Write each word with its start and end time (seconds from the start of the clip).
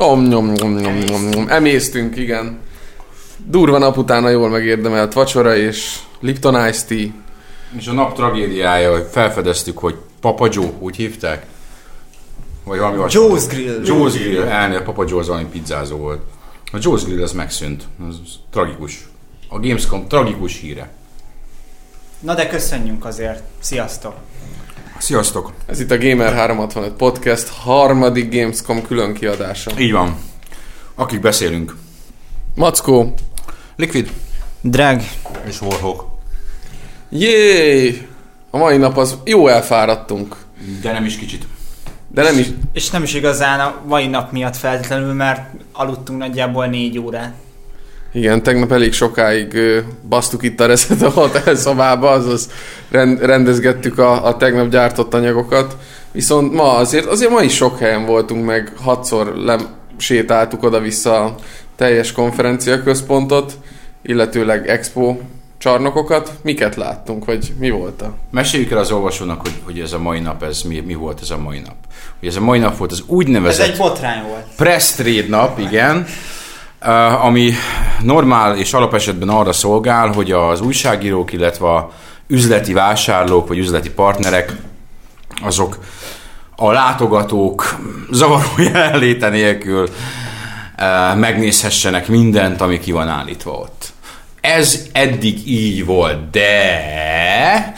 Om, 0.00 0.26
nyom, 0.26 0.52
nyom, 0.52 0.74
nyom, 0.74 0.98
nyom, 0.98 1.28
nyom. 1.28 1.48
Emésztünk, 1.48 2.16
igen. 2.16 2.58
Durva 3.46 3.78
nap 3.78 3.96
utána 3.96 4.28
jól 4.28 4.48
megérdemelt 4.48 5.12
vacsora 5.12 5.56
és 5.56 5.98
Lipton 6.20 6.68
Ice 6.68 6.84
Tea. 6.86 7.06
És 7.78 7.86
a 7.86 7.92
nap 7.92 8.14
tragédiája, 8.14 8.92
hogy 8.92 9.06
felfedeztük, 9.10 9.78
hogy 9.78 9.94
Papa 10.20 10.48
Joe, 10.50 10.72
úgy 10.78 10.96
hívták? 10.96 11.46
Vagy 12.64 12.78
valami. 12.78 13.02
Joe's 13.08 13.44
Grill. 13.48 13.80
Joe's 13.84 14.12
Grill, 14.14 14.42
elnél 14.42 14.82
Papa 14.82 15.04
Joe 15.08 15.20
az 15.20 15.26
valami 15.26 15.46
pizzázó 15.46 15.96
volt. 15.96 16.22
A 16.72 16.76
Joe's 16.76 17.02
Grill 17.04 17.22
az 17.22 17.32
megszűnt. 17.32 17.82
Az 18.08 18.16
tragikus. 18.50 19.08
A 19.48 19.58
Gamescom 19.58 20.08
tragikus 20.08 20.60
híre. 20.60 20.90
Na 22.20 22.34
de 22.34 22.48
köszönjünk 22.48 23.04
azért. 23.04 23.42
Sziasztok. 23.60 24.14
Sziasztok! 24.98 25.52
Ez 25.66 25.80
itt 25.80 25.90
a 25.90 25.98
Gamer 25.98 26.32
365 26.34 26.92
Podcast 26.92 27.48
harmadik 27.48 28.34
Gamescom 28.34 28.82
külön 28.86 29.14
kiadása. 29.14 29.70
Így 29.78 29.92
van. 29.92 30.16
Akik 30.94 31.20
beszélünk. 31.20 31.76
Mackó, 32.54 33.14
Liquid 33.76 34.10
Drag. 34.60 35.00
és 35.46 35.60
Warhawk. 35.60 36.04
Jéj! 37.10 38.08
A 38.50 38.56
mai 38.56 38.76
nap 38.76 38.96
az 38.96 39.16
jó 39.24 39.48
elfáradtunk. 39.48 40.36
De 40.82 40.92
nem 40.92 41.04
is 41.04 41.16
kicsit. 41.16 41.46
De 42.08 42.22
nem 42.22 42.38
is, 42.38 42.46
És 42.72 42.90
nem 42.90 43.02
is 43.02 43.14
igazán 43.14 43.60
a 43.60 43.80
mai 43.86 44.06
nap 44.06 44.32
miatt 44.32 44.56
feltétlenül, 44.56 45.12
mert 45.12 45.40
aludtunk 45.72 46.18
nagyjából 46.18 46.66
négy 46.66 46.98
órát. 46.98 47.34
Igen, 48.12 48.42
tegnap 48.42 48.72
elég 48.72 48.92
sokáig 48.92 49.54
ö, 49.54 49.78
basztuk 50.08 50.42
itt 50.42 50.60
a 50.60 50.66
Reset 50.66 51.02
a 51.02 51.10
hotel 51.10 51.54
szobába, 51.54 52.10
azaz 52.10 52.50
rend, 52.90 53.20
rendezgettük 53.20 53.98
a, 53.98 54.26
a 54.26 54.36
tegnap 54.36 54.68
gyártott 54.68 55.14
anyagokat. 55.14 55.76
Viszont 56.12 56.52
ma 56.52 56.76
azért, 56.76 57.06
azért 57.06 57.30
ma 57.30 57.42
is 57.42 57.54
sok 57.54 57.78
helyen 57.78 58.06
voltunk, 58.06 58.44
meg 58.44 58.72
hatszor 58.82 59.36
lem, 59.36 59.66
sétáltuk 59.96 60.62
oda-vissza 60.62 61.24
a 61.24 61.34
teljes 61.76 62.12
konferenciaközpontot, 62.12 63.52
illetőleg 64.02 64.68
expo 64.68 65.16
csarnokokat. 65.58 66.32
Miket 66.42 66.76
láttunk, 66.76 67.24
vagy 67.24 67.52
mi 67.58 67.70
volt 67.70 68.02
a? 68.02 68.14
Meséljük 68.30 68.70
el 68.70 68.78
az 68.78 68.90
olvasónak, 68.90 69.40
hogy, 69.40 69.54
hogy 69.64 69.80
ez 69.80 69.92
a 69.92 69.98
mai 69.98 70.20
nap, 70.20 70.42
ez 70.42 70.62
mi, 70.62 70.80
mi 70.80 70.94
volt 70.94 71.20
ez 71.22 71.30
a 71.30 71.38
mai 71.38 71.58
nap. 71.58 71.76
Hogy 72.18 72.28
ez 72.28 72.36
a 72.36 72.40
mai 72.40 72.58
nap 72.58 72.76
volt 72.76 72.92
az 72.92 72.98
Ez 72.98 73.04
úgynevezett 73.06 73.66
egy 73.66 73.76
botrány 73.76 74.22
volt. 74.28 74.44
press 74.56 74.92
trade 74.92 75.28
nap, 75.28 75.58
igen, 75.58 76.06
ami 77.22 77.52
normál 78.02 78.56
és 78.56 78.72
alapesetben 78.72 79.28
arra 79.28 79.52
szolgál, 79.52 80.08
hogy 80.12 80.32
az 80.32 80.60
újságírók, 80.60 81.32
illetve 81.32 81.88
üzleti 82.26 82.72
vásárlók 82.72 83.48
vagy 83.48 83.58
üzleti 83.58 83.90
partnerek, 83.90 84.56
azok 85.42 85.78
a 86.56 86.72
látogatók 86.72 87.78
zavaró 88.10 88.48
jelenléte 88.72 89.28
nélkül 89.28 89.88
uh, 89.88 91.18
megnézhessenek 91.18 92.08
mindent, 92.08 92.60
ami 92.60 92.78
ki 92.78 92.92
van 92.92 93.08
állítva 93.08 93.50
ott. 93.50 93.92
Ez 94.40 94.86
eddig 94.92 95.48
így 95.48 95.84
volt, 95.84 96.30
de 96.30 97.74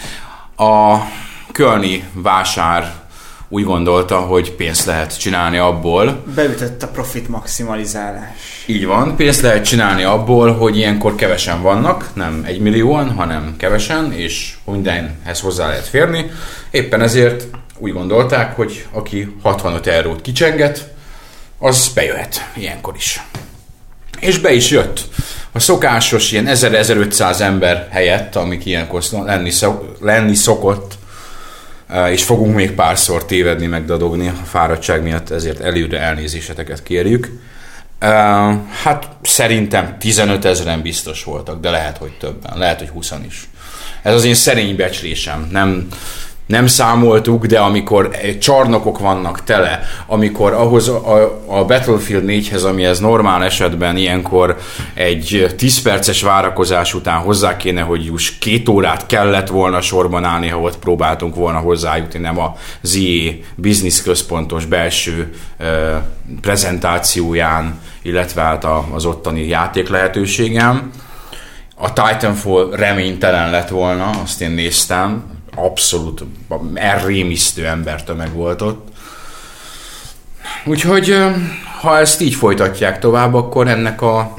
a 0.57 0.97
Kölni 1.53 2.05
vásár 2.13 3.00
úgy 3.53 3.65
gondolta, 3.65 4.19
hogy 4.19 4.53
pénzt 4.53 4.87
lehet 4.87 5.19
csinálni 5.19 5.59
abból, 5.59 6.25
Beütött 6.35 6.83
a 6.83 6.89
profit 6.89 7.29
maximalizálás. 7.29 8.65
így 8.67 8.87
van, 8.87 9.17
pénzt 9.17 9.41
lehet 9.41 9.65
csinálni 9.65 10.03
abból, 10.03 10.53
hogy 10.53 10.77
ilyenkor 10.77 11.15
kevesen 11.15 11.63
vannak, 11.63 12.11
nem 12.15 12.43
egy 12.47 12.61
millióan, 12.61 13.11
hanem 13.11 13.55
kevesen, 13.59 14.13
és 14.13 14.55
mindenhez 14.65 15.41
hozzá 15.41 15.67
lehet 15.67 15.87
férni. 15.87 16.31
Éppen 16.71 17.01
ezért 17.03 17.45
úgy 17.79 17.93
gondolták, 17.93 18.57
hogy 18.57 18.87
aki 18.93 19.37
65 19.43 19.87
eurót 19.87 20.21
kicsenget, 20.21 20.89
az 21.59 21.91
bejöhet 21.95 22.51
ilyenkor 22.57 22.95
is. 22.97 23.23
És 24.21 24.39
be 24.39 24.53
is 24.53 24.71
jött. 24.71 25.09
A 25.53 25.59
szokásos 25.59 26.33
ilyen 26.33 26.47
1000-1500 26.49 27.41
ember 27.41 27.89
helyett, 27.91 28.37
amik 28.37 28.65
ilyenkor 28.67 29.03
lenni, 29.25 29.51
szok, 29.51 29.97
lenni 30.01 30.35
szokott, 30.35 30.99
és 32.11 32.25
fogunk 32.25 32.55
még 32.55 32.73
párszor 32.73 33.25
tévedni, 33.25 33.67
megdadogni 33.67 34.29
a 34.29 34.45
fáradtság 34.45 35.03
miatt, 35.03 35.31
ezért 35.31 35.61
előre 35.61 36.01
elnézéseteket 36.01 36.83
kérjük. 36.83 37.29
Hát 38.83 39.09
szerintem 39.23 39.97
15 39.99 40.45
ezeren 40.45 40.83
biztos 40.83 41.25
voltak, 41.25 41.61
de 41.61 41.71
lehet, 41.71 41.97
hogy 41.97 42.13
többen, 42.19 42.59
lehet, 42.59 42.79
hogy 42.79 42.89
20 42.89 43.13
is. 43.27 43.49
Ez 44.03 44.15
az 44.15 44.25
én 44.25 44.35
szerény 44.35 44.77
becslésem, 44.77 45.49
nem, 45.51 45.89
nem 46.51 46.67
számoltuk, 46.67 47.47
de 47.47 47.59
amikor 47.59 48.11
csarnokok 48.41 48.99
vannak 48.99 49.45
tele, 49.45 49.83
amikor 50.07 50.53
ahhoz 50.53 50.89
a, 50.89 51.43
a 51.47 51.65
Battlefield 51.65 52.25
4-hez, 52.27 52.69
ami 52.69 52.85
ez 52.85 52.99
normál 52.99 53.45
esetben 53.45 53.97
ilyenkor 53.97 54.57
egy 54.95 55.55
10 55.57 55.83
perces 55.83 56.23
várakozás 56.23 56.95
után 56.95 57.19
hozzá 57.19 57.57
kéne, 57.57 57.81
hogy 57.81 58.05
juss 58.05 58.39
két 58.39 58.69
órát 58.69 59.07
kellett 59.07 59.49
volna 59.49 59.81
sorban 59.81 60.25
állni, 60.25 60.49
ha 60.49 60.61
ott 60.61 60.79
próbáltunk 60.79 61.35
volna 61.35 61.59
hozzájutni, 61.59 62.19
nem 62.19 62.39
a 62.39 62.57
ZE 62.81 63.33
Business 63.55 64.03
központos 64.03 64.65
belső 64.65 65.33
ö, 65.59 65.97
prezentációján, 66.41 67.81
illetve 68.03 68.43
hát 68.43 68.67
az 68.95 69.05
ottani 69.05 69.47
játék 69.47 69.89
lehetőségem. 69.89 70.91
A 71.75 71.93
Titanfall 71.93 72.71
reménytelen 72.73 73.51
lett 73.51 73.69
volna, 73.69 74.11
azt 74.23 74.41
én 74.41 74.51
néztem, 74.51 75.25
abszolút 75.57 76.25
elrémisztő 76.75 77.67
embertömeg 77.67 78.33
volt 78.33 78.63
ott. 78.63 78.89
Úgyhogy 80.65 81.17
ha 81.81 81.99
ezt 81.99 82.21
így 82.21 82.35
folytatják 82.35 82.99
tovább, 82.99 83.35
akkor 83.35 83.69
ennek 83.69 84.03
a 84.03 84.35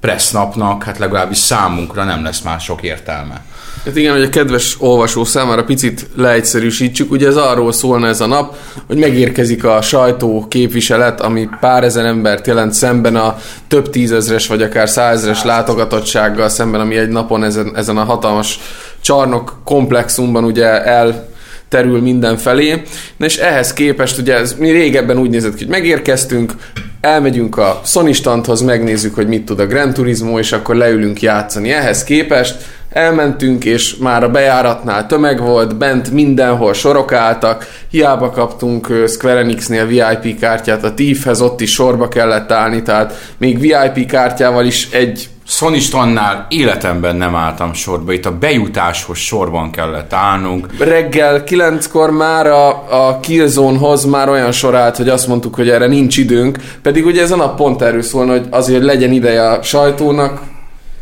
press 0.00 0.30
napnak, 0.30 0.82
hát 0.82 0.98
legalábbis 0.98 1.38
számunkra 1.38 2.04
nem 2.04 2.24
lesz 2.24 2.40
már 2.40 2.60
sok 2.60 2.82
értelme. 2.82 3.44
Hát 3.84 3.96
igen, 3.96 4.12
hogy 4.12 4.22
a 4.22 4.28
kedves 4.28 4.76
olvasó 4.78 5.24
számára 5.24 5.64
picit 5.64 6.08
leegyszerűsítsük, 6.16 7.10
ugye 7.10 7.26
ez 7.26 7.36
arról 7.36 7.72
szólna 7.72 8.06
ez 8.06 8.20
a 8.20 8.26
nap, 8.26 8.56
hogy 8.86 8.96
megérkezik 8.96 9.64
a 9.64 9.82
sajtó 9.82 10.46
képviselet, 10.48 11.20
ami 11.20 11.48
pár 11.60 11.84
ezer 11.84 12.04
embert 12.04 12.46
jelent 12.46 12.72
szemben 12.72 13.16
a 13.16 13.38
több 13.68 13.90
tízezres 13.90 14.46
vagy 14.46 14.62
akár 14.62 14.88
százezres 14.88 15.42
látogatottsággal 15.42 16.48
szemben, 16.48 16.80
ami 16.80 16.96
egy 16.96 17.08
napon 17.08 17.44
ezen, 17.44 17.76
ezen 17.76 17.96
a 17.96 18.04
hatalmas 18.04 18.58
csarnok 19.04 19.56
komplexumban 19.64 20.44
ugye 20.44 20.84
el 20.84 21.28
terül 21.68 22.00
mindenfelé. 22.00 22.82
Na 23.16 23.26
és 23.26 23.36
ehhez 23.36 23.72
képest 23.72 24.18
ugye 24.18 24.34
ez, 24.34 24.54
mi 24.58 24.70
régebben 24.70 25.18
úgy 25.18 25.30
nézett 25.30 25.54
ki, 25.54 25.64
hogy 25.64 25.72
megérkeztünk, 25.72 26.52
elmegyünk 27.00 27.56
a 27.56 27.80
Sony 27.84 28.12
standhoz, 28.12 28.60
megnézzük, 28.60 29.14
hogy 29.14 29.28
mit 29.28 29.44
tud 29.44 29.60
a 29.60 29.66
Gran 29.66 29.92
Turismo, 29.92 30.38
és 30.38 30.52
akkor 30.52 30.74
leülünk 30.74 31.22
játszani. 31.22 31.72
Ehhez 31.72 32.04
képest 32.04 32.56
elmentünk, 32.90 33.64
és 33.64 33.96
már 33.96 34.24
a 34.24 34.30
bejáratnál 34.30 35.06
tömeg 35.06 35.40
volt, 35.40 35.76
bent 35.76 36.10
mindenhol 36.10 36.72
sorok 36.72 37.12
álltak, 37.12 37.66
hiába 37.90 38.30
kaptunk 38.30 38.92
Square 39.08 39.38
Enixnél 39.38 39.86
VIP 39.86 40.40
kártyát, 40.40 40.84
a 40.84 40.94
Thiefhez 40.94 41.40
ott 41.40 41.60
is 41.60 41.72
sorba 41.72 42.08
kellett 42.08 42.52
állni, 42.52 42.82
tehát 42.82 43.34
még 43.38 43.60
VIP 43.60 44.06
kártyával 44.06 44.64
is 44.64 44.88
egy 44.90 45.28
Sony 45.46 45.80
Stannál 45.80 46.46
életemben 46.50 47.16
nem 47.16 47.34
álltam 47.34 47.72
sorba, 47.72 48.12
itt 48.12 48.26
a 48.26 48.38
bejutáshoz 48.38 49.18
sorban 49.18 49.70
kellett 49.70 50.12
állnunk. 50.12 50.66
reggel 50.78 51.44
kilenckor 51.44 52.10
már 52.10 52.46
a, 52.46 52.68
a 53.08 53.20
Killzone-hoz 53.20 54.04
már 54.04 54.28
olyan 54.28 54.52
sor 54.52 54.74
állt, 54.74 54.96
hogy 54.96 55.08
azt 55.08 55.26
mondtuk, 55.26 55.54
hogy 55.54 55.70
erre 55.70 55.86
nincs 55.86 56.16
időnk, 56.16 56.58
pedig 56.82 57.06
ugye 57.06 57.22
ez 57.22 57.30
a 57.30 57.36
nap 57.36 57.56
pont 57.56 57.82
erről 57.82 58.02
szólna, 58.02 58.32
hogy 58.32 58.46
azért 58.50 58.82
legyen 58.82 59.12
ideje 59.12 59.48
a 59.48 59.62
sajtónak, 59.62 60.40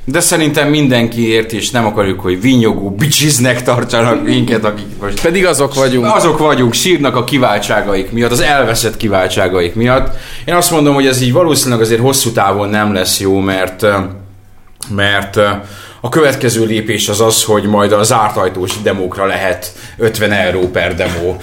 De 0.05 0.21
szerintem 0.21 0.69
mindenki 0.69 1.29
ért, 1.29 1.53
és 1.53 1.71
nem 1.71 1.87
akarjuk, 1.87 2.21
hogy 2.21 2.41
vinyogó 2.41 2.91
bicsiznek 2.91 3.63
tartsanak 3.63 4.25
minket, 4.25 4.65
akik 4.65 4.87
most 5.01 5.21
pedig 5.21 5.47
azok 5.47 5.75
vagyunk. 5.75 6.07
azok 6.15 6.39
vagyunk, 6.39 6.73
sírnak 6.73 7.17
a 7.17 7.25
kiváltságaik 7.25 8.13
miatt, 8.13 8.31
az 8.31 8.41
elveszett 8.41 8.97
kiváltságaik 8.97 9.75
miatt. 9.75 10.15
Én 10.45 10.55
azt 10.55 10.71
mondom, 10.71 10.95
hogy 10.95 11.07
ez 11.07 11.21
így 11.21 11.33
valószínűleg 11.33 11.81
azért 11.81 12.01
hosszú 12.01 12.31
távon 12.31 12.69
nem 12.69 12.93
lesz 12.93 13.21
jó, 13.21 13.39
mert 13.39 13.87
mert 14.89 15.37
a 16.05 16.09
következő 16.09 16.65
lépés 16.65 17.09
az 17.09 17.21
az, 17.21 17.45
hogy 17.45 17.65
majd 17.65 17.93
az 17.93 18.07
zárt 18.07 18.37
ajtós 18.37 18.83
demókra 18.83 19.27
lehet 19.27 19.73
50 19.97 20.33
euró 20.33 20.69
per 20.69 20.95
demo 20.95 21.37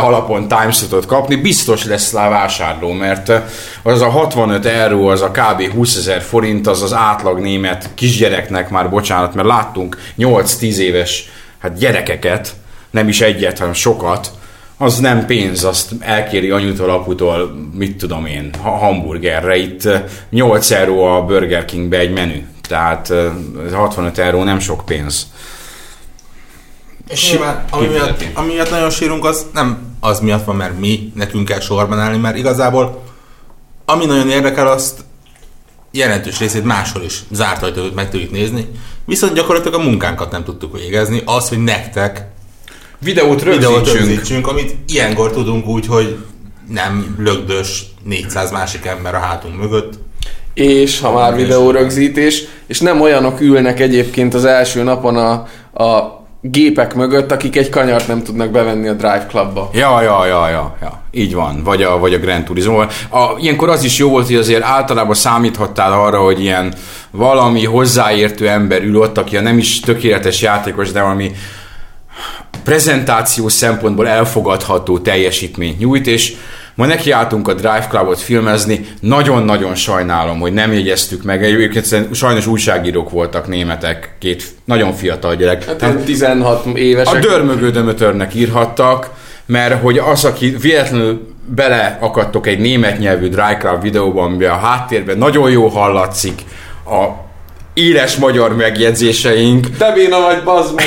alapon 0.00 0.48
timeslotot 0.48 1.06
kapni. 1.06 1.36
Biztos 1.36 1.84
lesz 1.84 2.12
rá 2.12 2.28
vásárló, 2.28 2.92
mert 2.92 3.32
az 3.82 4.00
a 4.00 4.08
65 4.08 4.66
euró, 4.66 5.06
az 5.06 5.20
a 5.20 5.30
kb. 5.30 5.72
20 5.72 5.96
ezer 5.96 6.22
forint, 6.22 6.66
az 6.66 6.82
az 6.82 6.92
átlag 6.92 7.40
német 7.40 7.90
kisgyereknek 7.94 8.70
már, 8.70 8.90
bocsánat, 8.90 9.34
mert 9.34 9.48
láttunk 9.48 9.98
8-10 10.18 10.76
éves 10.76 11.30
hát 11.58 11.78
gyerekeket, 11.78 12.54
nem 12.90 13.08
is 13.08 13.20
egyet, 13.20 13.58
hanem 13.58 13.72
sokat, 13.72 14.30
az 14.78 14.98
nem 14.98 15.26
pénz, 15.26 15.64
azt 15.64 15.92
elkéri 16.00 16.50
anyutól, 16.50 16.90
aputól, 16.90 17.54
mit 17.74 17.96
tudom 17.96 18.26
én, 18.26 18.50
ha- 18.62 18.76
hamburgerre. 18.76 19.56
Itt 19.56 19.84
eh, 19.84 20.02
8 20.30 20.70
euró 20.70 21.04
a 21.04 21.24
Burger 21.24 21.64
Kingbe 21.64 21.98
egy 21.98 22.12
menü. 22.12 22.42
Tehát 22.68 23.10
eh, 23.10 23.32
65 23.72 24.18
euró 24.18 24.42
nem 24.42 24.58
sok 24.58 24.84
pénz. 24.84 25.26
És 27.08 27.30
nyilván, 27.30 27.64
ami 27.70 27.86
miatt, 27.86 28.24
ami 28.34 28.52
miatt 28.52 28.70
nagyon 28.70 28.90
sírunk, 28.90 29.24
az 29.24 29.46
nem 29.52 29.96
az 30.00 30.20
miatt 30.20 30.44
van, 30.44 30.56
mert 30.56 30.78
mi 30.78 31.12
nekünk 31.14 31.48
kell 31.48 31.60
sorban 31.60 32.00
állni, 32.00 32.18
mert 32.18 32.36
igazából 32.36 33.02
ami 33.84 34.04
nagyon 34.04 34.28
érdekel, 34.28 34.66
azt 34.66 35.04
jelentős 35.90 36.38
részét 36.38 36.64
máshol 36.64 37.02
is 37.02 37.22
zárt 37.30 37.62
ajtót 37.62 37.94
meg 37.94 38.10
tudjuk 38.10 38.30
nézni, 38.30 38.68
viszont 39.04 39.34
gyakorlatilag 39.34 39.80
a 39.80 39.84
munkánkat 39.84 40.30
nem 40.30 40.44
tudtuk 40.44 40.78
végezni, 40.78 41.22
az, 41.24 41.48
hogy 41.48 41.58
nektek 41.58 42.32
Videót 42.98 43.42
videót 43.42 43.74
rögzítsünk. 43.74 44.08
rögzítsünk, 44.08 44.46
amit 44.46 44.76
ilyenkor 44.86 45.30
tudunk 45.30 45.66
úgy, 45.66 45.86
hogy 45.86 46.24
nem 46.68 47.16
lögdös 47.18 47.84
400 48.02 48.50
másik 48.50 48.84
ember 48.84 49.14
a 49.14 49.18
hátunk 49.18 49.56
mögött. 49.56 49.98
És 50.54 51.00
ha 51.00 51.12
már 51.12 51.34
videórögzítés, 51.34 52.44
és 52.66 52.80
nem 52.80 53.00
olyanok 53.00 53.40
ülnek 53.40 53.80
egyébként 53.80 54.34
az 54.34 54.44
első 54.44 54.82
napon 54.82 55.16
a, 55.16 55.32
a 55.84 56.22
gépek 56.40 56.94
mögött, 56.94 57.32
akik 57.32 57.56
egy 57.56 57.68
kanyart 57.68 58.08
nem 58.08 58.22
tudnak 58.22 58.50
bevenni 58.50 58.88
a 58.88 58.92
Drive 58.92 59.26
Clubba. 59.28 59.70
Ja, 59.72 60.02
ja, 60.02 60.26
ja, 60.26 60.48
ja, 60.48 60.76
ja. 60.80 61.02
Így 61.10 61.34
van. 61.34 61.62
Vagy 61.62 61.82
a, 61.82 61.98
vagy 61.98 62.14
a 62.14 62.18
Grand 62.18 62.44
Turismo. 62.44 62.80
A, 62.80 62.88
ilyenkor 63.38 63.68
az 63.68 63.84
is 63.84 63.98
jó 63.98 64.08
volt, 64.08 64.26
hogy 64.26 64.36
azért 64.36 64.62
általában 64.62 65.14
számíthattál 65.14 65.92
arra, 65.92 66.18
hogy 66.18 66.40
ilyen 66.40 66.74
valami 67.10 67.64
hozzáértő 67.64 68.48
ember 68.48 68.82
ül 68.82 68.96
ott, 68.96 69.18
aki 69.18 69.36
a 69.36 69.40
nem 69.40 69.58
is 69.58 69.80
tökéletes 69.80 70.42
játékos, 70.42 70.92
de 70.92 71.02
valami 71.02 71.30
prezentáció 72.64 73.48
szempontból 73.48 74.08
elfogadható 74.08 74.98
teljesítményt 74.98 75.78
nyújt, 75.78 76.06
és 76.06 76.36
ma 76.74 76.86
nekiálltunk 76.86 77.48
a 77.48 77.54
Drive 77.54 77.86
Clubot 77.90 78.20
filmezni, 78.20 78.86
nagyon-nagyon 79.00 79.74
sajnálom, 79.74 80.40
hogy 80.40 80.52
nem 80.52 80.72
jegyeztük 80.72 81.22
meg, 81.22 81.44
egyébként 81.44 82.14
sajnos 82.14 82.46
újságírók 82.46 83.10
voltak 83.10 83.48
németek, 83.48 84.16
két 84.18 84.44
nagyon 84.64 84.92
fiatal 84.92 85.34
gyerek. 85.34 85.64
Hát 85.64 85.82
ilyen 85.82 86.04
16 86.04 86.66
évesek. 86.74 87.14
A 87.14 87.18
dörmögő 87.18 87.70
dömötörnek 87.70 88.34
írhattak, 88.34 89.10
mert 89.46 89.82
hogy 89.82 89.98
az, 89.98 90.24
aki 90.24 90.56
véletlenül 90.60 91.32
beleakadtok 91.46 92.46
egy 92.46 92.58
német 92.58 92.98
nyelvű 92.98 93.28
Dry 93.28 93.56
Club 93.58 93.82
videóba, 93.82 94.22
amiben 94.22 94.50
a 94.50 94.56
háttérben 94.58 95.18
nagyon 95.18 95.50
jó 95.50 95.66
hallatszik 95.66 96.42
a 96.86 97.22
éles 97.74 98.16
magyar 98.16 98.56
megjegyzéseink, 98.56 99.76
Te 99.76 99.92
béna 99.92 100.20
vagy, 100.20 100.42
bazd 100.42 100.74
meg! 100.74 100.86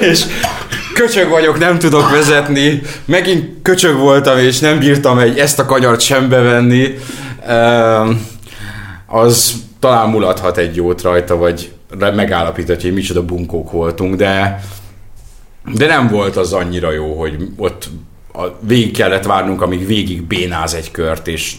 és 0.10 0.24
köcsög 0.94 1.28
vagyok, 1.28 1.58
nem 1.58 1.78
tudok 1.78 2.10
vezetni, 2.10 2.80
megint 3.04 3.62
köcsög 3.62 3.96
voltam, 3.96 4.38
és 4.38 4.58
nem 4.58 4.78
bírtam 4.78 5.18
egy 5.18 5.38
ezt 5.38 5.58
a 5.58 5.64
kanyart 5.64 6.00
sem 6.00 6.28
bevenni, 6.28 6.94
az 9.06 9.52
talán 9.80 10.08
mulathat 10.08 10.58
egy 10.58 10.76
jót 10.76 11.02
rajta, 11.02 11.36
vagy 11.36 11.72
megállapíthatja, 11.98 12.88
hogy 12.88 12.98
micsoda 12.98 13.24
bunkók 13.24 13.70
voltunk, 13.70 14.14
de 14.14 14.60
de 15.74 15.86
nem 15.86 16.08
volt 16.08 16.36
az 16.36 16.52
annyira 16.52 16.92
jó, 16.92 17.18
hogy 17.18 17.36
ott 17.56 17.88
a, 18.32 18.46
végig 18.60 18.96
kellett 18.96 19.24
várnunk, 19.24 19.62
amíg 19.62 19.86
végig 19.86 20.22
bénáz 20.22 20.74
egy 20.74 20.90
kört, 20.90 21.28
és 21.28 21.54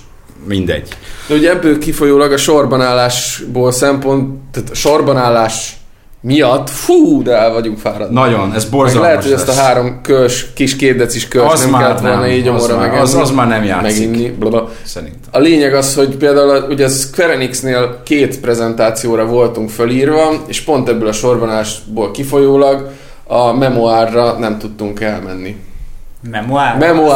mindegy. 0.47 0.87
De 1.27 1.35
ugye 1.35 1.49
ebből 1.49 1.79
kifolyólag 1.79 2.31
a 2.31 2.37
sorbanállásból 2.37 3.71
szempont, 3.71 4.39
tehát 4.51 4.69
a 4.69 4.75
sorbanállás 4.75 5.77
miatt, 6.25 6.69
fú, 6.69 7.21
de 7.23 7.31
el 7.37 7.51
vagyunk 7.53 7.77
fáradni. 7.77 8.13
Nagyon, 8.13 8.53
ez 8.55 8.63
Meg 8.63 8.71
borzalmas 8.71 9.07
lehet, 9.07 9.23
hogy 9.23 9.31
ezt 9.31 9.47
a 9.49 9.53
három 9.53 9.99
kös, 10.01 10.53
kis 10.53 10.75
két 10.75 10.97
decis 10.97 11.27
kös 11.27 11.41
Az 11.51 11.61
nem 11.61 11.69
már 11.69 11.81
kellett 11.81 11.99
volna 12.01 12.27
így 12.27 12.47
az 12.47 12.67
már- 12.67 12.77
megenni. 12.79 12.99
az- 12.99 13.13
az 13.15 13.31
már 13.31 13.47
nem 13.47 13.63
játszik. 13.63 14.09
Meginni, 14.09 14.29
blabla. 14.29 14.69
Szerintem. 14.83 15.19
A 15.31 15.39
lényeg 15.39 15.73
az, 15.73 15.95
hogy 15.95 16.15
például 16.17 16.49
a- 16.49 16.65
ugye 16.69 16.85
a 16.85 16.89
Square 16.89 17.33
Enixnél 17.33 18.01
két 18.03 18.39
prezentációra 18.39 19.25
voltunk 19.25 19.69
fölírva, 19.69 20.41
és 20.47 20.61
pont 20.61 20.89
ebből 20.89 21.07
a 21.07 21.11
sorbanásból 21.13 22.11
kifolyólag 22.11 22.89
a 23.27 23.53
memoárra 23.53 24.37
nem 24.39 24.57
tudtunk 24.57 25.01
elmenni. 25.01 25.55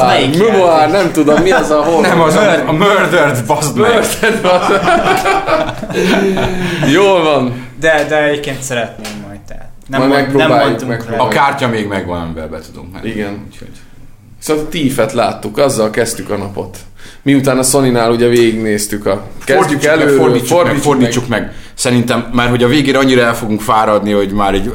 Melyik 0.03 0.37
memoár, 0.37 0.89
játék? 0.89 1.01
nem 1.01 1.11
tudom, 1.11 1.41
mi 1.41 1.51
az 1.51 1.69
a 1.69 1.83
hol? 1.83 2.01
Nem 2.01 2.21
az 2.21 2.35
a, 2.35 2.67
a 2.67 2.71
murdered, 2.71 3.45
bazd 3.45 3.77
meg. 3.77 3.91
Murdered 3.91 4.41
van. 4.41 4.61
Jól 6.89 7.23
van. 7.23 7.65
De, 7.79 8.05
de 8.09 8.23
egyébként 8.23 8.61
szeretném 8.61 9.23
majd 9.27 9.39
tehát. 9.39 9.69
Nem, 9.87 10.07
Majd 10.07 10.25
mond, 10.33 10.37
nem 10.37 10.49
mondtunk 10.49 10.91
megpróbáljuk. 10.91 11.27
A 11.27 11.35
kártya 11.35 11.67
még 11.67 11.87
megvan, 11.87 12.21
amivel 12.21 12.47
be 12.47 12.59
tudunk 12.59 12.93
menni. 12.93 13.09
Igen. 13.09 13.45
Úgyhogy. 13.47 13.71
Szóval 14.39 14.63
a 14.63 14.67
Thief-et 14.67 15.13
láttuk, 15.13 15.57
azzal 15.57 15.89
kezdtük 15.89 16.29
a 16.29 16.37
napot. 16.37 16.77
Miután 17.27 17.57
a 17.57 17.63
Sony-nál 17.63 18.11
ugye 18.11 18.27
végignéztük 18.27 19.05
a... 19.05 19.23
Kezdjük 19.45 19.81
Fordítsuk 19.81 19.91
elő, 19.91 20.05
meg, 20.05 20.13
fordítsuk, 20.13 20.63
meg, 20.63 20.75
fordítsuk 20.75 21.27
meg. 21.27 21.51
Szerintem, 21.73 22.29
már 22.33 22.49
hogy 22.49 22.63
a 22.63 22.67
végére 22.67 22.97
annyira 22.97 23.21
el 23.21 23.35
fogunk 23.35 23.61
fáradni, 23.61 24.11
hogy 24.11 24.31
már 24.31 24.53
egy, 24.53 24.71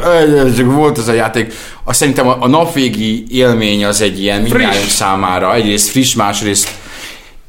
volt 0.65 0.99
ez 0.99 1.09
a 1.09 1.13
játék. 1.13 1.53
Azt 1.85 1.99
szerintem 1.99 2.29
a, 2.29 2.37
a 2.41 2.49
napvégi 2.49 3.25
élmény 3.31 3.85
az 3.85 4.01
egy 4.01 4.21
ilyen 4.21 4.41
mindjárt 4.41 4.89
számára. 4.89 5.55
Egyrészt 5.55 5.89
friss, 5.89 6.15
másrészt 6.15 6.69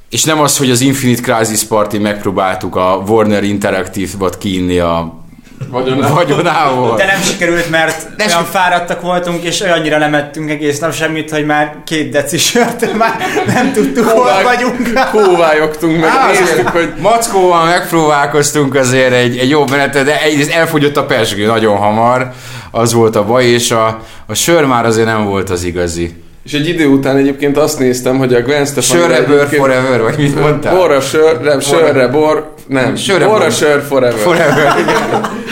és 0.09 0.23
nem 0.23 0.39
az, 0.39 0.57
hogy 0.57 0.69
az 0.71 0.81
Infinite 0.81 1.21
Crisis 1.21 1.63
Party 1.63 1.97
megpróbáltuk 1.97 2.75
a 2.75 3.03
Warner 3.07 3.43
Interactive-ot 3.43 4.37
kiinni 4.37 4.79
a 4.79 5.22
Vagyonál. 5.69 6.13
vagyonából. 6.13 6.95
De 6.95 7.05
nem 7.05 7.21
sikerült, 7.21 7.69
mert 7.69 8.15
De 8.15 8.25
olyan 8.27 8.43
fáradtak 8.45 9.01
voltunk, 9.01 9.43
és 9.43 9.61
olyannyira 9.61 9.97
lemettünk 9.97 10.49
egész 10.49 10.79
nap 10.79 10.93
semmit, 10.93 11.31
hogy 11.31 11.45
már 11.45 11.75
két 11.85 12.11
deci 12.11 12.37
sört 12.37 12.93
már 12.97 13.15
nem 13.47 13.71
tudtuk, 13.73 14.05
hol 14.09 14.21
Kóvá- 14.21 14.43
vagyunk. 14.43 14.99
Kóvályogtunk 15.11 15.99
meg, 15.99 16.09
Á, 16.09 16.27
néztük, 16.27 16.67
hogy 16.67 16.93
Mackóval 16.99 17.65
megpróbálkoztunk 17.65 18.75
azért 18.75 19.13
egy, 19.13 19.37
egy 19.37 19.49
jó 19.49 19.65
menetet, 19.67 20.05
de 20.05 20.21
egyrészt 20.21 20.51
elfogyott 20.51 20.97
a 20.97 21.05
persgő 21.05 21.45
nagyon 21.45 21.77
hamar, 21.77 22.31
az 22.71 22.93
volt 22.93 23.15
a 23.15 23.23
baj, 23.25 23.45
és 23.45 23.71
a, 23.71 23.99
a 24.25 24.33
sör 24.33 24.65
már 24.65 24.85
azért 24.85 25.07
nem 25.07 25.25
volt 25.25 25.49
az 25.49 25.63
igazi. 25.63 26.23
És 26.45 26.53
egy 26.53 26.67
idő 26.67 26.87
után 26.87 27.17
egyébként 27.17 27.57
azt 27.57 27.79
néztem, 27.79 28.17
hogy 28.17 28.33
a 28.33 28.41
Gwen 28.41 28.65
Stefani... 28.65 29.01
Sörre 29.01 29.21
bőr 29.21 29.47
forever, 29.47 30.01
vagy 30.01 30.17
mit 30.17 30.39
mondtál? 30.39 30.75
Borra 30.75 31.01
sör, 31.01 31.41
nem, 31.41 31.59
sörre 31.59 32.07
bor, 32.07 32.53
nem, 32.67 32.95
Sörre 32.95 33.25
borra 33.25 33.39
bor. 33.39 33.51
sör 33.51 33.81
forever. 33.81 34.19
Forever. 34.19 34.75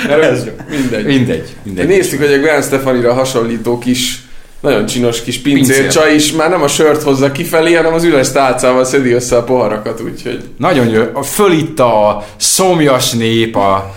Mert 0.08 0.24
ez 0.32 0.44
mindegy. 0.70 1.06
Mindegy. 1.06 1.48
mindegy. 1.64 1.88
Néztük, 1.88 2.20
hogy 2.20 2.34
a 2.34 2.40
Gwen 2.40 2.62
Stefanira 2.62 3.14
hasonlító 3.14 3.78
kis, 3.80 4.22
nagyon 4.60 4.86
csinos 4.86 5.22
kis 5.24 5.38
Pincér. 5.42 5.76
pincércsa 5.76 6.10
is 6.10 6.32
már 6.32 6.50
nem 6.50 6.62
a 6.62 6.68
sört 6.68 7.04
hozza 7.04 7.32
kifelé, 7.32 7.74
hanem 7.74 7.94
az 7.94 8.04
üles 8.04 8.32
tálcával 8.32 8.84
szedi 8.86 9.12
össze 9.12 9.36
a 9.38 9.44
poharakat, 9.44 10.02
úgyhogy... 10.02 10.44
Nagyon 10.58 10.88
jó. 10.90 11.04
A 11.14 11.24
fölitta 11.24 12.08
a 12.08 12.26
szomjas 12.38 13.12
nép 13.12 13.56
a 13.56 13.94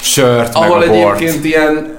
sört, 0.00 0.54
Ahol 0.54 0.78
meg 0.78 0.88
a 0.88 0.92
bort. 0.92 1.20
egyébként 1.20 1.44
ilyen 1.44 1.95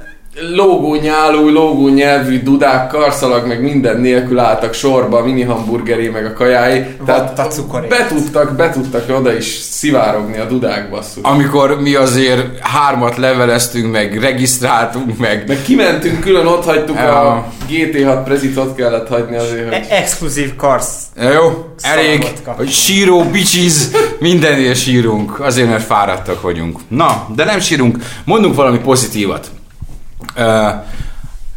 lógó 0.56 0.96
nyálú, 0.96 1.50
lógó 1.50 1.88
nyelvű 1.88 2.42
dudák, 2.44 2.88
karszalag, 2.88 3.48
meg 3.48 3.62
minden 3.62 4.00
nélkül 4.00 4.40
álltak 4.40 4.74
sorba, 4.74 5.18
a 5.18 5.24
mini 5.24 5.42
hamburgeré, 5.42 6.08
meg 6.10 6.26
a 6.26 6.34
kajái. 6.34 6.86
Vatta 7.00 7.48
cukorét. 7.48 7.90
be 7.90 8.08
tudtak, 8.08 8.56
be 8.56 8.70
tudtak 8.70 9.18
oda 9.18 9.36
is 9.36 9.46
szivárogni 9.46 10.38
a 10.38 10.46
dudák 10.46 10.90
basszus. 10.90 11.24
Amikor 11.24 11.82
mi 11.82 11.96
azért 11.96 12.60
hármat 12.60 13.18
leveleztünk, 13.18 13.92
meg 13.92 14.20
regisztráltunk, 14.22 15.18
meg 15.18 15.44
Meg 15.48 15.62
kimentünk 15.62 16.20
külön, 16.20 16.46
ott 16.46 16.66
hagytuk 16.66 16.96
Ja. 16.96 17.22
a 17.22 17.46
GT6 17.70 18.22
prezit, 18.26 18.58
ott 18.58 18.76
kellett 18.76 19.08
hagyni 19.08 19.38
azért, 19.38 19.64
hogy... 19.64 19.74
E- 19.74 19.96
Exkluzív 19.96 20.56
karsz. 20.56 20.96
Jó, 21.34 21.66
elég, 21.82 22.26
hogy 22.46 22.70
síró, 22.70 23.24
bicsiz, 23.24 23.92
mindennél 24.20 24.74
sírunk, 24.74 25.40
azért, 25.40 25.70
mert 25.70 25.84
fáradtak 25.84 26.42
vagyunk. 26.42 26.80
Na, 26.88 27.28
de 27.36 27.44
nem 27.46 27.60
sírunk, 27.60 27.98
mondunk 28.26 28.56
valami 28.56 28.78
pozitívat. 28.78 29.48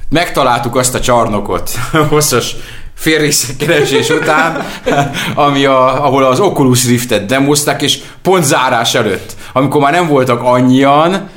Megtaláltuk 0.08 0.76
azt 0.76 0.94
a 0.94 1.00
csarnokot, 1.00 1.70
hosszas 2.08 2.56
félrészkeresés 2.94 4.08
után, 4.08 4.66
ami 5.34 5.64
a, 5.64 6.04
ahol 6.04 6.24
az 6.24 6.40
Oculus 6.40 6.86
Riftet 6.86 7.26
demozták, 7.26 7.82
és 7.82 7.98
pont 8.22 8.44
zárás 8.44 8.94
előtt, 8.94 9.36
amikor 9.52 9.80
már 9.80 9.92
nem 9.92 10.06
voltak 10.06 10.42
annyian, 10.42 11.28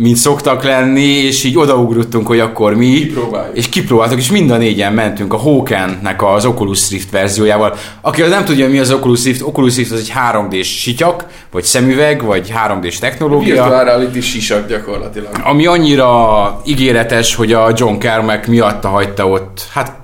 mint 0.00 0.16
szoktak 0.16 0.62
lenni, 0.62 1.00
és 1.00 1.44
így 1.44 1.58
odaugrottunk, 1.58 2.26
hogy 2.26 2.40
akkor 2.40 2.74
mi. 2.74 2.92
Kipróbáljuk. 2.92 3.56
És 3.56 3.68
kipróbáltuk, 3.68 4.18
és 4.18 4.30
mind 4.30 4.50
a 4.50 4.56
négyen 4.56 4.92
mentünk 4.92 5.32
a 5.32 5.36
Hawken-nek 5.36 6.22
az 6.22 6.44
Oculus 6.44 6.90
Rift 6.90 7.10
verziójával. 7.10 7.76
Aki 8.00 8.22
az 8.22 8.30
nem 8.30 8.44
tudja, 8.44 8.68
mi 8.68 8.78
az 8.78 8.92
Oculus 8.92 9.24
Rift, 9.24 9.42
Oculus 9.42 9.76
Rift 9.76 9.92
az 9.92 9.98
egy 9.98 10.12
3D-s 10.32 10.80
sityak, 10.80 11.26
vagy 11.50 11.64
szemüveg, 11.64 12.22
vagy 12.22 12.52
3D-s 12.66 12.98
technológia 12.98 13.54
Virtual 13.54 13.84
reality 13.84 14.20
sisak 14.20 14.68
gyakorlatilag. 14.68 15.30
ami 15.44 15.66
annyira 15.66 16.60
ígéretes, 16.66 17.34
hogy 17.34 17.52
a 17.52 17.72
John 17.76 17.98
Carmack 17.98 18.46
miatta 18.46 18.88
hagyta 18.88 19.28
ott, 19.28 19.66
hát 19.72 19.96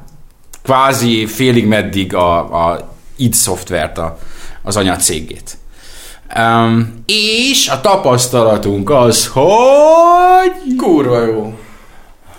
kvázi 0.62 1.26
félig 1.26 1.66
meddig 1.66 2.14
a, 2.14 2.38
a 2.66 2.94
id 3.16 3.32
szoftvert, 3.32 3.98
a, 3.98 4.18
az 4.62 4.76
anyacégét. 4.76 5.56
Um, 6.38 6.94
és 7.06 7.68
a 7.68 7.80
tapasztalatunk 7.80 8.90
az, 8.90 9.26
hogy 9.32 10.76
Kurva 10.78 11.24
jó. 11.24 11.58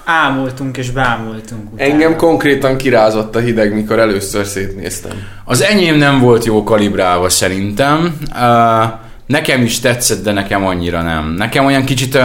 Ámultunk 0.06 0.78
és 0.78 0.90
bámultunk. 0.92 1.74
utána. 1.74 1.92
Engem 1.92 2.16
konkrétan 2.16 2.78
kirázott 2.78 3.36
a 3.36 3.40
hideg, 3.40 3.74
mikor 3.74 4.00
először 4.00 4.46
szétnéztem. 4.46 5.12
az 5.46 5.64
enyém 5.64 5.96
nem 5.96 6.20
volt 6.20 6.46
jó 6.46 6.64
kalibrálva 6.64 7.30
szerintem. 7.30 8.18
Uh, 8.34 8.84
Nekem 9.26 9.62
is 9.62 9.80
tetszett, 9.80 10.24
de 10.24 10.32
nekem 10.32 10.66
annyira 10.66 11.02
nem. 11.02 11.34
Nekem 11.38 11.66
olyan 11.66 11.84
kicsit, 11.86 12.18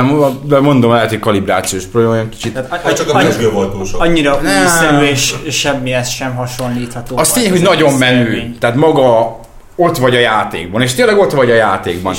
de 0.47 0.61
mondom, 0.61 0.91
lehet, 0.93 1.09
hogy 1.09 1.19
kalibrációs 1.19 1.85
probléma, 1.85 2.13
olyan 2.15 2.29
kicsit. 2.29 2.53
Tehát, 2.53 2.83
Hát 2.83 2.97
csak 2.97 3.09
a 3.09 3.15
annyi- 3.15 3.25
mesgő 3.27 3.51
volt 3.51 3.73
túl 3.73 3.85
sok. 3.87 4.01
Annyira 4.01 4.41
újszerű 4.43 5.05
és 5.07 5.35
semmihez 5.51 6.09
sem 6.09 6.35
hasonlítható. 6.35 7.17
Az 7.19 7.33
tény, 7.33 7.51
hogy 7.51 7.61
nagyon 7.63 7.93
menő. 7.95 8.55
Tehát 8.59 8.77
maga 8.77 9.40
ott 9.81 9.97
vagy 9.97 10.17
a 10.17 10.19
játékban, 10.19 10.83
és 10.83 10.95
tényleg 10.95 11.19
ott 11.19 11.33
vagy 11.33 11.51
a 11.51 11.55
játékban. 11.55 12.15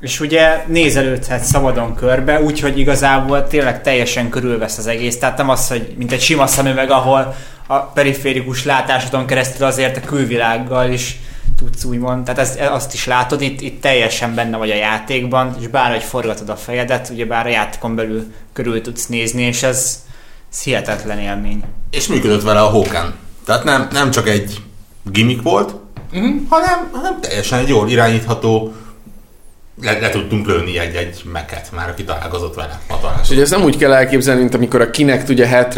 És 0.00 0.20
ugye 0.20 0.64
nézelődhet 0.66 1.42
szabadon 1.44 1.94
körbe, 1.94 2.40
úgyhogy 2.40 2.78
igazából 2.78 3.46
tényleg 3.46 3.82
teljesen 3.82 4.28
körülvesz 4.28 4.78
az 4.78 4.86
egész. 4.86 5.18
Tehát 5.18 5.36
nem 5.36 5.48
az, 5.48 5.68
hogy 5.68 5.94
mint 5.96 6.12
egy 6.12 6.20
sima 6.20 6.46
szemüveg, 6.46 6.90
ahol 6.90 7.34
a 7.66 7.78
periférikus 7.78 8.64
látásodon 8.64 9.26
keresztül 9.26 9.66
azért 9.66 9.96
a 9.96 10.00
külvilággal 10.00 10.90
is 10.90 11.20
tudsz 11.58 11.84
úgymond, 11.84 12.24
tehát 12.24 12.40
ezt, 12.40 12.60
azt 12.60 12.94
is 12.94 13.06
látod, 13.06 13.40
itt, 13.40 13.60
itt 13.60 13.80
teljesen 13.80 14.34
benne 14.34 14.56
vagy 14.56 14.70
a 14.70 14.74
játékban, 14.74 15.56
és 15.60 15.68
bárhogy 15.68 16.02
forgatod 16.02 16.48
a 16.48 16.56
fejedet, 16.56 17.08
ugye 17.12 17.26
bár 17.26 17.46
a 17.46 17.50
játékon 17.50 17.94
belül 17.94 18.32
körül 18.52 18.80
tudsz 18.80 19.06
nézni, 19.06 19.42
és 19.42 19.62
ez, 19.62 20.04
ez 20.52 20.62
hihetetlen 20.62 21.18
élmény. 21.18 21.62
És 21.90 22.06
működött 22.06 22.42
vele 22.42 22.60
a 22.60 22.68
Hóken. 22.68 23.14
Tehát 23.44 23.64
nem, 23.64 23.88
nem 23.92 24.10
csak 24.10 24.28
egy 24.28 24.62
gimmick 25.02 25.42
volt, 25.42 25.74
uh-huh. 26.12 26.34
hanem, 26.48 26.90
hanem 26.92 27.20
teljesen 27.20 27.58
egy 27.58 27.68
jól 27.68 27.88
irányítható, 27.88 28.72
le, 29.82 29.98
le 30.00 30.08
tudtunk 30.08 30.46
lőni 30.46 30.78
egy-egy 30.78 31.22
meket, 31.32 31.68
már 31.76 31.88
aki 31.88 32.04
találkozott 32.04 32.54
vele 32.54 32.80
hatalmas. 32.88 33.20
És 33.22 33.30
ugye 33.30 33.42
ezt 33.42 33.50
nem 33.50 33.62
úgy 33.62 33.76
kell 33.76 33.92
elképzelni, 33.92 34.40
mint 34.40 34.54
amikor 34.54 34.80
a 34.80 34.90
Kinect 34.90 35.28
ugye 35.28 35.46
head 35.46 35.68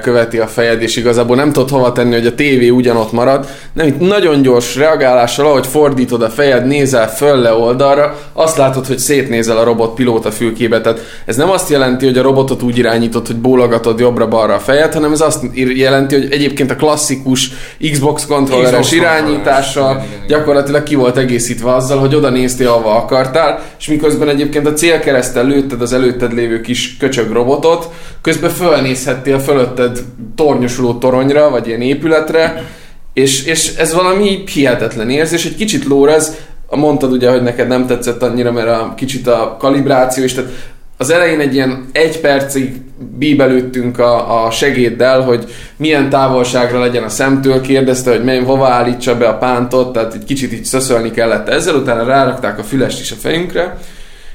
követi 0.00 0.38
a 0.38 0.46
fejed, 0.46 0.82
és 0.82 0.96
igazából 0.96 1.36
nem 1.36 1.52
tudod 1.52 1.70
hova 1.70 1.92
tenni, 1.92 2.14
hogy 2.14 2.26
a 2.26 2.34
tévé 2.34 2.68
ugyanott 2.68 3.12
marad. 3.12 3.46
Nem, 3.72 3.86
itt 3.86 4.00
nagyon 4.00 4.42
gyors 4.42 4.76
reagálással, 4.76 5.46
ahogy 5.46 5.66
fordítod 5.66 6.22
a 6.22 6.30
fejed, 6.30 6.66
nézel 6.66 7.10
föl 7.10 7.36
le 7.36 7.52
oldalra, 7.52 8.18
azt 8.32 8.56
látod, 8.56 8.86
hogy 8.86 8.98
szétnézel 8.98 9.58
a 9.58 9.64
robot 9.64 9.94
pilóta 9.94 10.30
fülkébe. 10.30 10.80
Tehát 10.80 11.00
ez 11.24 11.36
nem 11.36 11.50
azt 11.50 11.70
jelenti, 11.70 12.06
hogy 12.06 12.18
a 12.18 12.22
robotot 12.22 12.62
úgy 12.62 12.78
irányítod, 12.78 13.26
hogy 13.26 13.36
bólogatod 13.36 13.98
jobbra-balra 13.98 14.54
a 14.54 14.58
fejed, 14.58 14.92
hanem 14.92 15.12
ez 15.12 15.20
azt 15.20 15.44
jelenti, 15.54 16.14
hogy 16.14 16.32
egyébként 16.32 16.70
a 16.70 16.76
klasszikus 16.76 17.50
Xbox 17.92 18.26
kontrolleres 18.26 18.92
irányítással 18.92 20.06
gyakorlatilag 20.26 20.82
ki 20.82 20.94
volt 20.94 21.16
egészítve 21.16 21.74
azzal, 21.74 21.98
hogy 21.98 22.14
oda 22.14 22.30
néztél, 22.30 22.68
ahova 22.68 22.96
akartál, 22.96 23.45
és 23.78 23.86
miközben 23.88 24.28
egyébként 24.28 24.66
a 24.66 24.72
célkereszttel 24.72 25.46
lőtted 25.46 25.80
az 25.80 25.92
előtted 25.92 26.32
lévő 26.32 26.60
kis 26.60 26.96
köcsög 26.96 27.30
robotot, 27.30 27.88
közben 28.20 28.50
fölnézhettél 28.50 29.38
fölötted 29.38 29.98
tornyosuló 30.34 30.94
toronyra, 30.94 31.50
vagy 31.50 31.66
ilyen 31.66 31.80
épületre, 31.80 32.64
és, 33.12 33.44
és 33.44 33.74
ez 33.76 33.94
valami 33.94 34.44
hihetetlen 34.52 35.10
érzés, 35.10 35.44
egy 35.44 35.56
kicsit 35.56 35.84
lórez, 35.84 36.36
mondtad 36.70 37.12
ugye, 37.12 37.30
hogy 37.30 37.42
neked 37.42 37.68
nem 37.68 37.86
tetszett 37.86 38.22
annyira, 38.22 38.52
mert 38.52 38.68
a 38.68 38.94
kicsit 38.96 39.26
a 39.26 39.56
kalibráció 39.58 40.24
is, 40.24 40.34
tehát 40.34 40.50
az 40.96 41.10
elején 41.10 41.40
egy 41.40 41.54
ilyen 41.54 41.88
egy 41.92 42.20
percig 42.20 42.80
bíbelődtünk 43.18 43.98
a, 43.98 44.44
a 44.46 44.50
segéddel, 44.50 45.20
hogy 45.20 45.44
milyen 45.76 46.08
távolságra 46.08 46.80
legyen 46.80 47.02
a 47.02 47.08
szemtől, 47.08 47.60
kérdezte, 47.60 48.10
hogy 48.10 48.24
mely, 48.24 48.42
hova 48.42 48.68
állítsa 48.68 49.16
be 49.16 49.28
a 49.28 49.38
pántot, 49.38 49.92
tehát 49.92 50.14
egy 50.14 50.24
kicsit 50.24 50.52
így 50.52 50.64
szöszölni 50.64 51.10
kellett 51.10 51.48
ezzel, 51.48 51.74
utána 51.74 52.04
rárakták 52.04 52.58
a 52.58 52.62
fülest 52.62 53.00
is 53.00 53.10
a 53.10 53.16
fejünkre, 53.20 53.78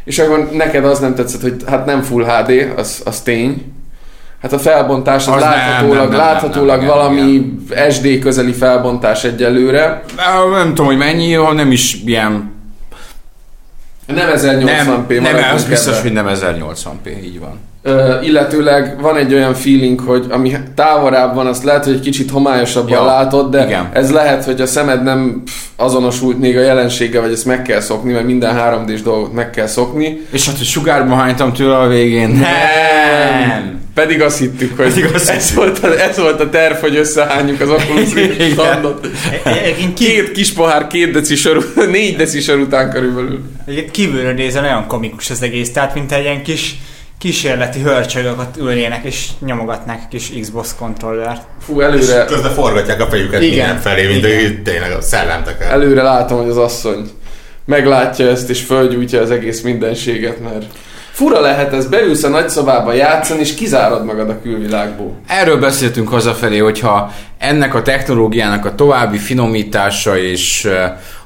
és 0.03 0.19
akkor 0.19 0.49
neked 0.51 0.85
az 0.85 0.99
nem 0.99 1.15
tetszett, 1.15 1.41
hogy 1.41 1.55
hát 1.67 1.85
nem 1.85 2.01
full 2.01 2.23
HD, 2.23 2.73
az, 2.77 3.01
az 3.05 3.21
tény. 3.21 3.73
Hát 4.41 4.53
a 4.53 4.59
felbontás 4.59 5.27
az, 5.27 5.33
Az 5.33 5.41
nem, 5.41 5.49
láthatólag, 5.49 5.95
nem, 5.95 6.09
nem, 6.09 6.09
nem, 6.09 6.19
láthatólag 6.19 6.77
nem, 6.79 6.87
valami 6.87 7.55
SD 7.89 8.19
közeli 8.19 8.51
felbontás 8.51 9.23
egyelőre. 9.23 10.03
Nem 10.51 10.67
tudom, 10.67 10.85
hogy 10.85 10.97
mennyi, 10.97 11.33
ha 11.33 11.53
nem 11.53 11.71
is 11.71 12.01
ilyen... 12.05 12.59
Nem 14.13 14.29
1080p 14.35 15.21
Nem, 15.21 15.35
nem, 15.35 15.53
az 15.55 15.65
biztos, 15.65 15.97
ebben. 15.97 16.01
hogy 16.01 16.11
nem 16.11 16.27
1080p, 16.29 17.23
így 17.23 17.39
van. 17.39 17.59
Illetőleg 18.23 19.01
van 19.01 19.17
egy 19.17 19.33
olyan 19.33 19.53
feeling, 19.53 19.99
hogy 19.99 20.25
ami 20.29 20.53
távorább 20.75 21.35
van, 21.35 21.47
azt 21.47 21.63
lehet, 21.63 21.83
hogy 21.83 21.93
egy 21.93 21.99
kicsit 21.99 22.31
homályosabban 22.31 22.89
Ja, 22.91 23.05
látod, 23.05 23.51
de 23.51 23.65
igen. 23.65 23.89
ez 23.93 24.11
lehet, 24.11 24.43
hogy 24.43 24.61
a 24.61 24.65
szemed 24.65 25.03
nem 25.03 25.43
azonosult 25.75 26.39
még 26.39 26.57
a 26.57 26.61
jelenséggel, 26.61 27.21
vagy 27.21 27.31
ezt 27.31 27.45
meg 27.45 27.61
kell 27.61 27.79
szokni, 27.79 28.11
mert 28.13 28.25
minden 28.25 28.55
3D-s 28.57 29.01
dolgot 29.01 29.33
meg 29.33 29.49
kell 29.49 29.67
szokni. 29.67 30.21
És 30.31 30.45
hát, 30.45 30.57
hogy 30.57 30.65
sugárba 30.65 31.15
hánytam 31.15 31.53
tőle 31.53 31.77
a 31.77 31.87
végén. 31.87 32.29
Nem! 32.29 33.79
Pedig 33.93 34.21
azt 34.21 34.37
hittük, 34.39 34.77
hogy 34.77 34.93
Pedig 34.93 35.05
azt 35.13 35.29
ez, 35.29 35.53
volt 35.53 35.79
a, 35.83 35.99
ez 36.01 36.17
volt 36.17 36.39
a 36.41 36.49
terv, 36.49 36.75
hogy 36.75 36.95
összehányjuk 36.95 37.61
az 37.61 37.69
Oculus 37.69 38.13
Rift 38.13 38.51
standot. 38.51 39.07
Egyébként 39.43 39.93
ki- 39.93 40.05
Két 40.05 40.31
kis 40.31 40.51
pohár, 40.53 40.87
két 40.87 41.11
deci 41.11 41.35
sor, 41.35 41.73
négy 41.91 42.15
deci 42.15 42.39
sor 42.39 42.57
után 42.57 42.89
körülbelül. 42.91 43.39
Egyébként 43.65 43.91
kívülről 43.91 44.33
nézve 44.33 44.61
nagyon 44.61 44.87
komikus 44.87 45.29
az 45.29 45.41
egész, 45.41 45.71
tehát 45.71 45.93
mint 45.93 46.11
egy 46.11 46.23
ilyen 46.23 46.43
kis 46.43 46.75
kísérleti 47.21 47.81
hörcsögök 47.81 48.39
ott 48.39 48.57
ülnének 48.57 49.03
és 49.03 49.27
nyomogatnák 49.45 50.07
kis 50.09 50.31
Xbox 50.41 50.75
kontrollert. 50.79 51.41
Fú, 51.65 51.81
És 51.81 51.85
előre, 51.85 52.25
közben 52.25 52.51
forgatják 52.51 53.01
a 53.01 53.05
fejüket 53.05 53.41
Igen. 53.41 53.57
minden 53.57 53.79
felé, 53.79 54.07
mint 54.07 54.25
Igen. 54.25 54.41
hogy 54.41 54.61
tényleg 54.61 54.91
a 54.91 55.01
szellemtek 55.01 55.61
el. 55.63 55.71
előre 55.71 56.01
látom, 56.01 56.39
hogy 56.39 56.49
az 56.49 56.57
asszony 56.57 57.09
meglátja 57.65 58.27
ezt, 58.27 58.49
és 58.49 58.61
fölgyújtja 58.61 59.21
az 59.21 59.31
egész 59.31 59.61
mindenséget, 59.61 60.39
mert 60.39 60.65
fura 61.11 61.39
lehet 61.39 61.73
ez, 61.73 61.87
beülsz 61.87 62.23
a 62.23 62.29
nagyszobába 62.29 62.93
játszani, 62.93 63.39
és 63.39 63.53
kizárod 63.53 64.05
magad 64.05 64.29
a 64.29 64.41
külvilágból. 64.41 65.19
Erről 65.27 65.59
beszéltünk 65.59 66.09
hazafelé, 66.09 66.57
hogyha 66.57 67.13
ennek 67.37 67.75
a 67.75 67.81
technológiának 67.81 68.65
a 68.65 68.75
további 68.75 69.17
finomítása 69.17 70.17
és 70.17 70.67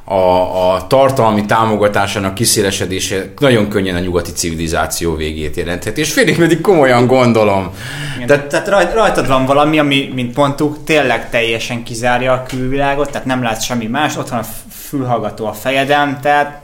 a, 0.08 0.74
a 0.74 0.88
tartalmi 0.88 1.46
támogatásának 1.46 2.34
kiszélesedése 2.34 3.26
nagyon 3.40 3.70
könnyen 3.70 3.96
a 3.96 4.00
nyugati 4.00 4.32
civilizáció 4.32 5.16
végét 5.16 5.56
jelenthet. 5.56 5.98
És 5.98 6.14
félig 6.14 6.38
meddig 6.38 6.62
komolyan 6.62 7.08
gondolom. 7.08 7.70
Igen, 8.16 8.28
Tehát- 8.28 8.48
tehát, 8.48 8.68
raj- 8.68 8.94
rajtad 8.94 9.28
van 9.28 9.46
valami, 9.46 9.80
ami, 9.80 10.12
mint 10.14 10.36
mondtuk, 10.36 10.84
tényleg 10.84 11.30
teljesen 11.30 11.84
kizárja 11.84 12.34
a 12.34 12.44
külvilágot, 12.48 13.12
tehát 13.12 13.28
nem 13.28 13.44
látsz 13.44 13.64
semmi 13.64 13.86
más, 13.88 14.18
ott 14.18 14.30
van 14.30 14.40
a 14.40 14.46
fülhallgató 14.88 15.46
a 15.46 15.54
fejeden, 15.54 16.22
tehát 16.22 16.62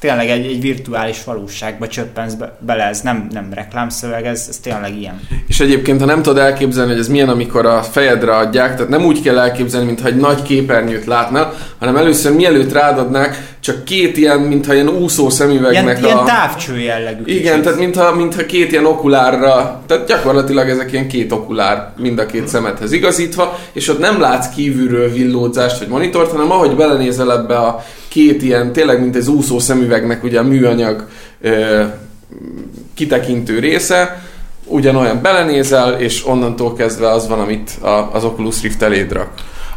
tényleg 0.00 0.28
egy, 0.28 0.46
egy 0.46 0.60
virtuális 0.60 1.24
valóságba 1.24 1.88
csöppensz 1.88 2.34
be, 2.34 2.56
bele, 2.58 2.84
ez 2.84 3.00
nem, 3.00 3.26
nem 3.30 3.48
reklámszöveg, 3.54 4.26
ez, 4.26 4.46
ez 4.48 4.58
tényleg 4.58 4.96
ilyen. 4.96 5.20
És 5.46 5.60
egyébként, 5.60 6.00
ha 6.00 6.06
nem 6.06 6.22
tudod 6.22 6.38
elképzelni, 6.38 6.90
hogy 6.90 7.00
ez 7.00 7.08
milyen, 7.08 7.28
amikor 7.28 7.66
a 7.66 7.82
fejedre 7.82 8.36
adják, 8.36 8.74
tehát 8.74 8.88
nem 8.88 9.04
úgy 9.04 9.22
kell 9.22 9.38
elképzelni, 9.38 9.86
mintha 9.86 10.08
egy 10.08 10.16
nagy 10.16 10.42
képernyőt 10.42 11.04
látnál, 11.04 11.52
hanem 11.78 11.96
először 11.96 12.34
mielőtt 12.34 12.72
rádadnák, 12.72 13.56
csak 13.60 13.84
két 13.84 14.16
ilyen, 14.16 14.40
mintha 14.40 14.74
ilyen 14.74 14.88
úszó 14.88 15.30
szemüvegnek 15.30 15.98
Ilyen, 15.98 16.02
a... 16.02 16.06
ilyen 16.06 16.24
távcső 16.24 16.78
jellegű. 16.78 17.22
Igen, 17.24 17.42
kicsit. 17.42 17.62
tehát 17.62 17.78
mintha, 17.78 18.14
mintha 18.14 18.46
két 18.46 18.72
ilyen 18.72 18.86
okulárra, 18.86 19.82
tehát 19.86 20.06
gyakorlatilag 20.06 20.68
ezek 20.68 20.92
ilyen 20.92 21.08
két 21.08 21.32
okulár 21.32 21.92
mind 21.96 22.18
a 22.18 22.26
két 22.26 22.48
szemedhez 22.48 22.92
igazítva, 22.92 23.58
és 23.72 23.88
ott 23.88 23.98
nem 23.98 24.20
látsz 24.20 24.54
kívülről 24.54 25.12
villódzást 25.12 25.78
vagy 25.78 25.88
monitort, 25.88 26.30
hanem 26.30 26.50
ahogy 26.50 26.76
belenézel 26.76 27.32
ebbe 27.32 27.58
a 27.58 27.84
két 28.08 28.42
ilyen, 28.42 28.72
tényleg 28.72 29.00
mint 29.00 29.16
egy 29.16 29.28
úszó 29.28 29.58
szemüvegnek 29.58 30.24
ugye 30.24 30.38
a 30.38 30.42
műanyag 30.42 31.06
ö, 31.40 31.82
kitekintő 32.94 33.58
része, 33.58 34.22
ugyanolyan 34.64 35.22
belenézel, 35.22 35.92
és 36.00 36.26
onnantól 36.26 36.74
kezdve 36.74 37.10
az 37.10 37.28
van, 37.28 37.40
amit 37.40 37.70
a, 37.80 38.08
az 38.12 38.24
Oculus 38.24 38.62
Rift 38.62 38.82
eléd 38.82 39.12
rak. 39.12 39.28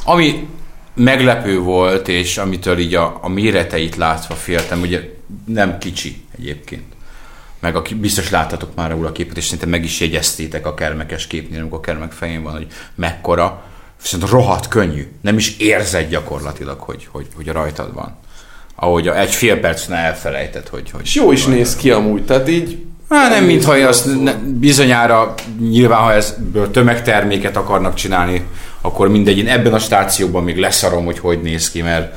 Ami 0.06 0.48
meglepő 0.94 1.60
volt, 1.60 2.08
és 2.08 2.38
amitől 2.38 2.78
így 2.78 2.96
a, 2.96 3.20
a 3.22 3.30
méreteit 3.30 3.96
látva 3.96 4.34
féltem, 4.34 4.82
ugye 4.82 5.02
nem 5.46 5.78
kicsi 5.78 6.26
egyébként. 6.38 6.84
Meg 7.60 7.76
aki, 7.76 7.96
biztos 7.96 8.30
láttatok 8.30 8.76
már 8.76 8.92
róla 8.92 9.08
a 9.08 9.12
képet, 9.12 9.38
és 9.38 9.44
szerintem 9.44 9.70
meg 9.70 9.84
is 9.84 10.00
jegyeztétek 10.00 10.66
a 10.66 10.74
kermekes 10.74 11.28
képnél, 11.28 11.60
amikor 11.60 11.78
a 11.78 11.82
kermek 11.82 12.12
fején 12.12 12.44
van, 12.44 12.54
hogy 12.54 12.68
mekkora, 12.96 13.64
viszont 14.02 14.30
rohadt 14.30 14.68
könnyű. 14.68 15.08
Nem 15.22 15.38
is 15.38 15.58
érzed 15.58 16.10
gyakorlatilag, 16.10 16.80
hogy, 16.80 17.08
hogy, 17.12 17.28
hogy 17.36 17.48
rajtad 17.48 17.94
van. 17.94 18.18
Ahogy 18.76 19.08
a, 19.08 19.20
egy 19.20 19.32
fél 19.32 19.60
percnél 19.60 19.98
elfelejtett, 19.98 20.70
hogy... 20.70 20.92
hogy 20.92 21.02
És 21.04 21.16
jó 21.16 21.32
is 21.32 21.46
néz 21.46 21.76
ki 21.76 21.92
amúgy, 21.92 22.26
tehát 22.26 22.50
így 22.50 22.86
Hát 23.10 23.30
nem, 23.30 23.44
mintha 23.44 23.74
azt 23.74 24.22
ne, 24.22 24.34
bizonyára 24.34 25.34
nyilván, 25.60 26.02
ha 26.02 26.14
ezből 26.14 26.72
tömegterméket 26.72 27.58
akarnak 27.58 27.94
csinálni, 27.94 28.46
akkor 28.86 29.10
mindegy, 29.10 29.38
én 29.38 29.48
ebben 29.48 29.74
a 29.74 29.80
stációban 29.80 30.44
még 30.44 30.58
leszarom, 30.58 31.06
hogy 31.06 31.20
hogy 31.20 31.42
néz 31.42 31.72
ki, 31.72 31.82
mert 31.82 32.16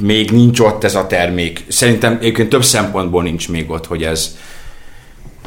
még 0.00 0.30
nincs 0.30 0.60
ott 0.60 0.84
ez 0.84 0.94
a 0.94 1.06
termék. 1.06 1.64
Szerintem 1.68 2.16
egyébként 2.20 2.48
több 2.48 2.64
szempontból 2.64 3.22
nincs 3.22 3.48
még 3.48 3.70
ott, 3.70 3.86
hogy 3.86 4.02
ez 4.02 4.36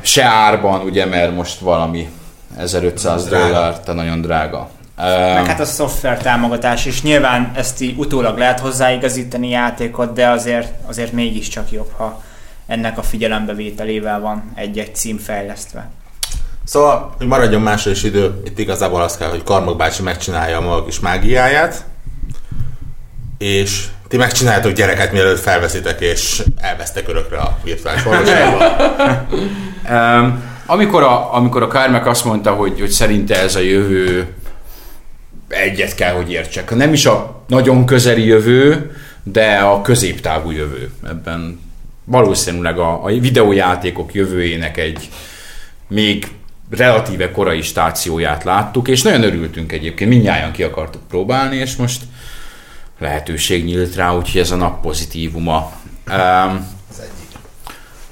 se 0.02 0.24
árban, 0.24 0.82
ugye, 0.82 1.06
mert 1.06 1.36
most 1.36 1.60
valami 1.60 2.10
1500 2.58 3.26
Drága. 3.26 3.46
dollár, 3.46 3.80
tehát 3.80 3.96
nagyon 3.96 4.22
drága. 4.22 4.70
Meg 4.98 5.46
hát 5.46 5.60
a 5.60 5.66
szoftver 5.66 6.18
támogatás 6.18 6.86
is. 6.86 7.02
Nyilván 7.02 7.52
ezt 7.56 7.82
így 7.82 7.98
utólag 7.98 8.38
lehet 8.38 8.60
hozzáigazítani 8.60 9.50
játékot, 9.50 10.14
de 10.14 10.28
azért, 10.30 10.74
azért 10.86 11.12
mégiscsak 11.12 11.72
jobb, 11.72 11.92
ha 11.98 12.24
ennek 12.68 12.98
a 12.98 13.04
figyelembevételével 13.04 14.20
van 14.20 14.52
egy-egy 14.56 14.96
cím 14.96 15.18
fejlesztve. 15.18 15.90
Szóval, 16.66 17.14
hogy 17.18 17.28
maradjon 17.28 17.62
másra 17.62 17.92
is 17.92 18.04
idő, 18.04 18.42
itt 18.46 18.60
igazából 18.60 19.02
az 19.02 19.18
kell, 19.18 19.30
hogy 19.30 19.44
Karmok 19.44 19.78
bácsi 19.78 20.02
megcsinálja 20.02 20.58
a 20.58 20.62
maga 20.62 20.86
kis 20.86 21.00
mágiáját, 21.00 21.86
és 23.38 23.88
ti 24.08 24.18
megcsináltok 24.18 24.72
gyereket, 24.72 25.12
mielőtt 25.12 25.40
felveszitek, 25.40 26.02
és 26.02 26.44
elvesztek 26.58 27.08
örökre 27.08 27.38
a 27.38 27.58
virtuális 27.64 28.04
valóságban. 28.10 28.88
Um, 29.90 30.52
amikor 30.66 31.04
a, 31.04 31.36
amikor 31.36 31.64
a 31.64 31.68
Kármek 31.68 32.06
azt 32.06 32.26
mondta, 32.26 32.54
hogy, 32.54 32.80
hogy 32.80 32.90
szerinte 32.90 33.40
ez 33.40 33.56
a 33.56 33.60
jövő 33.60 34.34
egyet 35.48 35.96
kell, 35.96 36.14
hogy 36.14 36.32
értsek. 36.32 36.76
Nem 36.76 36.94
is 36.94 37.06
a 37.06 37.44
nagyon 37.48 37.86
közeli 37.86 38.26
jövő, 38.26 38.92
de 39.24 39.56
a 39.56 39.82
középtávú 39.82 40.52
jövő. 40.52 40.92
Ebben 41.08 41.60
valószínűleg 42.06 42.80
a, 42.80 43.04
a 43.04 43.08
videójátékok 43.08 44.14
jövőjének 44.14 44.78
egy 44.78 45.10
még 45.88 46.28
relatíve 46.78 47.32
korai 47.32 47.62
stációját 47.62 48.44
láttuk, 48.44 48.88
és 48.88 49.02
nagyon 49.02 49.24
örültünk 49.24 49.72
egyébként, 49.72 50.10
mindnyáján 50.10 50.52
ki 50.52 50.64
akartuk 50.64 51.08
próbálni, 51.08 51.56
és 51.56 51.76
most 51.76 52.04
lehetőség 53.00 53.66
nyílt 53.66 53.96
rá, 53.96 54.16
úgyhogy 54.16 54.42
ez 54.42 54.52
a 54.52 54.56
nap 54.56 54.82
pozitívuma. 54.82 55.72
Um, 56.12 56.68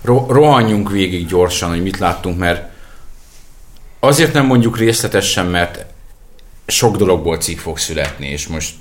ro- 0.01 0.30
rohanjunk 0.30 0.91
végig 0.91 1.27
gyorsan, 1.27 1.70
hogy 1.70 1.82
mit 1.82 1.98
láttunk, 1.98 2.38
mert 2.38 2.70
azért 4.00 4.34
nem 4.34 4.46
mondjuk 4.46 4.77
részletesen, 4.77 5.46
mert 5.46 5.86
sok 6.68 6.98
dologból 6.98 7.38
cikk 7.38 7.60
fog 7.60 7.77
születni, 7.77 8.27
és 8.27 8.48
most 8.48 8.74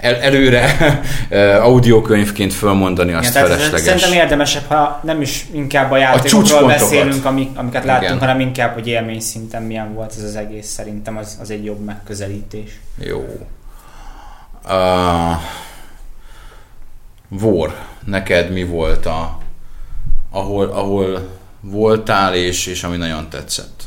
el, 0.00 0.14
előre 0.14 0.76
audiokönyvként 1.62 2.52
fölmondani 2.52 3.12
azt 3.12 3.30
Igen, 3.30 3.42
felesleges. 3.42 3.80
Szerintem 3.80 4.12
érdemesebb, 4.12 4.66
ha 4.66 5.00
nem 5.04 5.20
is 5.20 5.46
inkább 5.52 5.90
a 5.90 5.96
játékokról 5.96 6.42
csúcspontokat. 6.42 6.78
beszélünk, 6.78 7.24
amik, 7.24 7.58
amiket 7.58 7.84
láttunk, 7.84 8.08
Igen. 8.08 8.18
hanem 8.18 8.40
inkább, 8.40 8.74
hogy 8.74 8.86
élmény 8.86 9.20
szinten 9.20 9.62
milyen 9.62 9.94
volt 9.94 10.14
ez 10.16 10.22
az 10.22 10.36
egész. 10.36 10.66
Szerintem 10.66 11.16
az, 11.16 11.38
az 11.40 11.50
egy 11.50 11.64
jobb 11.64 11.84
megközelítés. 11.84 12.80
Jó. 12.98 13.48
Uh, 14.64 15.36
Vor, 17.28 17.74
neked 18.04 18.52
mi 18.52 18.64
volt 18.64 19.06
a, 19.06 19.38
ahol, 20.30 20.68
ahol 20.68 21.28
voltál, 21.60 22.34
és, 22.34 22.66
és 22.66 22.82
ami 22.84 22.96
nagyon 22.96 23.28
tetszett? 23.28 23.82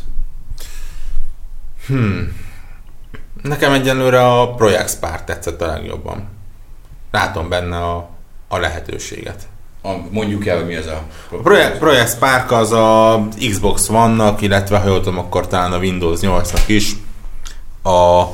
Nekem 3.41 3.73
egyenlőre 3.73 4.27
a 4.27 4.53
Project 4.53 4.89
Spark 4.89 5.23
tetszett 5.23 5.61
a 5.61 5.65
legjobban. 5.65 6.29
Látom 7.11 7.49
benne 7.49 7.77
a, 7.77 8.09
a 8.47 8.57
lehetőséget. 8.57 9.47
A, 9.81 9.89
mondjuk 10.09 10.45
el, 10.45 10.55
hogy 10.55 10.65
mi 10.65 10.75
ez 10.75 10.87
a... 10.87 11.03
A 11.31 11.35
Project, 11.35 11.77
Project 11.77 12.09
Spark 12.09 12.51
az 12.51 12.71
a 12.71 13.27
Xbox 13.49 13.89
One-nak, 13.89 14.41
illetve 14.41 14.77
ha 14.77 14.87
jól 14.87 15.01
tudom, 15.01 15.17
akkor 15.17 15.47
talán 15.47 15.73
a 15.73 15.77
Windows 15.77 16.19
8-nak 16.21 16.63
is 16.67 16.91
a 17.81 18.25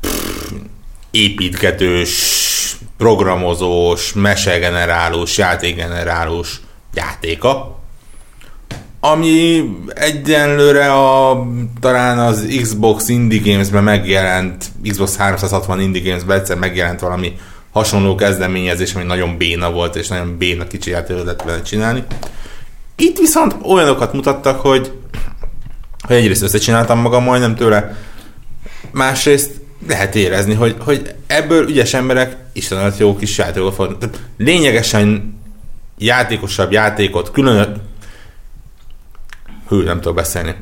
pff, 0.00 0.52
építgetős, 1.10 2.40
programozós, 2.96 4.12
mesegenerálós, 4.12 5.38
játékgenerálós 5.38 6.60
játéka, 6.94 7.81
ami 9.04 9.64
egyenlőre 9.94 10.92
a, 10.92 11.42
talán 11.80 12.18
az 12.18 12.46
Xbox 12.60 13.08
Indie 13.08 13.52
Games-ben 13.52 13.82
megjelent, 13.82 14.64
Xbox 14.88 15.16
360 15.16 15.80
Indie 15.80 16.02
Games-ben 16.02 16.38
egyszer 16.38 16.56
megjelent 16.56 17.00
valami 17.00 17.32
hasonló 17.72 18.14
kezdeményezés, 18.14 18.94
ami 18.94 19.04
nagyon 19.04 19.36
béna 19.36 19.70
volt, 19.70 19.96
és 19.96 20.08
nagyon 20.08 20.36
béna 20.38 20.66
kicsi 20.66 20.90
játékot 20.90 21.42
vele 21.42 21.62
csinálni. 21.62 22.02
Itt 22.96 23.18
viszont 23.18 23.56
olyanokat 23.62 24.12
mutattak, 24.12 24.60
hogy, 24.60 24.92
hogy 26.06 26.16
egyrészt 26.16 26.42
összecsináltam 26.42 26.98
magam 26.98 27.24
majdnem 27.24 27.54
tőle, 27.54 27.96
másrészt 28.90 29.50
lehet 29.88 30.14
érezni, 30.14 30.54
hogy, 30.54 30.76
hogy 30.78 31.14
ebből 31.26 31.68
ügyes 31.68 31.94
emberek 31.94 32.36
istenet 32.52 32.98
jó 32.98 33.16
kis 33.16 33.38
játékot 33.38 33.74
fognak. 33.74 34.10
Lényegesen 34.38 35.38
játékosabb 35.98 36.72
játékot, 36.72 37.30
külön... 37.30 37.90
Hű, 39.68 39.82
nem 39.82 39.96
tudok 40.00 40.14
beszélni. 40.14 40.54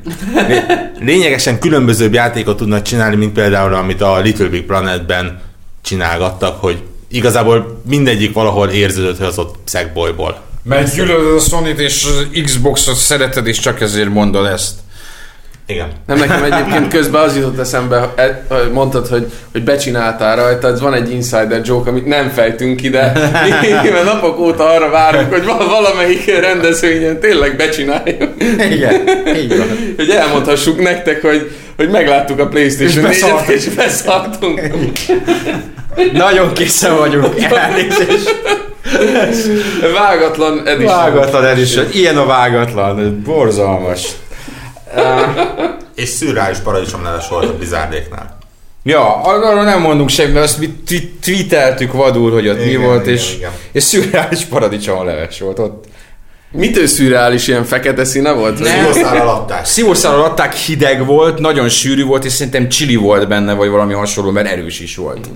Lé- 0.47 0.65
Lényegesen 0.99 1.59
különbözőbb 1.59 2.13
játékot 2.13 2.57
tudnak 2.57 2.81
csinálni, 2.81 3.15
mint 3.15 3.33
például 3.33 3.73
amit 3.73 4.01
a 4.01 4.19
Little 4.19 4.47
Big 4.47 4.65
Planetben 4.65 5.41
csinálgattak, 5.81 6.61
hogy 6.61 6.81
igazából 7.07 7.81
mindegyik 7.87 8.33
valahol 8.33 8.69
érződött, 8.69 9.17
hogy 9.17 9.27
az 9.27 9.37
ott 9.37 9.55
szegbolyból. 9.63 10.41
Mert 10.63 10.95
gyűlölöd 10.95 11.35
a 11.35 11.39
sony 11.39 11.65
és 11.77 12.07
Xboxot 12.43 12.95
szereted, 12.95 13.47
és 13.47 13.59
csak 13.59 13.81
ezért 13.81 14.09
mondod 14.09 14.45
ezt. 14.45 14.73
Igen. 15.71 15.87
Nem 16.07 16.17
nekem 16.17 16.43
egyébként 16.43 16.87
közben 16.87 17.21
az 17.21 17.35
jutott 17.35 17.59
eszembe, 17.59 18.13
e- 18.15 18.45
hogy 18.49 18.71
mondtad, 18.71 19.07
hogy, 19.07 19.25
hogy 19.51 19.63
becsináltál 19.63 20.35
rajta, 20.35 20.67
ez 20.67 20.81
van 20.81 20.93
egy 20.93 21.11
insider 21.11 21.61
joke, 21.63 21.89
amit 21.89 22.05
nem 22.05 22.29
fejtünk 22.29 22.83
ide, 22.83 23.11
mert 23.91 24.03
napok 24.13 24.39
óta 24.39 24.69
arra 24.69 24.89
várunk, 24.89 25.33
hogy 25.33 25.45
val- 25.45 25.65
valamelyik 25.69 26.39
rendezvényen 26.39 27.19
tényleg 27.19 27.55
becsináljuk, 27.55 28.23
Igen, 28.71 29.01
így 29.35 29.57
van. 29.57 29.67
hogy 29.95 30.09
elmondhassuk 30.09 30.81
nektek, 30.81 31.21
hogy, 31.21 31.51
hogy 31.75 31.89
megláttuk 31.89 32.39
a 32.39 32.47
Playstation 32.47 33.05
És 33.11 33.17
4-et, 33.17 33.21
beszartunk. 33.21 33.49
és 33.57 33.67
beszartunk. 33.69 34.61
Nagyon 36.13 36.53
készen 36.53 36.97
vagyunk, 36.97 37.27
elnézést. 37.51 38.41
Vágatlan 39.93 40.67
edition. 40.67 40.95
Vágatlan 40.95 41.45
edition. 41.45 41.85
Ilyen 41.93 42.17
a 42.17 42.25
vágatlan, 42.25 43.21
borzalmas. 43.25 44.07
És 45.95 46.09
szürreális 46.09 46.57
paradicsomleves 46.57 47.29
volt 47.29 47.49
a 47.49 47.55
Blizzardéknál. 47.55 48.37
Ja, 48.83 49.21
arról 49.21 49.63
nem 49.63 49.81
mondunk 49.81 50.09
semmit, 50.09 50.33
mert 50.33 50.45
azt 50.45 50.59
mi 50.59 50.83
tweeteltük 51.21 51.93
vadul, 51.93 52.31
hogy 52.31 52.47
ott 52.47 52.57
mi 52.57 52.69
Igen, 52.69 52.81
volt, 52.81 53.01
igen, 53.01 53.13
és, 53.13 53.33
igen. 53.35 53.51
és 53.71 53.83
szürreális 53.83 54.43
paradicsomleves 54.43 55.39
volt 55.39 55.59
ott. 55.59 55.85
Mitől 56.51 56.87
szürreális 56.87 57.47
ilyen 57.47 57.63
fekete 57.63 58.03
színe 58.03 58.31
volt? 58.31 58.59
Nem. 58.59 58.91
Szívószállal 58.91 59.27
adták. 59.29 59.65
Szívószállal 59.65 60.23
adták, 60.23 60.53
hideg 60.53 61.05
volt, 61.05 61.39
nagyon 61.39 61.69
sűrű 61.69 62.05
volt, 62.05 62.25
és 62.25 62.31
szerintem 62.31 62.69
chili 62.69 62.95
volt 62.95 63.27
benne, 63.27 63.53
vagy 63.53 63.69
valami 63.69 63.93
hasonló, 63.93 64.31
mert 64.31 64.47
erős 64.47 64.79
is 64.79 64.95
volt. 64.95 65.29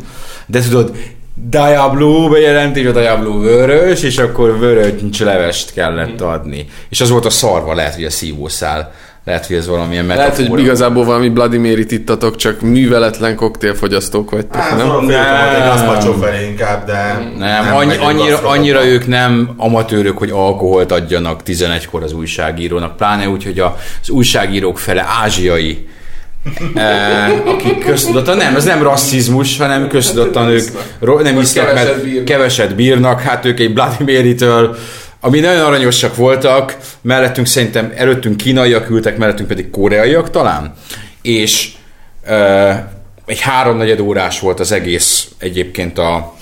De 0.45 0.61
tudod, 0.61 0.91
Diablo 1.49 2.29
bejelentés, 2.29 2.85
a 2.85 2.91
Diablo 2.91 3.39
vörös, 3.39 4.03
és 4.03 4.17
akkor 4.17 4.59
vörös 4.59 5.19
levest 5.19 5.73
kellett 5.73 6.21
adni. 6.21 6.67
És 6.89 7.01
az 7.01 7.09
volt 7.09 7.25
a 7.25 7.29
szarva, 7.29 7.73
lehet, 7.73 7.95
hogy 7.95 8.03
a 8.03 8.09
szívószál. 8.09 8.93
Lehet, 9.25 9.45
hogy 9.45 9.55
ez 9.55 9.67
valamilyen 9.67 10.05
metafora. 10.05 10.33
Lehet, 10.35 10.49
hogy 10.49 10.59
igazából 10.59 11.05
valami 11.05 11.27
Mary 11.29 11.85
ittatok, 11.87 12.35
csak 12.35 12.61
műveletlen 12.61 13.35
koktélfogyasztók 13.35 14.31
vagytok, 14.31 14.55
Hát, 14.55 14.77
nem? 14.77 14.87
nem? 15.05 15.09
egy 15.55 15.67
gazpacsó 15.67 16.13
felé 16.13 16.45
inkább, 16.45 16.85
de... 16.85 17.31
Nem, 17.37 17.75
annyi, 17.75 17.85
megyünk 17.85 18.07
annyira, 18.07 18.39
annyira 18.43 18.85
ők 18.85 19.07
nem 19.07 19.53
amatőrök, 19.57 20.17
hogy 20.17 20.29
alkoholt 20.29 20.91
adjanak 20.91 21.41
11-kor 21.45 22.03
az 22.03 22.13
újságírónak, 22.13 22.97
pláne 22.97 23.29
úgy, 23.29 23.43
hogy 23.43 23.59
az 23.59 24.09
újságírók 24.09 24.77
fele 24.79 25.05
ázsiai, 25.23 25.87
eh, 26.75 27.29
akik 27.45 27.85
köztudottan, 27.85 28.37
nem, 28.37 28.55
ez 28.55 28.63
nem 28.63 28.83
rasszizmus, 28.83 29.57
hanem 29.57 29.87
köztudottan 29.87 30.47
ők 30.47 30.67
ro- 30.99 31.23
nem 31.23 31.39
isznak, 31.39 31.73
mert 31.73 32.03
bírnak. 32.03 32.25
keveset 32.25 32.75
bírnak, 32.75 33.21
hát 33.21 33.45
ők 33.45 33.59
egy 33.59 33.73
Bloody 33.73 34.03
Mary-től, 34.13 34.75
ami 35.25 35.39
nagyon 35.39 35.65
aranyosak 35.65 36.15
voltak, 36.15 36.77
mellettünk 37.01 37.47
szerintem 37.47 37.93
előttünk 37.95 38.37
kínaiak 38.37 38.89
ültek, 38.89 39.17
mellettünk 39.17 39.47
pedig 39.47 39.69
koreaiak 39.69 40.29
talán, 40.29 40.73
és 41.21 41.71
eh, 42.23 42.83
egy 43.25 43.39
háromnegyed 43.39 43.99
órás 43.99 44.39
volt 44.39 44.59
az 44.59 44.71
egész 44.71 45.27
egyébként 45.37 45.97
a 45.97 46.33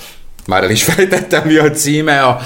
már 0.48 0.64
el 0.64 0.70
is 0.70 0.84
fejtettem 0.94 1.44
mi 1.48 1.56
a 1.56 1.72
címe, 1.72 2.22
a, 2.22 2.40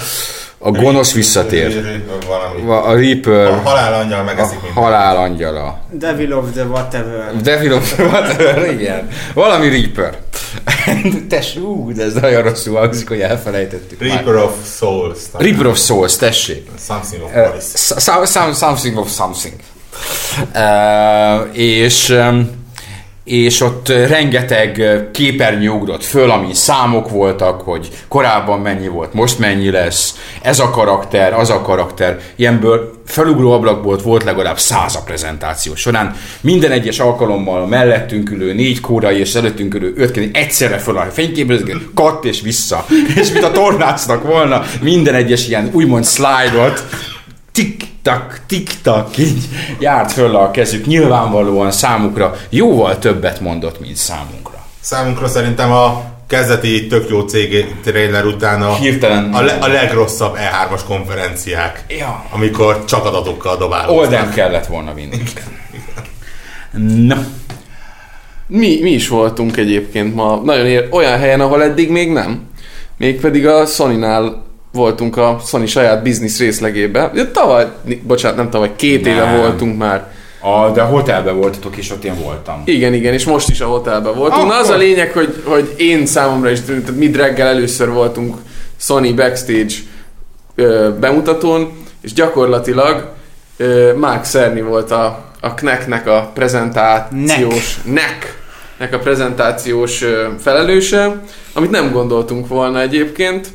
a 0.58 0.70
gonosz 0.70 1.12
visszatér. 1.12 2.02
Valami. 2.26 2.70
A, 2.70 2.88
a 2.88 2.94
Reaper 2.94 3.46
A 3.46 3.60
halálangyal 3.60 4.20
a 4.20 4.22
megeszik 4.22 4.54
mindent. 4.54 4.74
halál 4.74 5.16
angyala. 5.16 5.80
Devil 5.90 6.32
of 6.32 6.52
the 6.52 6.64
whatever. 6.64 7.32
Devil 7.42 7.72
of 7.72 7.98
whatever, 7.98 8.72
igen. 8.72 9.08
Valami 9.34 9.68
Reaper. 9.68 10.18
Tess, 11.28 11.56
ú, 11.56 11.92
de 11.92 12.02
ez 12.02 12.14
nagyon 12.14 12.42
rosszul 12.42 12.76
hangzik, 12.76 13.08
hogy 13.08 13.20
elfelejtettük. 13.20 14.00
Reaper 14.00 14.34
of 14.34 14.52
Souls. 14.76 15.18
Reaper 15.32 15.66
of 15.66 15.78
Souls, 15.78 16.16
tessék. 16.16 16.68
Something 16.86 17.22
of 17.22 17.30
Uh, 17.34 18.54
something 18.54 18.98
of 18.98 19.10
something. 19.10 19.54
Uh, 20.54 21.58
és 21.58 22.08
um, 22.08 22.57
és 23.28 23.60
ott 23.60 23.88
rengeteg 23.88 24.82
képernyő 25.12 25.68
ugrott 25.68 26.04
föl, 26.04 26.30
ami 26.30 26.54
számok 26.54 27.10
voltak, 27.10 27.60
hogy 27.60 27.88
korábban 28.08 28.60
mennyi 28.60 28.88
volt, 28.88 29.12
most 29.12 29.38
mennyi 29.38 29.70
lesz, 29.70 30.14
ez 30.42 30.58
a 30.58 30.70
karakter, 30.70 31.32
az 31.32 31.50
a 31.50 31.60
karakter. 31.60 32.20
Ilyenből 32.36 32.92
felugró 33.06 33.52
ablakból 33.52 33.96
volt 33.96 34.24
legalább 34.24 34.58
száz 34.58 34.96
a 34.96 35.02
prezentáció 35.02 35.74
során. 35.74 36.16
Minden 36.40 36.70
egyes 36.70 36.98
alkalommal 36.98 37.66
mellettünk 37.66 38.30
ülő 38.30 38.52
négy 38.52 38.80
kórai 38.80 39.18
és 39.18 39.34
előttünk 39.34 39.74
ülő 39.74 39.92
öt 39.96 40.10
kéne 40.10 40.28
egyszerre 40.32 40.78
föl 40.78 40.96
a 40.96 41.02
fényképezők, 41.02 41.94
katt 41.94 42.24
és 42.24 42.40
vissza. 42.40 42.86
És 43.20 43.32
mint 43.32 43.44
a 43.44 43.50
tornácnak 43.50 44.22
volna 44.22 44.62
minden 44.80 45.14
egyes 45.14 45.48
ilyen 45.48 45.70
úgymond 45.72 46.06
slide-ot, 46.06 46.84
tik-tak, 48.02 48.40
tik-tak, 48.46 49.16
így 49.18 49.42
járt 49.78 50.12
föl 50.12 50.36
a 50.36 50.50
kezük. 50.50 50.86
Nyilvánvalóan 50.86 51.70
számukra 51.70 52.34
jóval 52.50 52.98
többet 52.98 53.40
mondott, 53.40 53.80
mint 53.80 53.96
számunkra. 53.96 54.66
Számunkra 54.80 55.28
szerintem 55.28 55.72
a 55.72 56.02
kezdeti 56.26 56.86
tök 56.86 57.08
jó 57.08 57.20
cég 57.20 57.74
trailer 57.84 58.24
után 58.24 58.62
a, 58.62 58.74
Hirtelen. 58.74 59.32
a, 59.34 59.40
le, 59.42 59.52
a 59.60 59.66
legrosszabb 59.68 60.36
E3-as 60.36 60.80
konferenciák, 60.86 61.84
Ja. 61.88 62.24
amikor 62.30 62.84
csak 62.84 63.04
adatokkal 63.04 63.56
dobálunk. 63.56 63.98
Oldán 63.98 64.30
kellett 64.30 64.66
volna 64.66 64.94
vinni. 64.94 65.22
Na, 67.06 67.16
Mi, 68.46 68.78
mi 68.82 68.90
is 68.90 69.08
voltunk 69.08 69.56
egyébként 69.56 70.14
ma 70.14 70.36
nagyon 70.44 70.66
ér- 70.66 70.88
olyan 70.92 71.18
helyen, 71.18 71.40
ahol 71.40 71.62
eddig 71.62 71.90
még 71.90 72.10
nem. 72.12 72.46
Mégpedig 72.96 73.46
a 73.46 73.66
Sony-nál 73.66 74.46
voltunk 74.72 75.16
a 75.16 75.40
Sony 75.46 75.66
saját 75.66 76.02
business 76.02 76.38
részlegébe. 76.38 77.10
Tavaly, 77.32 77.66
bocsánat, 78.02 78.36
nem 78.36 78.50
tavaly, 78.50 78.70
két 78.76 79.06
éve 79.06 79.24
Nem. 79.24 79.36
voltunk 79.36 79.78
már. 79.78 80.12
a, 80.40 80.70
de 80.70 80.80
a 80.82 80.84
hotelben 80.84 81.36
voltatok, 81.36 81.76
és 81.76 81.90
ott 81.90 82.04
én 82.04 82.14
voltam. 82.22 82.62
Igen, 82.64 82.94
igen, 82.94 83.12
és 83.12 83.24
most 83.24 83.48
is 83.48 83.60
a 83.60 83.66
hotelben 83.66 84.14
voltunk. 84.14 84.46
Na 84.48 84.54
az 84.58 84.68
a 84.68 84.72
Akkor- 84.72 84.84
lényeg, 84.84 85.12
hogy, 85.12 85.42
hogy 85.44 85.74
én 85.76 86.06
számomra 86.06 86.50
is, 86.50 86.60
tehát 86.60 86.96
mi 86.96 87.12
reggel 87.12 87.46
először 87.46 87.90
voltunk 87.90 88.36
Sony 88.80 89.14
backstage 89.14 89.74
ö, 90.54 90.88
bemutatón, 91.00 91.72
és 92.02 92.12
gyakorlatilag 92.12 93.08
ö, 93.56 93.92
Mark 93.96 94.24
Cerny 94.24 94.62
volt 94.62 94.90
a, 94.90 95.24
a 95.40 95.54
Knack-nek 95.54 96.06
a 96.06 96.30
prezentációs 96.34 97.78
Neck. 97.84 98.38
nek 98.78 98.94
a 98.94 98.98
prezentációs 98.98 100.02
ö, 100.02 100.26
felelőse, 100.40 101.22
amit 101.52 101.70
nem 101.70 101.92
gondoltunk 101.92 102.48
volna 102.48 102.80
egyébként. 102.80 103.48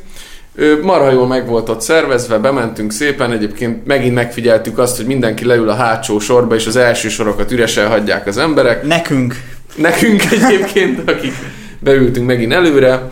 Ö, 0.54 0.80
Marha 0.82 1.10
jól 1.10 1.26
meg 1.26 1.46
volt 1.46 1.68
ott 1.68 1.80
szervezve, 1.80 2.38
bementünk 2.38 2.92
szépen, 2.92 3.32
egyébként 3.32 3.86
megint 3.86 4.14
megfigyeltük 4.14 4.78
azt, 4.78 4.96
hogy 4.96 5.06
mindenki 5.06 5.44
leül 5.44 5.68
a 5.68 5.74
hátsó 5.74 6.18
sorba, 6.18 6.54
és 6.54 6.66
az 6.66 6.76
első 6.76 7.08
sorokat 7.08 7.52
üresen 7.52 7.88
hagyják 7.88 8.26
az 8.26 8.38
emberek. 8.38 8.82
Nekünk. 8.82 9.34
Nekünk 9.76 10.22
egyébként, 10.42 11.10
akik 11.10 11.32
beültünk 11.78 12.26
megint 12.26 12.52
előre, 12.52 13.08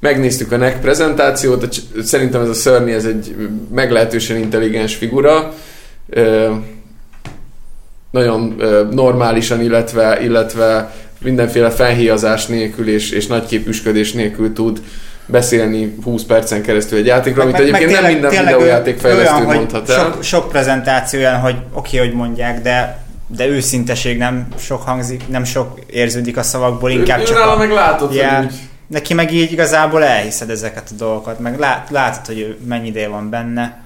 megnéztük 0.00 0.52
a 0.52 0.56
NEC 0.56 0.80
prezentációt, 0.80 1.68
szerintem 2.02 2.40
ez 2.40 2.48
a 2.48 2.54
Szörni, 2.54 2.92
ez 2.92 3.04
egy 3.04 3.34
meglehetősen 3.74 4.36
intelligens 4.36 4.94
figura, 4.94 5.54
nagyon 8.10 8.62
normálisan, 8.90 9.60
illetve, 9.60 10.20
illetve 10.22 10.94
mindenféle 11.22 11.70
felhíjazás 11.70 12.46
nélkül 12.46 12.88
és, 12.88 13.10
és 13.10 13.26
nagyképűsködés 13.26 14.12
nélkül 14.12 14.52
tud 14.52 14.80
beszélni 15.26 15.96
20 16.04 16.22
percen 16.22 16.62
keresztül 16.62 16.98
egy 16.98 17.06
játékról, 17.06 17.42
amit 17.42 17.58
egyébként 17.58 17.90
nem 17.90 18.12
minden 18.12 18.30
videójátékfejlesztő 18.44 19.42
mondhat 19.42 19.90
el. 19.90 19.98
Sok, 19.98 20.22
sok 20.22 20.48
prezentáció 20.48 21.20
olyan, 21.20 21.40
hogy 21.40 21.56
oké, 21.72 21.96
okay, 21.96 22.08
hogy 22.08 22.16
mondják, 22.16 22.62
de 22.62 23.04
de 23.28 23.46
őszinteség 23.46 24.18
nem 24.18 24.48
sok 24.58 24.82
hangzik, 24.82 25.28
nem 25.28 25.44
sok 25.44 25.78
érződik 25.86 26.36
a 26.36 26.42
szavakból, 26.42 26.90
inkább 26.90 27.20
ő, 27.20 27.22
csak 27.22 27.38
nála 27.38 27.52
a, 27.52 27.56
meg 27.56 27.70
látod, 27.70 28.14
Ja. 28.14 28.36
hogy 28.36 28.52
Neki 28.86 29.14
meg 29.14 29.32
így 29.32 29.52
igazából 29.52 30.04
elhiszed 30.04 30.50
ezeket 30.50 30.88
a 30.90 30.94
dolgokat, 30.94 31.38
meg 31.38 31.58
lát, 31.58 31.90
látod, 31.90 32.26
hogy 32.26 32.38
ő 32.38 32.58
mennyi 32.66 32.86
ideje 32.86 33.08
van 33.08 33.30
benne, 33.30 33.80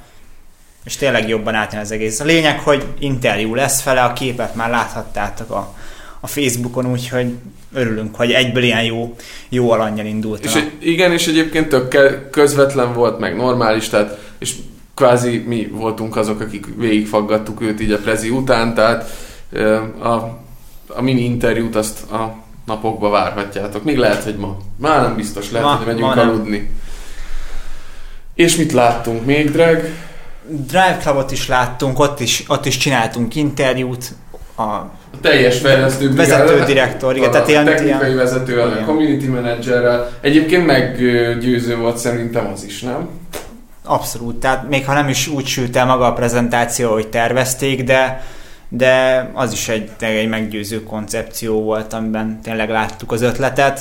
és 0.85 0.97
tényleg 0.97 1.29
jobban 1.29 1.55
átjön 1.55 1.81
az 1.81 1.91
egész. 1.91 2.21
A 2.21 2.25
lényeg, 2.25 2.59
hogy 2.59 2.87
interjú 2.99 3.55
lesz 3.55 3.81
fele, 3.81 4.03
a 4.03 4.13
képet 4.13 4.55
már 4.55 4.71
láthattátok 4.71 5.51
a, 5.51 5.75
a 6.21 6.27
Facebookon, 6.27 6.91
úgyhogy 6.91 7.35
örülünk, 7.73 8.17
hogy 8.17 8.31
egyből 8.31 8.63
ilyen 8.63 8.83
jó, 8.85 9.17
jó 9.49 9.71
alanyjal 9.71 10.07
indult. 10.07 10.45
És 10.45 10.65
igen, 10.79 11.13
és 11.13 11.27
egyébként 11.27 11.69
tök 11.69 12.31
közvetlen 12.31 12.93
volt, 12.93 13.19
meg 13.19 13.37
normális, 13.37 13.89
tehát, 13.89 14.19
és 14.39 14.55
kvázi 14.95 15.45
mi 15.47 15.67
voltunk 15.73 16.17
azok, 16.17 16.41
akik 16.41 16.67
végigfaggattuk 16.77 17.61
őt 17.61 17.81
így 17.81 17.93
a 17.93 17.99
prezi 17.99 18.29
után, 18.29 18.75
tehát 18.75 19.11
a, 20.03 20.13
a 20.87 21.01
mini 21.01 21.25
interjút 21.25 21.77
azt 21.77 22.11
a 22.11 22.37
napokba 22.67 23.09
várhatjátok. 23.09 23.85
Még 23.85 23.97
lehet, 23.97 24.23
hogy 24.23 24.37
ma. 24.37 24.57
Már 24.77 25.03
nem 25.03 25.17
biztos, 25.17 25.51
lehet, 25.51 25.69
Ma- 25.69 25.75
hogy 25.75 25.87
megyünk 25.87 26.15
nem. 26.15 26.29
aludni. 26.29 26.71
És 28.35 28.57
mit 28.57 28.73
láttunk 28.73 29.25
még, 29.25 29.51
Drag? 29.51 29.89
Drive 30.49 30.99
Clubot 31.03 31.31
is 31.31 31.49
láttunk, 31.49 31.99
ott 31.99 32.21
is, 32.21 32.45
ott 32.47 32.67
is 32.67 32.77
csináltunk 32.77 33.35
interjút, 33.35 34.13
a 34.61 34.91
teljes 35.21 35.59
fejlesztő 35.59 36.15
Vezető 36.15 36.65
direktor, 36.65 37.17
igen, 37.17 37.29
a 37.29 37.33
tehát 37.33 37.49
ilyen- 37.49 37.65
technikai 37.65 38.13
ilyen- 38.13 38.17
vezetővel, 38.17 38.69
a 38.69 38.85
community 38.85 39.27
managerrel. 39.27 40.11
Egyébként 40.21 40.67
meggyőző 40.67 41.77
volt 41.77 41.97
szerintem 41.97 42.51
az 42.53 42.65
is, 42.65 42.81
nem? 42.83 43.09
Abszolút, 43.85 44.37
tehát 44.37 44.69
még 44.69 44.85
ha 44.87 44.95
nem 44.95 45.09
is 45.09 45.27
úgy 45.29 45.47
sült 45.47 45.77
el 45.77 45.87
maga 45.87 46.07
a 46.07 46.13
prezentáció, 46.13 46.93
hogy 46.93 47.09
tervezték, 47.09 47.85
de, 47.85 48.23
de 48.69 49.27
az 49.35 49.53
is 49.53 49.69
egy, 49.69 49.91
egy 49.99 50.29
meggyőző 50.29 50.83
koncepció 50.83 51.63
volt, 51.63 51.93
amiben 51.93 52.41
tényleg 52.43 52.71
láttuk 52.71 53.13
az 53.13 53.23
ötletet. 53.23 53.81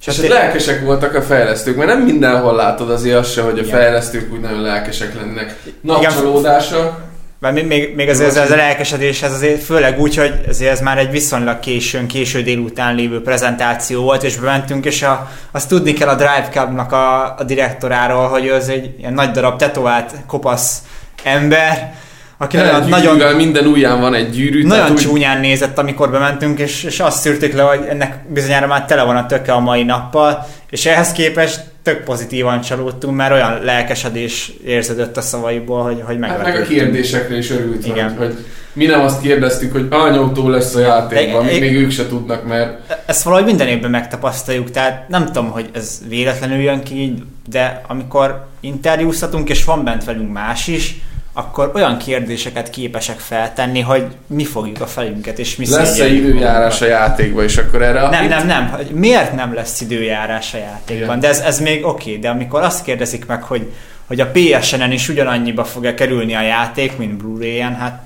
És 0.00 0.06
hát 0.06 0.16
hát 0.16 0.28
lelkesek 0.28 0.84
voltak 0.84 1.14
a 1.14 1.22
fejlesztők, 1.22 1.76
mert 1.76 1.88
nem 1.88 2.02
mindenhol 2.02 2.54
látod 2.54 2.90
azért 2.90 3.16
azt 3.16 3.32
se, 3.32 3.42
hogy 3.42 3.58
a 3.58 3.62
Igen. 3.62 3.78
fejlesztők 3.78 4.32
úgy 4.32 4.40
nagyon 4.40 4.60
lelkesek 4.60 5.14
lennének. 5.14 5.56
Napcsalódása. 5.80 6.98
Mert 7.40 7.54
még, 7.54 7.66
még, 7.66 7.94
még 7.94 8.08
azért 8.08 8.36
ez 8.36 8.50
a 8.50 8.56
lelkesedéshez 8.56 9.32
azért 9.32 9.62
főleg 9.62 10.00
úgy, 10.00 10.16
hogy 10.16 10.40
azért 10.48 10.72
ez 10.72 10.80
már 10.80 10.98
egy 10.98 11.10
viszonylag 11.10 11.60
későn, 11.60 12.06
késő 12.06 12.42
délután 12.42 12.94
lévő 12.94 13.22
prezentáció 13.22 14.02
volt, 14.02 14.22
és 14.22 14.36
bementünk, 14.36 14.84
és 14.84 15.02
a, 15.02 15.30
azt 15.50 15.68
tudni 15.68 15.92
kell 15.92 16.08
a 16.08 16.14
Drive 16.14 16.48
Clubnak 16.50 16.92
a, 16.92 17.34
a 17.38 17.44
direktoráról, 17.44 18.28
hogy 18.28 18.44
ő 18.44 18.52
az 18.52 18.68
egy 18.68 18.94
ilyen 18.98 19.12
nagy 19.12 19.30
darab 19.30 19.58
tetovált, 19.58 20.12
kopasz 20.26 20.78
ember, 21.22 21.94
aki 22.38 22.56
nagyon, 22.56 22.88
nagyon, 22.88 23.16
Nagyon, 23.16 23.36
minden 23.36 23.66
ujján 23.66 24.00
van 24.00 24.14
egy 24.14 24.30
gyűrű. 24.30 24.66
Nagyon 24.66 24.90
úgy- 24.90 25.00
csúnyán 25.00 25.40
nézett, 25.40 25.78
amikor 25.78 26.10
bementünk, 26.10 26.58
és, 26.58 26.82
és 26.82 27.00
azt 27.00 27.20
szűrtük 27.20 27.52
le, 27.52 27.62
hogy 27.62 27.80
ennek 27.88 28.18
bizonyára 28.28 28.66
már 28.66 28.84
tele 28.84 29.02
van 29.02 29.16
a 29.16 29.26
töke 29.26 29.52
a 29.52 29.60
mai 29.60 29.82
nappal, 29.82 30.46
és 30.70 30.86
ehhez 30.86 31.12
képest 31.12 31.60
tök 31.82 32.04
pozitívan 32.04 32.60
csalódtunk, 32.60 33.16
mert 33.16 33.32
olyan 33.32 33.60
lelkesedés 33.62 34.52
érződött 34.64 35.16
a 35.16 35.20
szavaiból, 35.20 35.82
hogy, 35.82 36.02
hogy 36.04 36.04
Hát 36.04 36.18
meg 36.18 36.30
a 36.30 36.36
meglepődtünk. 36.36 36.78
kérdésekre 36.80 37.36
is 37.36 37.50
örült, 37.50 37.86
Igen. 37.86 37.96
Igen. 37.96 38.16
hogy 38.16 38.34
mi 38.72 38.86
nem 38.86 39.00
azt 39.00 39.20
kérdeztük, 39.20 39.72
hogy 39.72 39.86
anyótól 39.90 40.50
lesz 40.50 40.74
a 40.74 40.80
játékban, 40.80 41.44
még, 41.44 41.60
még 41.60 41.76
ők 41.76 41.90
se 41.90 42.06
tudnak, 42.06 42.46
mert 42.46 42.98
Ezt 43.06 43.22
valahogy 43.22 43.44
minden 43.44 43.68
évben 43.68 43.90
megtapasztaljuk, 43.90 44.70
tehát 44.70 45.08
nem 45.08 45.26
tudom, 45.26 45.50
hogy 45.50 45.68
ez 45.72 46.00
véletlenül 46.08 46.58
jön 46.58 46.82
ki 46.82 47.14
de 47.50 47.82
amikor 47.86 48.46
interjúztatunk, 48.60 49.48
és 49.48 49.64
van 49.64 49.84
bent 49.84 50.04
velünk 50.04 50.32
más 50.32 50.66
is, 50.66 51.00
akkor 51.40 51.70
olyan 51.74 51.98
kérdéseket 51.98 52.70
képesek 52.70 53.18
feltenni, 53.18 53.80
hogy 53.80 54.06
mi 54.26 54.44
fogjuk 54.44 54.80
a 54.80 54.86
felünket, 54.86 55.38
és 55.38 55.56
mi 55.56 55.70
lesz-e 55.70 56.06
időjárás 56.06 56.80
a 56.80 56.86
játékban, 56.86 57.44
és 57.44 57.56
akkor 57.56 57.82
erre... 57.82 58.08
Nem, 58.08 58.22
itt- 58.22 58.28
nem, 58.28 58.46
nem. 58.46 58.68
hogy 58.68 58.90
Miért 58.90 59.34
nem 59.34 59.54
lesz 59.54 59.80
időjárás 59.80 60.54
a 60.54 60.58
játékban? 60.58 61.06
Igen. 61.06 61.20
De 61.20 61.28
ez, 61.28 61.38
ez 61.38 61.60
még 61.60 61.84
oké, 61.84 62.16
de 62.16 62.28
amikor 62.28 62.62
azt 62.62 62.84
kérdezik 62.84 63.26
meg, 63.26 63.42
hogy, 63.42 63.72
hogy 64.06 64.20
a 64.20 64.30
PSN-en 64.30 64.92
is 64.92 65.08
ugyanannyiba 65.08 65.64
fog-e 65.64 65.94
kerülni 65.94 66.34
a 66.34 66.42
játék, 66.42 66.96
mint 66.96 67.16
Blu-ray-en, 67.16 67.74
hát 67.74 68.02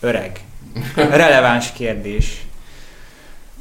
öreg. 0.00 0.40
Releváns 0.96 1.72
kérdés. 1.76 2.42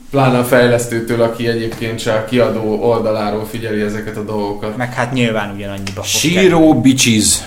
Pláne 0.09 0.37
a 0.37 0.43
fejlesztőtől, 0.43 1.21
aki 1.21 1.47
egyébként 1.47 2.05
a 2.05 2.25
kiadó 2.25 2.81
oldaláról 2.81 3.45
figyeli 3.45 3.81
ezeket 3.81 4.17
a 4.17 4.23
dolgokat. 4.23 4.77
Meg 4.77 4.93
hát 4.93 5.13
nyilván 5.13 5.53
ugyanannyiba 5.55 6.03
fog 6.03 6.21
kerülni. 6.21 6.47
Síró 6.47 6.81
bitches. 6.81 7.37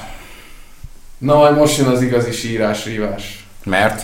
Na, 1.24 1.34
majd 1.37 1.56
most 1.56 1.78
jön 1.78 1.87
az 1.88 2.02
igazi 2.02 2.32
sírás, 2.32 2.84
rívás. 2.84 3.46
Mert? 3.64 4.02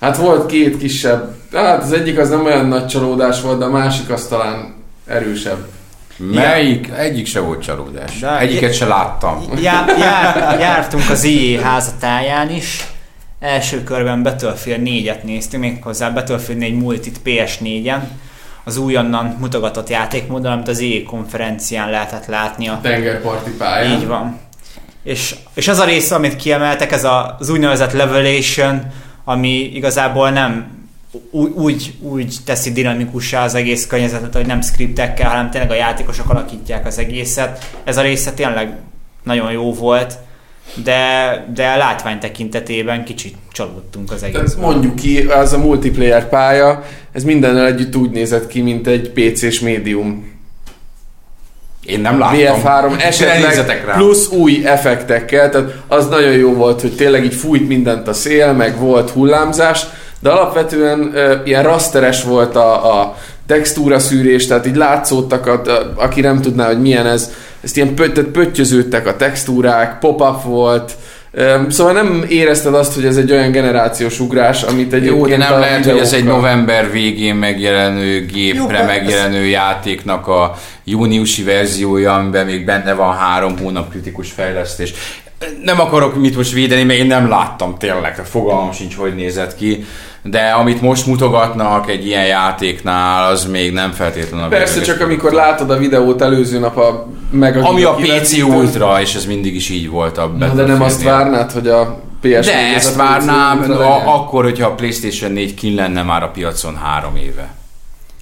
Hát 0.00 0.16
volt 0.16 0.46
két 0.46 0.76
kisebb, 0.78 1.34
hát 1.52 1.82
az 1.82 1.92
egyik 1.92 2.18
az 2.18 2.28
nem 2.28 2.44
olyan 2.44 2.66
nagy 2.66 2.86
csalódás 2.86 3.40
volt, 3.40 3.58
de 3.58 3.64
a 3.64 3.70
másik 3.70 4.10
az 4.10 4.26
talán 4.26 4.74
erősebb. 5.06 5.66
Melyik? 6.16 6.88
Egyik 6.96 7.26
se 7.26 7.40
volt 7.40 7.62
csalódás. 7.62 8.18
De- 8.18 8.38
Egyiket 8.38 8.74
se 8.74 8.86
láttam. 8.86 9.44
Já, 9.62 9.84
já, 9.98 10.58
jártunk 10.58 11.10
az 11.10 11.24
IE 11.24 11.60
házatáján 11.62 12.50
is. 12.50 12.86
Első 13.40 13.82
körben 13.82 14.22
Battlefield 14.22 14.80
4-et 14.84 15.22
néztünk, 15.22 15.62
méghozzá 15.62 16.10
Battlefield 16.10 16.60
4 16.60 16.74
multit 16.74 17.20
PS4-en. 17.24 18.00
Az 18.64 18.76
újonnan 18.76 19.36
mutogatott 19.40 19.88
játékmódon, 19.88 20.52
amit 20.52 20.68
az 20.68 20.78
IE 20.78 21.02
konferencián 21.02 21.90
lehetett 21.90 22.26
látni 22.26 22.68
a 22.68 22.78
Tengerparti 22.82 23.50
pályán. 23.50 23.98
Így 24.00 24.06
van. 24.06 24.38
És, 25.04 25.34
és 25.54 25.68
az 25.68 25.78
a 25.78 25.84
rész, 25.84 26.10
amit 26.10 26.36
kiemeltek, 26.36 26.92
ez 26.92 27.06
az 27.38 27.48
úgynevezett 27.48 27.92
levelation, 27.92 28.82
ami 29.24 29.70
igazából 29.74 30.30
nem 30.30 30.82
úgy, 31.30 31.50
úgy, 31.50 31.94
úgy 32.00 32.36
teszi 32.44 32.72
dinamikussá 32.72 33.44
az 33.44 33.54
egész 33.54 33.86
környezetet, 33.86 34.34
hogy 34.34 34.46
nem 34.46 34.60
skriptekkel, 34.60 35.28
hanem 35.28 35.50
tényleg 35.50 35.70
a 35.70 35.74
játékosok 35.74 36.30
alakítják 36.30 36.86
az 36.86 36.98
egészet. 36.98 37.70
Ez 37.84 37.96
a 37.96 38.02
része 38.02 38.32
tényleg 38.32 38.76
nagyon 39.22 39.52
jó 39.52 39.74
volt, 39.74 40.18
de, 40.84 41.44
de 41.54 41.68
a 41.68 41.76
látvány 41.76 42.18
tekintetében 42.18 43.04
kicsit 43.04 43.34
csalódtunk 43.52 44.12
az 44.12 44.22
egészben. 44.22 44.64
mondjuk 44.64 44.94
ki, 44.94 45.18
az 45.18 45.52
a 45.52 45.58
multiplayer 45.58 46.28
pálya, 46.28 46.84
ez 47.12 47.24
mindennel 47.24 47.66
együtt 47.66 47.96
úgy 47.96 48.10
nézett 48.10 48.46
ki, 48.46 48.60
mint 48.60 48.86
egy 48.86 49.10
PC-s 49.10 49.60
médium. 49.60 50.32
Én 51.86 52.00
nem 52.00 52.18
láttam. 52.18 52.60
VF3 52.64 52.96
Ne 52.96 53.04
esetleg 53.04 53.42
nézzetek 53.42 53.86
rám. 53.86 53.96
plusz 53.96 54.28
új 54.28 54.62
effektekkel, 54.64 55.50
tehát 55.50 55.74
az 55.88 56.08
nagyon 56.08 56.32
jó 56.32 56.52
volt, 56.52 56.80
hogy 56.80 56.96
tényleg 56.96 57.24
így 57.24 57.34
fújt 57.34 57.68
mindent 57.68 58.08
a 58.08 58.12
szél, 58.12 58.52
meg 58.52 58.78
volt 58.78 59.10
hullámzás, 59.10 59.86
de 60.20 60.30
alapvetően 60.30 61.10
ö, 61.14 61.34
ilyen 61.44 61.62
rasteres 61.62 62.22
volt 62.22 62.56
a, 62.56 63.00
a 63.00 63.16
textúra 63.46 63.98
szűrés, 63.98 64.46
tehát 64.46 64.66
így 64.66 64.76
látszódtak, 64.76 65.46
a, 65.46 65.52
a, 65.52 65.92
aki 65.94 66.20
nem 66.20 66.40
tudná, 66.40 66.66
hogy 66.66 66.80
milyen 66.80 67.06
ez, 67.06 67.30
ezt 67.60 67.76
ilyen 67.76 67.94
pöt, 67.94 68.12
tehát 68.12 68.30
pöttyöződtek 68.30 69.06
a 69.06 69.16
textúrák, 69.16 69.98
pop-up 69.98 70.42
volt, 70.42 70.92
Szóval 71.68 71.92
nem 71.92 72.24
érezted 72.28 72.74
azt, 72.74 72.94
hogy 72.94 73.04
ez 73.04 73.16
egy 73.16 73.32
olyan 73.32 73.50
generációs 73.50 74.20
ugrás, 74.20 74.62
amit 74.62 74.92
egy 74.92 75.04
Jó, 75.04 75.26
de 75.26 75.36
nem 75.36 75.58
lehet, 75.58 75.84
hogy 75.84 75.98
ez 75.98 76.12
egy 76.12 76.24
november 76.24 76.90
végén 76.90 77.34
megjelenő 77.34 78.26
gépre 78.26 78.78
Jó, 78.78 78.84
megjelenő 78.84 79.42
ez... 79.42 79.50
játéknak 79.50 80.28
a 80.28 80.54
júniusi 80.84 81.42
verziója, 81.42 82.14
amiben 82.14 82.46
még 82.46 82.64
benne 82.64 82.92
van 82.92 83.16
három 83.16 83.58
hónap 83.58 83.90
kritikus 83.90 84.30
fejlesztés. 84.30 84.92
Nem 85.62 85.80
akarok 85.80 86.20
mit 86.20 86.36
most 86.36 86.52
védeni, 86.52 86.82
mert 86.82 86.98
én 86.98 87.06
nem 87.06 87.28
láttam 87.28 87.78
tényleg, 87.78 88.16
fogalmam 88.24 88.72
sincs, 88.72 88.94
hogy 88.94 89.14
nézett 89.14 89.56
ki 89.56 89.84
de 90.26 90.40
amit 90.40 90.80
most 90.80 91.06
mutogatnak 91.06 91.88
egy 91.88 92.06
ilyen 92.06 92.26
játéknál, 92.26 93.30
az 93.30 93.44
még 93.44 93.72
nem 93.72 93.90
feltétlenül 93.90 94.46
a 94.46 94.48
Persze, 94.48 94.80
csak 94.80 95.00
amikor 95.00 95.32
látod 95.32 95.70
a 95.70 95.76
videót 95.76 96.22
előző 96.22 96.58
nap 96.58 96.76
a 96.76 97.06
meg 97.30 97.56
a 97.56 97.68
Ami 97.68 97.82
a 97.82 97.94
PC 97.94 98.42
Ultra, 98.42 99.00
és 99.00 99.14
ez 99.14 99.24
mindig 99.26 99.54
is 99.54 99.68
így 99.68 99.88
volt 99.88 100.18
a 100.18 100.26
De 100.54 100.64
nem 100.64 100.82
azt 100.82 101.02
várnád, 101.02 101.52
hogy 101.52 101.68
a 101.68 102.00
PS4 102.22 102.42
De 102.44 102.74
ezt 102.74 102.96
várnám 102.96 103.70
a, 103.70 104.14
akkor, 104.14 104.44
hogyha 104.44 104.66
a 104.66 104.74
PlayStation 104.74 105.32
4 105.32 105.54
kin 105.54 105.74
lenne 105.74 106.02
már 106.02 106.22
a 106.22 106.28
piacon 106.28 106.76
három 106.76 107.16
éve. 107.16 107.54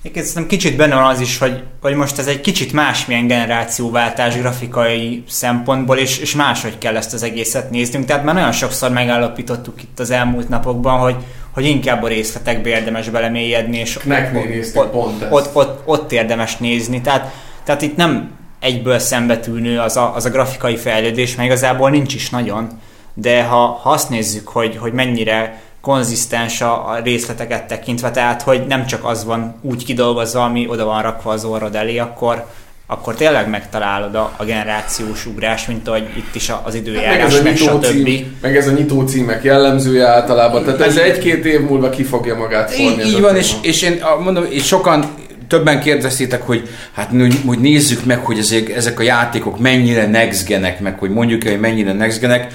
Én 0.02 0.12
szerintem 0.12 0.46
kicsit 0.46 0.76
benne 0.76 0.94
van 0.94 1.04
az 1.04 1.20
is, 1.20 1.38
hogy, 1.38 1.62
hogy 1.80 1.94
most 1.94 2.18
ez 2.18 2.26
egy 2.26 2.40
kicsit 2.40 2.72
másmilyen 2.72 3.26
generációváltás 3.26 4.38
grafikai 4.38 5.22
szempontból, 5.28 5.96
és, 5.96 6.18
és 6.18 6.34
máshogy 6.34 6.78
kell 6.78 6.96
ezt 6.96 7.14
az 7.14 7.22
egészet 7.22 7.70
néznünk. 7.70 8.04
Tehát 8.04 8.24
már 8.24 8.34
nagyon 8.34 8.52
sokszor 8.52 8.90
megállapítottuk 8.90 9.82
itt 9.82 10.00
az 10.00 10.10
elmúlt 10.10 10.48
napokban, 10.48 10.98
hogy, 10.98 11.16
hogy 11.52 11.64
inkább 11.64 12.02
a 12.02 12.08
részletekbe 12.08 12.68
érdemes 12.68 13.08
belemélyedni, 13.08 13.78
és 13.78 13.96
ott, 13.96 14.04
ott, 14.74 14.90
pont 14.90 15.26
ott, 15.30 15.50
ott, 15.52 15.80
ott 15.84 16.12
érdemes 16.12 16.56
nézni. 16.56 17.00
Tehát, 17.00 17.32
tehát 17.64 17.82
itt 17.82 17.96
nem 17.96 18.30
egyből 18.60 18.98
szembetűnő 18.98 19.78
az 19.78 19.96
a, 19.96 20.14
az 20.14 20.24
a 20.24 20.30
grafikai 20.30 20.76
fejlődés, 20.76 21.34
mert 21.34 21.48
igazából 21.48 21.90
nincs 21.90 22.14
is 22.14 22.30
nagyon, 22.30 22.68
de 23.14 23.42
ha, 23.42 23.66
ha 23.82 23.90
azt 23.90 24.08
nézzük, 24.08 24.48
hogy, 24.48 24.76
hogy 24.76 24.92
mennyire 24.92 25.60
konzisztens 25.80 26.60
a, 26.60 26.88
a 26.88 26.98
részleteket 26.98 27.66
tekintve, 27.66 28.10
tehát 28.10 28.42
hogy 28.42 28.66
nem 28.66 28.86
csak 28.86 29.04
az 29.04 29.24
van 29.24 29.54
úgy 29.60 29.84
kidolgozva, 29.84 30.44
ami 30.44 30.68
oda 30.68 30.84
van 30.84 31.02
rakva 31.02 31.32
az 31.32 31.44
orrod 31.44 31.74
elé, 31.74 31.98
akkor, 31.98 32.46
akkor 32.92 33.14
tényleg 33.14 33.48
megtalálod 33.48 34.14
a, 34.14 34.32
a 34.36 34.44
generációs 34.44 35.26
ugrás, 35.26 35.66
mint 35.66 35.88
ahogy 35.88 36.08
itt 36.16 36.34
is 36.34 36.52
az 36.62 36.74
időjárás, 36.74 37.16
meg, 37.16 37.52
ez 37.52 37.62
a 37.66 37.78
meg 37.78 37.82
cím, 37.82 38.36
Meg 38.40 38.56
ez 38.56 38.68
a 38.68 38.70
nyitó 38.70 39.06
címek 39.06 39.44
jellemzője 39.44 40.06
általában, 40.06 40.64
tehát 40.64 40.80
ez 40.80 40.96
egy-két 40.96 41.44
év 41.44 41.60
múlva 41.60 41.90
ki 41.90 42.02
fogja 42.02 42.36
magát 42.36 42.74
forni. 42.74 43.02
Így 43.02 43.20
van, 43.20 43.36
és, 43.36 43.52
és 43.62 43.82
én 43.82 44.02
mondom, 44.24 44.44
és 44.50 44.66
sokan 44.66 45.14
többen 45.48 45.80
kérdeztétek, 45.80 46.42
hogy 46.42 46.68
hát 46.92 47.10
hogy 47.46 47.58
nézzük 47.58 48.04
meg, 48.04 48.18
hogy 48.18 48.38
ezek, 48.38 48.68
ezek 48.68 49.00
a 49.00 49.02
játékok 49.02 49.58
mennyire 49.58 50.06
nexgenek, 50.06 50.80
meg 50.80 50.98
hogy 50.98 51.10
mondjuk 51.10 51.42
hogy 51.42 51.60
mennyire 51.60 51.92
nexgenek, 51.92 52.52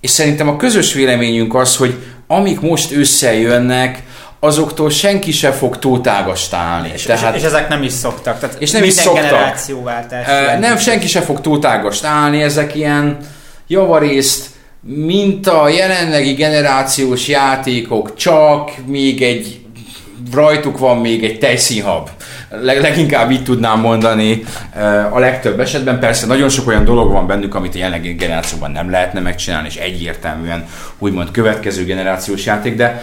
és 0.00 0.10
szerintem 0.10 0.48
a 0.48 0.56
közös 0.56 0.92
véleményünk 0.92 1.54
az, 1.54 1.76
hogy 1.76 1.94
amik 2.26 2.60
most 2.60 2.92
összejönnek, 2.92 4.02
azoktól 4.40 4.90
senki 4.90 5.32
se 5.32 5.52
fog 5.52 5.78
tótágast 5.78 6.52
állni. 6.52 6.90
És, 6.94 7.02
tehát, 7.02 7.34
és, 7.34 7.40
és 7.40 7.46
ezek 7.46 7.68
nem 7.68 7.82
is 7.82 7.92
szoktak. 7.92 8.38
Tehát 8.38 8.56
és 8.58 8.70
nem 8.70 8.82
is 8.82 8.92
szoktak. 8.92 9.22
generációváltás. 9.22 10.26
Uh, 10.26 10.60
nem, 10.60 10.76
senki 10.76 11.06
se 11.06 11.20
fog 11.20 11.40
tótágast 11.40 12.04
állni, 12.04 12.42
ezek 12.42 12.74
ilyen 12.74 13.16
javarészt 13.66 14.46
mint 14.80 15.46
a 15.46 15.68
jelenlegi 15.68 16.32
generációs 16.32 17.28
játékok, 17.28 18.14
csak 18.14 18.70
még 18.86 19.22
egy 19.22 19.60
rajtuk 20.32 20.78
van 20.78 20.98
még 20.98 21.24
egy 21.24 21.38
tejszínhab. 21.38 22.08
Leginkább 22.50 23.30
így 23.30 23.44
tudnám 23.44 23.80
mondani 23.80 24.44
a 25.10 25.18
legtöbb 25.18 25.60
esetben. 25.60 25.98
Persze 25.98 26.26
nagyon 26.26 26.48
sok 26.48 26.68
olyan 26.68 26.84
dolog 26.84 27.12
van 27.12 27.26
bennük, 27.26 27.54
amit 27.54 27.74
a 27.74 27.78
jelenlegi 27.78 28.12
generációban 28.12 28.70
nem 28.70 28.90
lehetne 28.90 29.20
megcsinálni, 29.20 29.68
és 29.68 29.76
egyértelműen 29.76 30.66
úgymond 30.98 31.30
következő 31.30 31.84
generációs 31.84 32.44
játék, 32.44 32.76
de 32.76 33.02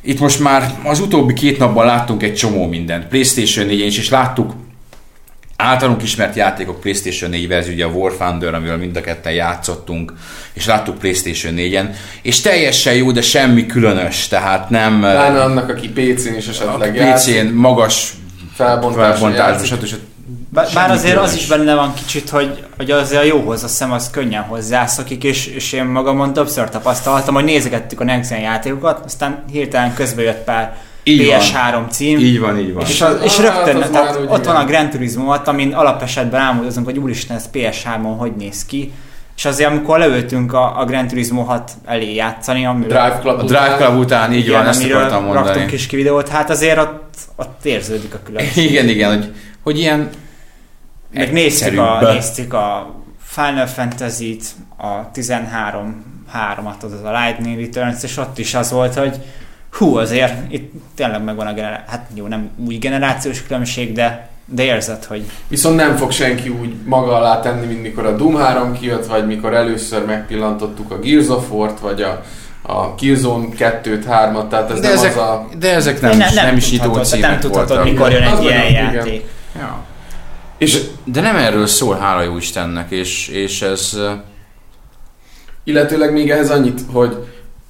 itt 0.00 0.20
most 0.20 0.40
már 0.40 0.70
az 0.84 1.00
utóbbi 1.00 1.32
két 1.32 1.58
napban 1.58 1.86
láttunk 1.86 2.22
egy 2.22 2.34
csomó 2.34 2.66
mindent. 2.68 3.06
PlayStation 3.06 3.66
4 3.66 3.80
is, 3.80 3.98
és 3.98 4.10
láttuk 4.10 4.54
általunk 5.56 6.02
ismert 6.02 6.36
játékok 6.36 6.80
PlayStation 6.80 7.30
4 7.30 7.48
verzió, 7.48 7.72
ugye 7.72 7.84
a 7.84 7.88
War 7.88 8.12
Thunder, 8.12 8.54
amivel 8.54 8.76
mind 8.76 8.96
a 8.96 9.00
ketten 9.00 9.32
játszottunk, 9.32 10.12
és 10.52 10.66
láttuk 10.66 10.98
PlayStation 10.98 11.54
4-en, 11.56 11.86
és 12.22 12.40
teljesen 12.40 12.94
jó, 12.94 13.10
de 13.12 13.20
semmi 13.20 13.66
különös, 13.66 14.28
tehát 14.28 14.70
nem... 14.70 15.00
Pláne 15.00 15.42
annak, 15.42 15.68
aki 15.68 15.88
PC-n 15.88 16.34
is 16.34 16.46
esetleg 16.46 17.12
PC-n 17.12 17.46
magas 17.54 18.12
felbontásban, 18.56 19.32
stb. 19.64 20.00
Bár, 20.48 20.66
bár 20.74 20.90
azért 20.90 21.16
az 21.16 21.34
is 21.34 21.46
benne 21.46 21.74
van 21.74 21.94
kicsit, 21.94 22.30
hogy, 22.30 22.64
hogy 22.76 22.90
azért 22.90 23.22
a 23.22 23.24
jóhoz 23.24 23.62
azt 23.62 23.72
hiszem 23.72 23.92
az 23.92 24.10
könnyen 24.10 24.42
hozzászokik, 24.42 25.24
és, 25.24 25.46
és 25.46 25.72
én 25.72 25.84
magamon 25.84 26.32
többször 26.32 26.68
tapasztaltam, 26.68 27.34
hogy 27.34 27.44
nézegettük 27.44 28.00
a 28.00 28.04
Next 28.04 28.30
játékokat, 28.30 29.04
aztán 29.04 29.44
hirtelen 29.50 29.94
közbe 29.94 30.22
jött 30.22 30.44
pár 30.44 30.76
így 31.02 31.32
PS3 31.32 31.72
van. 31.72 31.90
cím. 31.90 32.18
Így 32.18 32.40
van, 32.40 32.58
így 32.58 32.72
van. 32.72 32.84
És, 32.84 33.00
az, 33.00 33.18
és 33.22 33.38
rögtön, 33.38 33.82
hát 33.82 33.90
tehát 33.90 34.16
ott 34.16 34.40
igen. 34.40 34.42
van 34.42 34.56
a 34.56 34.64
Gran 34.64 34.90
Turismo, 34.90 35.34
amin 35.44 35.74
alapesetben 35.74 36.40
álmodozunk, 36.40 36.86
hogy 36.86 36.98
úristen, 36.98 37.36
ez 37.36 37.48
PS3-on 37.52 38.14
hogy 38.18 38.32
néz 38.36 38.64
ki. 38.64 38.92
És 39.36 39.44
azért, 39.44 39.70
amikor 39.70 39.98
leültünk 39.98 40.52
a, 40.52 40.80
a 40.80 40.84
Gran 40.84 41.06
Turismo 41.06 41.42
6 41.42 41.70
elé 41.84 42.14
játszani, 42.14 42.66
amiről, 42.66 42.88
Drive 42.88 43.18
Club, 43.20 43.38
a 43.38 43.42
Drive 43.42 43.76
Club 43.76 43.98
után, 43.98 44.32
így 44.32 44.46
igen, 44.46 44.58
van, 44.58 44.66
ezt 44.66 44.84
akartam 44.84 45.24
mondani. 45.24 45.46
raktunk 45.46 45.72
is 45.72 45.86
ki 45.86 45.96
videót, 45.96 46.28
hát 46.28 46.50
azért 46.50 46.78
ott, 46.78 47.14
ott 47.36 47.64
érződik 47.64 48.14
a 48.14 48.18
különbség. 48.24 48.64
Igen, 48.70 48.88
igen, 48.88 49.14
hogy, 49.14 49.32
hogy 49.62 49.78
ilyen 49.78 50.10
meg 51.10 51.32
néztük 51.32 51.78
a, 51.78 52.12
néztük 52.12 52.52
a 52.52 52.94
Final 53.22 53.66
Fantasy-t, 53.66 54.44
a 54.76 55.10
13 55.12 56.04
3-at, 56.34 56.82
az 56.82 56.92
a 57.04 57.20
Lightning 57.22 57.60
Returns, 57.60 58.02
és 58.02 58.16
ott 58.16 58.38
is 58.38 58.54
az 58.54 58.70
volt, 58.70 58.94
hogy 58.94 59.16
hú, 59.72 59.96
azért 59.96 60.52
itt 60.52 60.72
tényleg 60.94 61.24
megvan 61.24 61.46
a 61.46 61.52
generáció, 61.52 61.84
hát 61.88 62.06
jó, 62.14 62.26
nem 62.26 62.50
új 62.66 62.76
generációs 62.76 63.42
különbség, 63.42 63.92
de, 63.92 64.28
de 64.48 64.62
érzed, 64.62 65.04
hogy... 65.04 65.24
Viszont 65.48 65.76
nem 65.76 65.96
fog 65.96 66.10
senki 66.10 66.48
úgy 66.48 66.74
maga 66.84 67.16
alá 67.16 67.40
tenni, 67.40 67.66
mint 67.66 67.82
mikor 67.82 68.06
a 68.06 68.16
Doom 68.16 68.36
3 68.36 68.72
kijött, 68.72 69.06
vagy 69.06 69.26
mikor 69.26 69.54
először 69.54 70.04
megpillantottuk 70.04 70.90
a 70.90 70.98
Gears 70.98 71.28
of 71.28 71.50
War-t, 71.50 71.80
vagy 71.80 72.02
a, 72.02 72.22
a 72.62 72.94
Killzone 72.94 73.46
2-t, 73.58 74.04
3-at, 74.08 74.48
tehát 74.48 74.70
ez 74.70 74.80
de 74.80 74.88
nem 74.88 74.96
ezek, 74.96 75.10
az 75.10 75.16
a... 75.16 75.48
De 75.58 75.74
ezek 75.74 76.00
nem, 76.00 76.16
nem, 76.16 76.34
nem, 76.34 76.46
nem 76.46 76.56
is 76.56 76.70
nyitó 76.70 76.94
címek 76.94 77.30
Nem 77.30 77.40
tudhatod, 77.40 77.84
mikor 77.84 78.10
jön 78.10 78.22
egy 78.22 78.42
ilyen 78.42 78.70
játék. 78.70 79.24
Ja. 79.58 79.84
És, 80.58 80.72
de, 80.72 80.80
de 81.04 81.20
nem 81.20 81.36
erről 81.36 81.66
szól, 81.66 81.96
hála 81.96 82.22
jó 82.22 82.36
Istennek, 82.36 82.90
és, 82.90 83.28
és 83.28 83.62
ez... 83.62 83.98
Illetőleg 85.64 86.12
még 86.12 86.30
ehhez 86.30 86.50
annyit, 86.50 86.80
hogy 86.92 87.16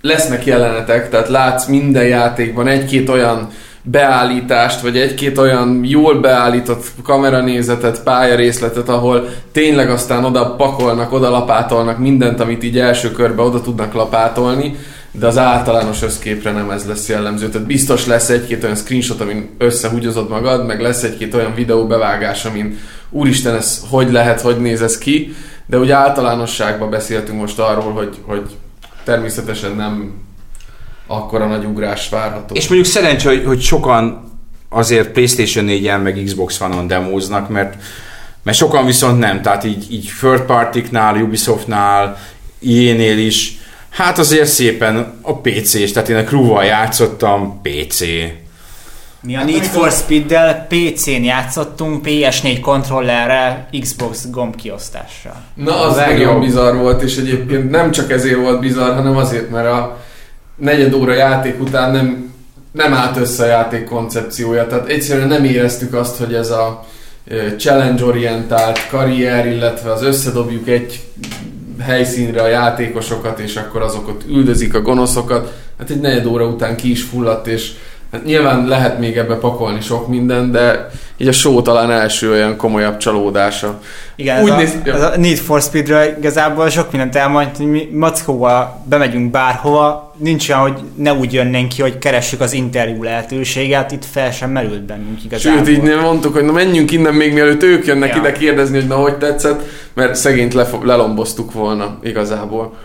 lesznek 0.00 0.44
jelenetek, 0.44 1.10
tehát 1.10 1.28
látsz 1.28 1.66
minden 1.66 2.06
játékban 2.06 2.66
egy-két 2.66 3.08
olyan 3.08 3.48
beállítást, 3.90 4.80
vagy 4.80 4.96
egy-két 4.98 5.38
olyan 5.38 5.80
jól 5.84 6.20
beállított 6.20 6.84
kameranézetet, 7.02 8.02
pályarészletet, 8.02 8.88
ahol 8.88 9.28
tényleg 9.52 9.90
aztán 9.90 10.24
oda 10.24 10.54
pakolnak, 10.54 11.12
oda 11.12 11.30
lapátolnak 11.30 11.98
mindent, 11.98 12.40
amit 12.40 12.64
így 12.64 12.78
első 12.78 13.10
körbe 13.10 13.42
oda 13.42 13.60
tudnak 13.60 13.92
lapátolni, 13.92 14.76
de 15.10 15.26
az 15.26 15.38
általános 15.38 16.02
összképre 16.02 16.52
nem 16.52 16.70
ez 16.70 16.86
lesz 16.86 17.08
jellemző. 17.08 17.48
Tehát 17.48 17.66
biztos 17.66 18.06
lesz 18.06 18.28
egy-két 18.28 18.64
olyan 18.64 18.76
screenshot, 18.76 19.20
amin 19.20 19.48
összehúgyozod 19.58 20.28
magad, 20.28 20.66
meg 20.66 20.80
lesz 20.80 21.02
egy-két 21.02 21.34
olyan 21.34 21.54
videó 21.54 21.86
bevágás, 21.86 22.44
amin 22.44 22.78
úristen, 23.10 23.54
ez 23.54 23.82
hogy 23.90 24.12
lehet, 24.12 24.40
hogy 24.40 24.60
néz 24.60 24.82
ez 24.82 24.98
ki, 24.98 25.34
de 25.66 25.78
úgy 25.78 25.90
általánosságban 25.90 26.90
beszéltünk 26.90 27.40
most 27.40 27.58
arról, 27.58 27.92
hogy, 27.92 28.16
hogy 28.26 28.42
természetesen 29.04 29.76
nem 29.76 30.24
akkora 31.06 31.46
nagy 31.46 31.64
ugrás 31.64 32.08
várható. 32.08 32.54
És 32.54 32.68
mondjuk 32.68 32.90
szerencsé, 32.90 33.28
hogy, 33.28 33.44
hogy 33.46 33.60
sokan 33.60 34.32
azért 34.68 35.08
PlayStation 35.08 35.66
4-en 35.68 36.02
meg 36.02 36.22
Xbox 36.24 36.60
One-on 36.60 36.86
demóznak, 36.86 37.48
mert, 37.48 37.74
mert 38.42 38.56
sokan 38.56 38.86
viszont 38.86 39.18
nem, 39.18 39.42
tehát 39.42 39.64
így, 39.64 39.92
így 39.92 40.10
third 40.18 40.40
party-knál, 40.40 41.16
Ubisoftnál, 41.16 42.18
EA-nél 42.62 43.18
is, 43.18 43.58
hát 43.90 44.18
azért 44.18 44.48
szépen 44.48 45.12
a 45.22 45.34
PC-s, 45.34 45.92
tehát 45.92 46.08
én 46.08 46.16
a 46.16 46.24
crew 46.24 46.60
játszottam 46.60 47.60
PC. 47.62 48.00
Mi 49.20 49.36
a 49.36 49.44
Need 49.44 49.64
for 49.64 49.90
Speed-del 49.90 50.66
PC-n 50.68 51.22
játszottunk, 51.22 52.04
PS4 52.06 52.58
kontrollerrel, 52.62 53.68
Xbox 53.80 54.30
gombkiosztással. 54.30 55.42
Na, 55.54 55.80
az 55.80 55.96
nagyon 55.96 56.40
bizarr 56.40 56.74
volt, 56.74 57.02
és 57.02 57.16
egyébként 57.16 57.70
nem 57.70 57.90
csak 57.90 58.10
ezért 58.10 58.38
volt 58.38 58.60
bizarr, 58.60 58.94
hanem 58.94 59.16
azért, 59.16 59.50
mert 59.50 59.66
a 59.66 59.98
negyed 60.56 60.94
óra 60.94 61.14
játék 61.14 61.60
után 61.60 61.92
nem, 61.92 62.32
nem 62.72 62.94
állt 62.94 63.16
össze 63.16 63.44
a 63.44 63.46
játék 63.46 63.84
koncepciója. 63.84 64.66
Tehát 64.66 64.88
egyszerűen 64.88 65.28
nem 65.28 65.44
éreztük 65.44 65.94
azt, 65.94 66.16
hogy 66.16 66.34
ez 66.34 66.50
a 66.50 66.86
challenge-orientált 67.58 68.88
karrier, 68.88 69.46
illetve 69.46 69.92
az 69.92 70.02
összedobjuk 70.02 70.68
egy 70.68 71.04
helyszínre 71.80 72.42
a 72.42 72.48
játékosokat, 72.48 73.38
és 73.38 73.56
akkor 73.56 73.82
azokat 73.82 74.24
üldözik 74.28 74.74
a 74.74 74.80
gonoszokat. 74.80 75.54
hát 75.78 75.90
egy 75.90 76.00
negyed 76.00 76.26
óra 76.26 76.46
után 76.46 76.76
ki 76.76 76.90
is 76.90 77.02
fulladt, 77.02 77.46
és 77.46 77.72
hát 78.12 78.24
nyilván 78.24 78.66
lehet 78.66 78.98
még 78.98 79.16
ebbe 79.16 79.34
pakolni 79.34 79.80
sok 79.80 80.08
minden, 80.08 80.50
de 80.50 80.90
így 81.18 81.28
a 81.28 81.32
show 81.32 81.62
talán 81.62 81.90
első 81.90 82.30
olyan 82.30 82.56
komolyabb 82.56 82.96
csalódása. 82.96 83.80
Igen, 84.16 84.42
Úgy 84.42 84.50
ez, 84.50 84.56
néz, 84.56 84.76
a, 84.84 84.88
ez 84.88 85.02
a 85.02 85.16
Need 85.16 85.36
for 85.36 85.60
Speed-ről 85.60 86.14
igazából 86.18 86.68
sok 86.68 86.90
mindent 86.92 87.16
elmond, 87.16 87.56
hogy 87.56 87.66
mi 87.66 87.88
Mackóval 87.92 88.84
bemegyünk 88.88 89.30
bárhova, 89.30 90.14
nincs 90.16 90.48
olyan, 90.48 90.60
hogy 90.60 90.78
ne 90.94 91.12
úgy 91.12 91.32
jönnénk 91.32 91.68
ki, 91.68 91.82
hogy 91.82 91.98
keressük 91.98 92.40
az 92.40 92.52
interjú 92.52 93.02
lehetőséget, 93.02 93.92
itt 93.92 94.04
fel 94.04 94.32
sem 94.32 94.50
merült 94.50 94.82
bennünk 94.82 95.24
igazából. 95.24 95.64
Sőt, 95.64 95.76
így 95.76 95.82
nem 95.82 96.00
mondtuk, 96.00 96.32
hogy 96.32 96.44
na 96.44 96.52
menjünk 96.52 96.90
innen 96.90 97.14
még 97.14 97.32
mielőtt 97.32 97.62
ők 97.62 97.86
jönnek 97.86 98.14
ja. 98.14 98.20
ide 98.20 98.32
kérdezni, 98.32 98.78
hogy 98.78 98.88
na 98.88 98.96
hogy 98.96 99.18
tetszett, 99.18 99.62
mert 99.94 100.14
szegényt 100.14 100.54
le, 100.54 100.68
lelomboztuk 100.82 101.52
volna 101.52 101.98
igazából. 102.02 102.76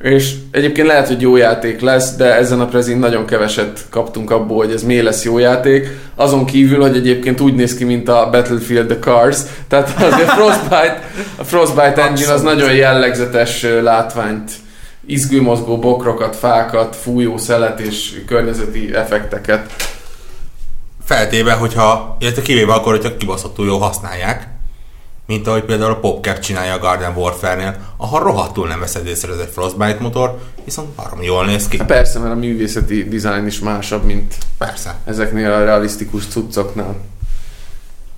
És 0.00 0.34
egyébként 0.50 0.86
lehet, 0.86 1.06
hogy 1.06 1.20
jó 1.20 1.36
játék 1.36 1.80
lesz, 1.80 2.16
de 2.16 2.34
ezen 2.34 2.60
a 2.60 2.66
prezin 2.66 2.98
nagyon 2.98 3.26
keveset 3.26 3.86
kaptunk 3.90 4.30
abból, 4.30 4.56
hogy 4.56 4.72
ez 4.72 4.82
mi 4.82 5.02
lesz 5.02 5.24
jó 5.24 5.38
játék. 5.38 5.88
Azon 6.14 6.44
kívül, 6.44 6.80
hogy 6.80 6.96
egyébként 6.96 7.40
úgy 7.40 7.54
néz 7.54 7.74
ki, 7.74 7.84
mint 7.84 8.08
a 8.08 8.28
Battlefield 8.30 8.86
The 8.86 8.98
Cars. 8.98 9.38
Tehát 9.68 10.02
azért 10.02 10.30
Frostbite, 10.30 11.02
a 11.36 11.44
Frostbite 11.44 12.02
engine 12.02 12.32
az 12.32 12.42
nagyon 12.42 12.74
jellegzetes 12.74 13.66
látványt, 13.82 14.50
izgőmozgó 15.06 15.78
bokrokat, 15.78 16.36
fákat, 16.36 16.96
fújó 16.96 17.36
szelet 17.36 17.80
és 17.80 18.22
környezeti 18.26 18.94
effekteket. 18.94 19.72
Feltéve, 21.04 21.52
hogyha, 21.52 22.16
illetve 22.20 22.42
kivéve 22.42 22.72
akkor, 22.72 22.92
hogyha 22.92 23.16
kibaszottul 23.16 23.66
jól 23.66 23.78
használják, 23.78 24.48
mint 25.26 25.46
ahogy 25.46 25.62
például 25.64 25.90
a 25.90 25.98
PopCap 25.98 26.38
csinálja 26.38 26.74
a 26.74 26.78
Garden 26.78 27.16
Warfare-nél, 27.16 27.76
ahol 27.96 28.20
rohadtul 28.20 28.68
nem 28.68 28.80
veszed 28.80 29.06
észre 29.06 29.32
ez 29.32 29.38
egy 29.38 29.50
Frostbite 29.52 29.98
motor, 30.00 30.38
viszont 30.64 30.88
barom 30.88 31.22
jól 31.22 31.44
néz 31.44 31.68
ki. 31.68 31.78
Hát 31.78 31.86
persze, 31.86 32.18
mert 32.18 32.32
a 32.32 32.36
művészeti 32.36 33.08
design 33.08 33.46
is 33.46 33.58
másabb, 33.58 34.04
mint 34.04 34.34
persze. 34.58 34.94
ezeknél 35.04 35.52
a 35.52 35.64
realisztikus 35.64 36.26
cuccoknál. 36.26 36.96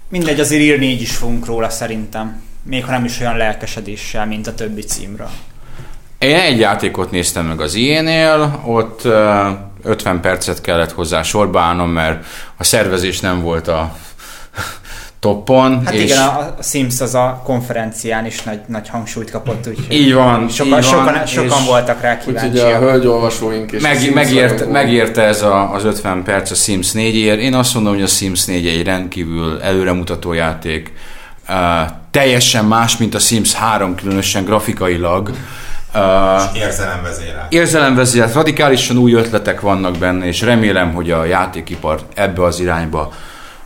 Mindegy, 0.08 0.40
azért 0.40 0.62
írni 0.62 0.86
így 0.86 1.00
is 1.00 1.16
fogunk 1.16 1.46
róla 1.46 1.68
szerintem. 1.68 2.42
Még 2.62 2.84
ha 2.84 2.90
nem 2.90 3.04
is 3.04 3.20
olyan 3.20 3.36
lelkesedéssel, 3.36 4.26
mint 4.26 4.46
a 4.46 4.54
többi 4.54 4.82
címről. 4.82 5.30
Én 6.18 6.36
egy 6.36 6.58
játékot 6.58 7.10
néztem 7.10 7.46
meg 7.46 7.60
az 7.60 7.74
ilyenél, 7.74 8.62
ott 8.66 9.02
50 9.82 10.20
percet 10.20 10.60
kellett 10.60 10.92
hozzá 10.92 11.22
sorba 11.22 11.60
állnom, 11.60 11.90
mert 11.90 12.24
a 12.56 12.64
szervezés 12.64 13.20
nem 13.20 13.40
volt 13.40 13.68
a 13.68 13.96
toppon. 15.20 15.84
Hát 15.84 15.94
és 15.94 16.02
igen, 16.02 16.18
a 16.18 16.54
Sims 16.62 17.00
az 17.00 17.14
a 17.14 17.40
konferencián 17.44 18.26
is 18.26 18.42
nagy, 18.42 18.60
nagy 18.66 18.88
hangsúlyt 18.88 19.30
kapott, 19.30 19.68
úgyhogy 19.68 19.96
így 19.96 20.14
van, 20.14 20.48
sokan, 20.48 20.78
így 20.78 20.84
sokan, 20.84 21.04
van, 21.04 21.26
sokan 21.26 21.64
voltak 21.66 22.00
rá 22.00 22.18
kíváncsiak. 22.18 22.52
Úgyhogy 22.52 22.72
a 22.72 22.78
hölgyolvasóink 22.78 23.72
és 23.72 23.82
meg, 23.82 24.14
megért, 24.14 24.70
megérte 24.70 25.22
ez 25.22 25.42
a, 25.42 25.72
az 25.72 25.84
50 25.84 26.22
perc 26.22 26.50
a 26.50 26.54
Sims 26.54 26.90
4-ért. 26.94 27.38
Én 27.38 27.54
azt 27.54 27.74
mondom, 27.74 27.92
hogy 27.92 28.02
a 28.02 28.06
Sims 28.06 28.44
4 28.44 28.66
egy 28.66 28.84
rendkívül 28.84 29.60
előremutató 29.62 30.32
játék. 30.32 30.92
Uh, 31.48 31.54
teljesen 32.10 32.64
más, 32.64 32.96
mint 32.96 33.14
a 33.14 33.18
Sims 33.18 33.54
3, 33.54 33.94
különösen 33.94 34.44
grafikailag. 34.44 35.30
Uh, 35.94 36.56
érzelemvezérelt. 36.56 37.52
Érzelemvezérelt, 37.52 38.34
radikálisan 38.34 38.96
új 38.96 39.12
ötletek 39.12 39.60
vannak 39.60 39.98
benne, 39.98 40.26
és 40.26 40.40
remélem, 40.40 40.92
hogy 40.92 41.10
a 41.10 41.24
játékipar 41.24 42.00
ebbe 42.14 42.44
az 42.44 42.60
irányba 42.60 43.12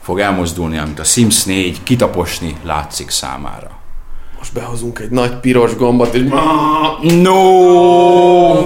fog 0.03 0.21
elmozdulni, 0.21 0.79
amit 0.79 0.99
a 0.99 1.05
Sims 1.05 1.45
4 1.45 1.83
kitaposni 1.83 2.57
látszik 2.63 3.11
számára. 3.11 3.71
Most 4.39 4.53
behozunk 4.53 4.99
egy 4.99 5.11
nagy 5.11 5.37
piros 5.37 5.77
gombot, 5.77 6.15
és... 6.15 6.23
No! 7.23 8.61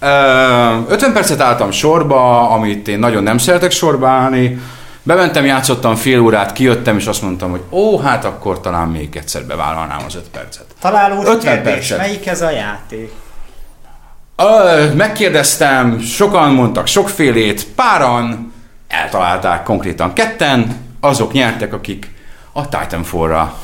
50 0.00 1.12
percet 1.12 1.40
álltam 1.40 1.70
sorba, 1.70 2.50
amit 2.50 2.88
én 2.88 2.98
nagyon 2.98 3.22
nem 3.22 3.38
szeretek 3.38 3.70
sorba 3.70 4.08
állni. 4.08 4.60
Bementem, 5.02 5.44
játszottam 5.44 5.94
fél 5.94 6.20
órát, 6.20 6.52
kijöttem, 6.52 6.96
és 6.96 7.06
azt 7.06 7.22
mondtam, 7.22 7.50
hogy 7.50 7.62
ó, 7.70 7.98
hát 7.98 8.24
akkor 8.24 8.60
talán 8.60 8.88
még 8.88 9.16
egyszer 9.16 9.44
bevállalnám 9.44 10.00
az 10.06 10.14
5 10.14 10.22
percet. 10.28 10.64
Találós 10.80 11.24
50 11.26 11.38
kérdés, 11.38 11.72
percet. 11.72 11.98
melyik 11.98 12.26
ez 12.26 12.42
a 12.42 12.50
játék? 12.50 13.12
Ö, 14.36 14.92
megkérdeztem, 14.94 16.00
sokan 16.00 16.52
mondtak 16.52 16.86
sokfélét, 16.86 17.66
páran 17.66 18.47
eltalálták 18.88 19.62
konkrétan 19.62 20.12
ketten, 20.12 20.76
azok 21.00 21.32
nyertek, 21.32 21.72
akik 21.72 22.10
a 22.52 22.68
Titanfall-ra 22.68 23.54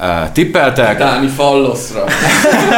uh, 0.00 0.32
tippeltek. 0.32 0.96
Titáni 0.96 1.28
falloszra. 1.28 2.04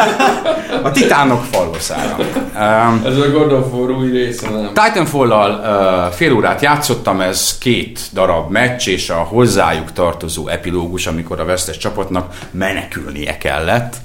a 0.83 0.90
titánok 0.90 1.44
falloszára. 1.44 2.16
Um, 2.18 3.03
ez 3.07 3.16
a 3.16 3.31
God 3.31 3.53
of 3.53 3.72
War 3.72 3.90
új 3.90 4.11
része, 4.11 4.51
nem? 4.51 4.66
Titanfall-lal 4.66 5.51
uh, 5.51 6.12
fél 6.14 6.33
órát 6.33 6.62
játszottam, 6.62 7.20
ez 7.20 7.59
két 7.59 8.01
darab 8.12 8.51
meccs, 8.51 8.88
és 8.88 9.11
a 9.11 9.16
hozzájuk 9.16 9.92
tartozó 9.92 10.48
epilógus, 10.48 11.07
amikor 11.07 11.40
a 11.40 11.44
vesztes 11.44 11.77
csapatnak 11.77 12.35
menekülnie 12.51 13.38
kellett. 13.38 13.96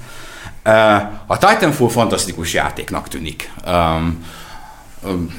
Uh, 0.66 0.94
a 1.26 1.38
Titanfall 1.38 1.88
fantasztikus 1.88 2.54
játéknak 2.54 3.08
tűnik. 3.08 3.50
Um, 3.66 4.24
um, 5.04 5.30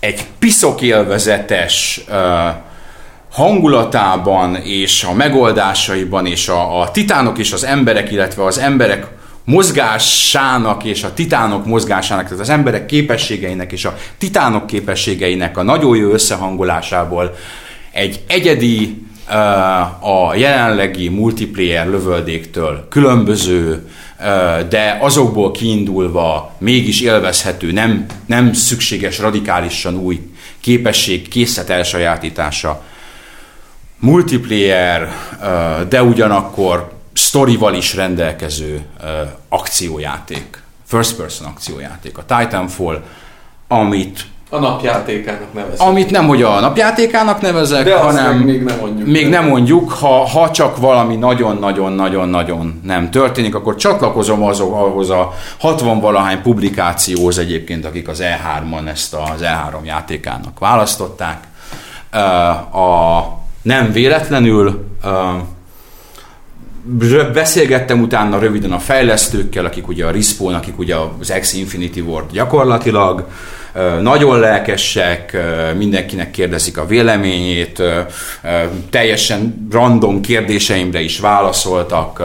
egy 0.00 0.26
piszok 0.38 0.80
élvezetes 0.80 2.04
hangulatában 3.32 4.56
és 4.56 5.04
a 5.04 5.12
megoldásaiban 5.12 6.26
és 6.26 6.48
a, 6.48 6.80
a 6.80 6.90
titánok 6.90 7.38
és 7.38 7.52
az 7.52 7.64
emberek, 7.64 8.10
illetve 8.10 8.44
az 8.44 8.58
emberek 8.58 9.06
mozgásának 9.44 10.84
és 10.84 11.04
a 11.04 11.14
titánok 11.14 11.66
mozgásának, 11.66 12.24
tehát 12.24 12.40
az 12.40 12.48
emberek 12.48 12.86
képességeinek 12.86 13.72
és 13.72 13.84
a 13.84 13.96
titánok 14.18 14.66
képességeinek 14.66 15.58
a 15.58 15.62
nagyon 15.62 15.96
jó 15.96 16.10
összehangolásából 16.10 17.34
egy 17.92 18.20
egyedi 18.26 19.06
a 20.00 20.34
jelenlegi 20.34 21.08
multiplayer 21.08 21.86
lövöldéktől 21.86 22.86
különböző 22.90 23.88
de 24.68 24.98
azokból 25.00 25.50
kiindulva 25.50 26.54
mégis 26.58 27.00
élvezhető, 27.00 27.72
nem, 27.72 28.06
nem 28.26 28.52
szükséges 28.52 29.18
radikálisan 29.18 29.96
új 29.96 30.30
képesség, 30.60 31.28
készlet 31.28 31.70
elsajátítása. 31.70 32.82
Multiplayer, 33.98 35.08
de 35.88 36.02
ugyanakkor 36.02 36.92
sztorival 37.12 37.74
is 37.74 37.94
rendelkező 37.94 38.84
akciójáték. 39.48 40.62
First 40.86 41.16
person 41.16 41.46
akciójáték. 41.46 42.18
A 42.18 42.24
Titanfall, 42.24 43.04
amit 43.68 44.26
a 44.50 44.58
napjátékának 44.58 45.52
nevezek. 45.52 45.86
Amit 45.86 46.10
nem, 46.10 46.26
hogy 46.26 46.42
a 46.42 46.60
napjátékának 46.60 47.40
nevezek, 47.40 47.84
De 47.84 47.96
hanem 47.96 48.36
még 48.36 48.62
nem 48.62 48.78
mondjuk. 48.78 49.08
Még 49.08 49.28
nem 49.28 49.46
mondjuk, 49.46 49.90
ha, 49.90 50.26
ha 50.26 50.50
csak 50.50 50.76
valami 50.76 51.16
nagyon-nagyon-nagyon-nagyon 51.16 52.80
nem 52.84 53.10
történik, 53.10 53.54
akkor 53.54 53.76
csatlakozom 53.76 54.42
azok, 54.42 54.74
ahhoz 54.74 55.10
a 55.10 55.34
60 55.58 56.00
valahány 56.00 56.42
publikációhoz 56.42 57.38
egyébként, 57.38 57.84
akik 57.84 58.08
az 58.08 58.22
E3-on 58.22 58.88
ezt 58.88 59.14
az 59.14 59.40
E3 59.42 59.84
játékának 59.84 60.58
választották. 60.58 61.38
A, 62.72 63.22
nem 63.62 63.92
véletlenül 63.92 64.86
beszélgettem 67.32 68.00
utána 68.00 68.38
röviden 68.38 68.72
a 68.72 68.78
fejlesztőkkel, 68.78 69.64
akik 69.64 69.88
ugye 69.88 70.06
a 70.06 70.10
Respawn, 70.10 70.54
akik 70.54 70.78
ugye 70.78 70.96
az 71.20 71.34
X 71.40 71.52
Infinity 71.52 72.00
Ward 72.00 72.32
gyakorlatilag, 72.32 73.26
nagyon 74.00 74.38
lelkesek, 74.38 75.36
mindenkinek 75.76 76.30
kérdezik 76.30 76.78
a 76.78 76.86
véleményét, 76.86 77.82
teljesen 78.90 79.68
random 79.70 80.20
kérdéseimre 80.20 81.00
is 81.00 81.18
válaszoltak. 81.18 82.22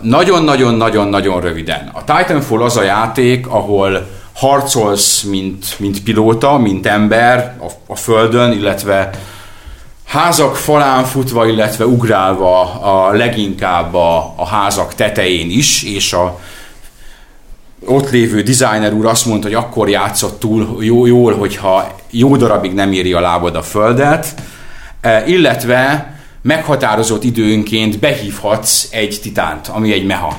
Nagyon-nagyon-nagyon-nagyon 0.00 1.40
röviden. 1.40 1.90
A 1.92 2.04
Titanfall 2.04 2.62
az 2.62 2.76
a 2.76 2.82
játék, 2.82 3.46
ahol 3.46 4.06
harcolsz, 4.34 5.22
mint, 5.22 5.78
mint 5.78 6.02
pilóta, 6.02 6.58
mint 6.58 6.86
ember 6.86 7.56
a, 7.60 7.92
a 7.92 7.96
földön, 7.96 8.52
illetve 8.52 9.10
házak 10.04 10.56
falán 10.56 11.04
futva, 11.04 11.46
illetve 11.46 11.86
ugrálva 11.86 12.80
a 12.80 13.12
leginkább 13.12 13.94
a, 13.94 14.34
a 14.36 14.46
házak 14.46 14.94
tetején 14.94 15.50
is, 15.50 15.82
és 15.82 16.12
a 16.12 16.38
ott 17.86 18.10
lévő 18.10 18.42
designer 18.42 18.92
úr 18.92 19.06
azt 19.06 19.26
mondta, 19.26 19.46
hogy 19.46 19.56
akkor 19.56 19.88
játszott 19.88 20.40
túl 20.40 20.76
jó, 20.80 21.06
jól, 21.06 21.36
hogyha 21.36 21.96
jó 22.10 22.36
darabig 22.36 22.72
nem 22.72 22.92
éri 22.92 23.12
a 23.12 23.20
lábad 23.20 23.56
a 23.56 23.62
földet, 23.62 24.34
e, 25.00 25.26
illetve 25.26 26.12
meghatározott 26.42 27.24
időnként 27.24 27.98
behívhatsz 27.98 28.88
egy 28.90 29.18
titánt, 29.22 29.68
ami 29.68 29.92
egy 29.92 30.06
meha. 30.06 30.36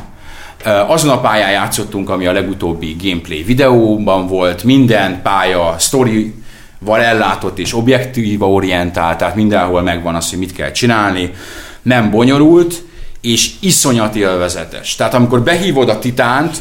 E, 0.64 0.86
azon 0.86 1.10
a 1.10 1.20
pályán 1.20 1.52
játszottunk, 1.52 2.10
ami 2.10 2.26
a 2.26 2.32
legutóbbi 2.32 2.96
gameplay 3.04 3.44
videóban 3.44 4.28
volt, 4.28 4.64
minden 4.64 5.22
pálya 5.22 5.76
story 5.80 6.34
val 6.80 7.02
ellátott 7.02 7.60
és 7.60 7.74
objektíva 7.74 8.50
orientált, 8.50 9.18
tehát 9.18 9.36
mindenhol 9.36 9.82
megvan 9.82 10.16
az, 10.16 10.30
hogy 10.30 10.40
mit 10.40 10.54
kell 10.54 10.72
csinálni, 10.72 11.32
nem 11.82 12.12
bonyolult, 12.12 12.84
és 13.22 13.52
iszonyat 13.60 14.16
élvezetes. 14.16 14.96
Tehát 14.96 15.14
amikor 15.14 15.42
behívod 15.42 15.90
a 15.90 16.00
titánt, 16.00 16.58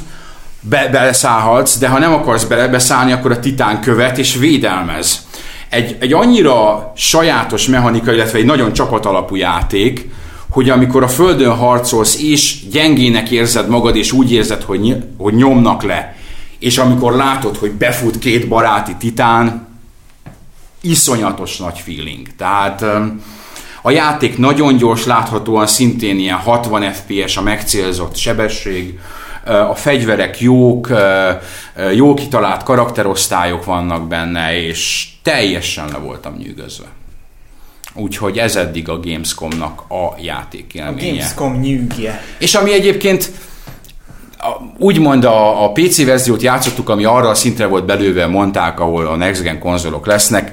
be, 0.68 0.88
beleszállhatsz, 0.88 1.78
de 1.78 1.88
ha 1.88 1.98
nem 1.98 2.12
akarsz 2.12 2.44
bele 2.44 2.68
beszállni, 2.68 3.12
akkor 3.12 3.30
a 3.30 3.40
titán 3.40 3.80
követ 3.80 4.18
és 4.18 4.36
védelmez. 4.36 5.26
Egy, 5.68 5.96
egy 6.00 6.12
annyira 6.12 6.92
sajátos 6.96 7.66
mechanika, 7.66 8.12
illetve 8.12 8.38
egy 8.38 8.44
nagyon 8.44 8.72
csapatalapú 8.72 9.34
játék, 9.36 10.08
hogy 10.50 10.70
amikor 10.70 11.02
a 11.02 11.08
földön 11.08 11.56
harcolsz, 11.56 12.22
és 12.22 12.68
gyengének 12.70 13.30
érzed 13.30 13.68
magad, 13.68 13.96
és 13.96 14.12
úgy 14.12 14.32
érzed, 14.32 14.62
hogy, 14.62 14.96
hogy 15.18 15.34
nyomnak 15.34 15.82
le, 15.82 16.16
és 16.58 16.78
amikor 16.78 17.12
látod, 17.12 17.56
hogy 17.56 17.70
befut 17.70 18.18
két 18.18 18.48
baráti 18.48 18.94
titán, 18.98 19.66
iszonyatos 20.80 21.56
nagy 21.56 21.78
feeling. 21.78 22.26
Tehát 22.36 22.84
a 23.82 23.90
játék 23.90 24.38
nagyon 24.38 24.76
gyors, 24.76 25.04
láthatóan 25.04 25.66
szintén 25.66 26.18
ilyen 26.18 26.36
60 26.36 26.92
fps 26.92 27.36
a 27.36 27.42
megcélzott 27.42 28.16
sebesség, 28.16 28.98
a 29.70 29.74
fegyverek 29.74 30.40
jók, 30.40 30.88
jó 31.94 32.14
kitalált 32.14 32.62
karakterosztályok 32.62 33.64
vannak 33.64 34.08
benne, 34.08 34.62
és 34.66 35.08
teljesen 35.22 35.88
le 35.92 35.98
voltam 35.98 36.34
nyűgözve. 36.36 36.86
Úgyhogy 37.94 38.38
ez 38.38 38.56
eddig 38.56 38.88
a 38.88 39.00
Gamescomnak 39.00 39.82
a 39.88 39.94
A 39.94 40.14
játékélménye. 40.20 41.08
Gamescom 41.10 41.60
nyűgje. 41.60 42.22
És 42.38 42.54
ami 42.54 42.72
egyébként 42.72 43.30
a- 44.38 44.60
úgymond 44.78 45.24
a, 45.24 45.64
a 45.64 45.72
PC 45.72 46.04
verziót 46.04 46.42
játszottuk, 46.42 46.88
ami 46.88 47.04
arra 47.04 47.28
a 47.28 47.34
szintre 47.34 47.66
volt 47.66 47.84
belőve, 47.86 48.26
mondták, 48.26 48.80
ahol 48.80 49.06
a 49.06 49.16
Next 49.16 49.42
Gen 49.42 49.58
konzolok 49.58 50.06
lesznek, 50.06 50.52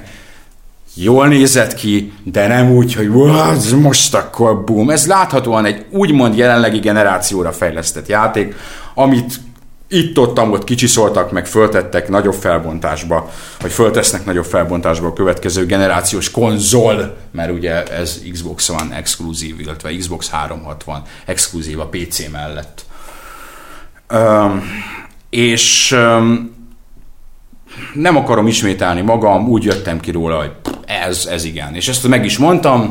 jól 0.94 1.28
nézett 1.28 1.74
ki, 1.74 2.12
de 2.24 2.46
nem 2.46 2.70
úgy, 2.70 2.94
hogy 2.94 3.06
"Wow, 3.08 3.50
ez 3.50 3.72
most 3.72 4.14
akkor 4.14 4.64
boom. 4.64 4.90
Ez 4.90 5.06
láthatóan 5.06 5.64
egy 5.64 5.84
úgymond 5.90 6.36
jelenlegi 6.36 6.78
generációra 6.78 7.52
fejlesztett 7.52 8.06
játék, 8.08 8.54
amit 8.94 9.40
itt-ott 9.92 10.38
ott 10.38 10.64
kicsiszoltak, 10.64 11.32
meg 11.32 11.46
föltettek 11.46 12.08
nagyobb 12.08 12.34
felbontásba, 12.34 13.30
vagy 13.60 13.72
föltesznek 13.72 14.24
nagyobb 14.24 14.44
felbontásba 14.44 15.06
a 15.06 15.12
következő 15.12 15.66
generációs 15.66 16.30
konzol, 16.30 17.16
mert 17.30 17.52
ugye 17.52 17.82
ez 17.82 18.22
Xbox 18.32 18.68
One 18.68 18.96
exkluzív, 18.96 19.60
illetve 19.60 19.96
Xbox 19.96 20.30
360 20.30 21.02
exkluzív 21.24 21.80
a 21.80 21.86
PC 21.86 22.30
mellett. 22.30 22.84
Um, 24.12 24.62
és 25.30 25.92
um, 25.92 26.54
nem 27.94 28.16
akarom 28.16 28.46
ismételni 28.46 29.00
magam, 29.00 29.48
úgy 29.48 29.64
jöttem 29.64 30.00
ki 30.00 30.10
róla, 30.10 30.38
hogy 30.38 30.52
ez, 30.86 31.26
ez 31.30 31.44
igen. 31.44 31.74
És 31.74 31.88
ezt 31.88 32.08
meg 32.08 32.24
is 32.24 32.38
mondtam 32.38 32.90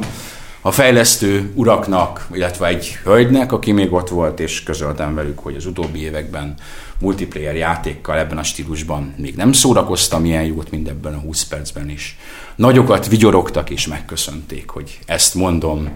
a 0.61 0.71
fejlesztő 0.71 1.51
uraknak, 1.55 2.27
illetve 2.33 2.67
egy 2.67 2.99
hölgynek, 3.03 3.51
aki 3.51 3.71
még 3.71 3.93
ott 3.93 4.09
volt, 4.09 4.39
és 4.39 4.63
közöltem 4.63 5.15
velük, 5.15 5.39
hogy 5.39 5.55
az 5.55 5.65
utóbbi 5.65 6.01
években 6.01 6.53
multiplayer 6.99 7.55
játékkal 7.55 8.17
ebben 8.17 8.37
a 8.37 8.43
stílusban 8.43 9.13
még 9.17 9.35
nem 9.35 9.53
szórakoztam 9.53 10.25
ilyen 10.25 10.43
jót, 10.43 10.71
mint 10.71 10.87
ebben 10.87 11.13
a 11.13 11.17
20 11.19 11.43
percben 11.43 11.89
is. 11.89 12.17
Nagyokat 12.55 13.07
vigyorogtak 13.07 13.69
és 13.69 13.87
megköszönték, 13.87 14.69
hogy 14.69 14.99
ezt 15.05 15.35
mondom. 15.35 15.89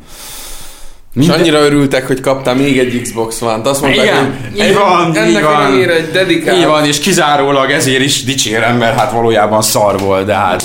És 1.15 1.27
annyira 1.27 1.59
örültek, 1.59 2.07
hogy 2.07 2.19
kaptál 2.19 2.55
még 2.55 2.79
egy 2.79 3.01
Xbox 3.01 3.41
One-t. 3.41 3.67
Azt 3.67 3.81
mondták, 3.81 4.05
Igen, 4.05 4.39
hogy 4.51 4.67
így 4.67 4.73
van, 4.73 5.15
ennek 5.15 5.27
így 5.27 5.41
van. 5.41 5.89
egy 5.89 6.11
dedikált... 6.11 6.57
Így 6.57 6.65
van, 6.65 6.85
és 6.85 6.99
kizárólag 6.99 7.71
ezért 7.71 8.03
is 8.03 8.23
dicsérem, 8.23 8.77
mert 8.77 8.99
hát 8.99 9.11
valójában 9.11 9.61
szar 9.61 9.99
volt, 9.99 10.25
de 10.25 10.33
hát 10.33 10.63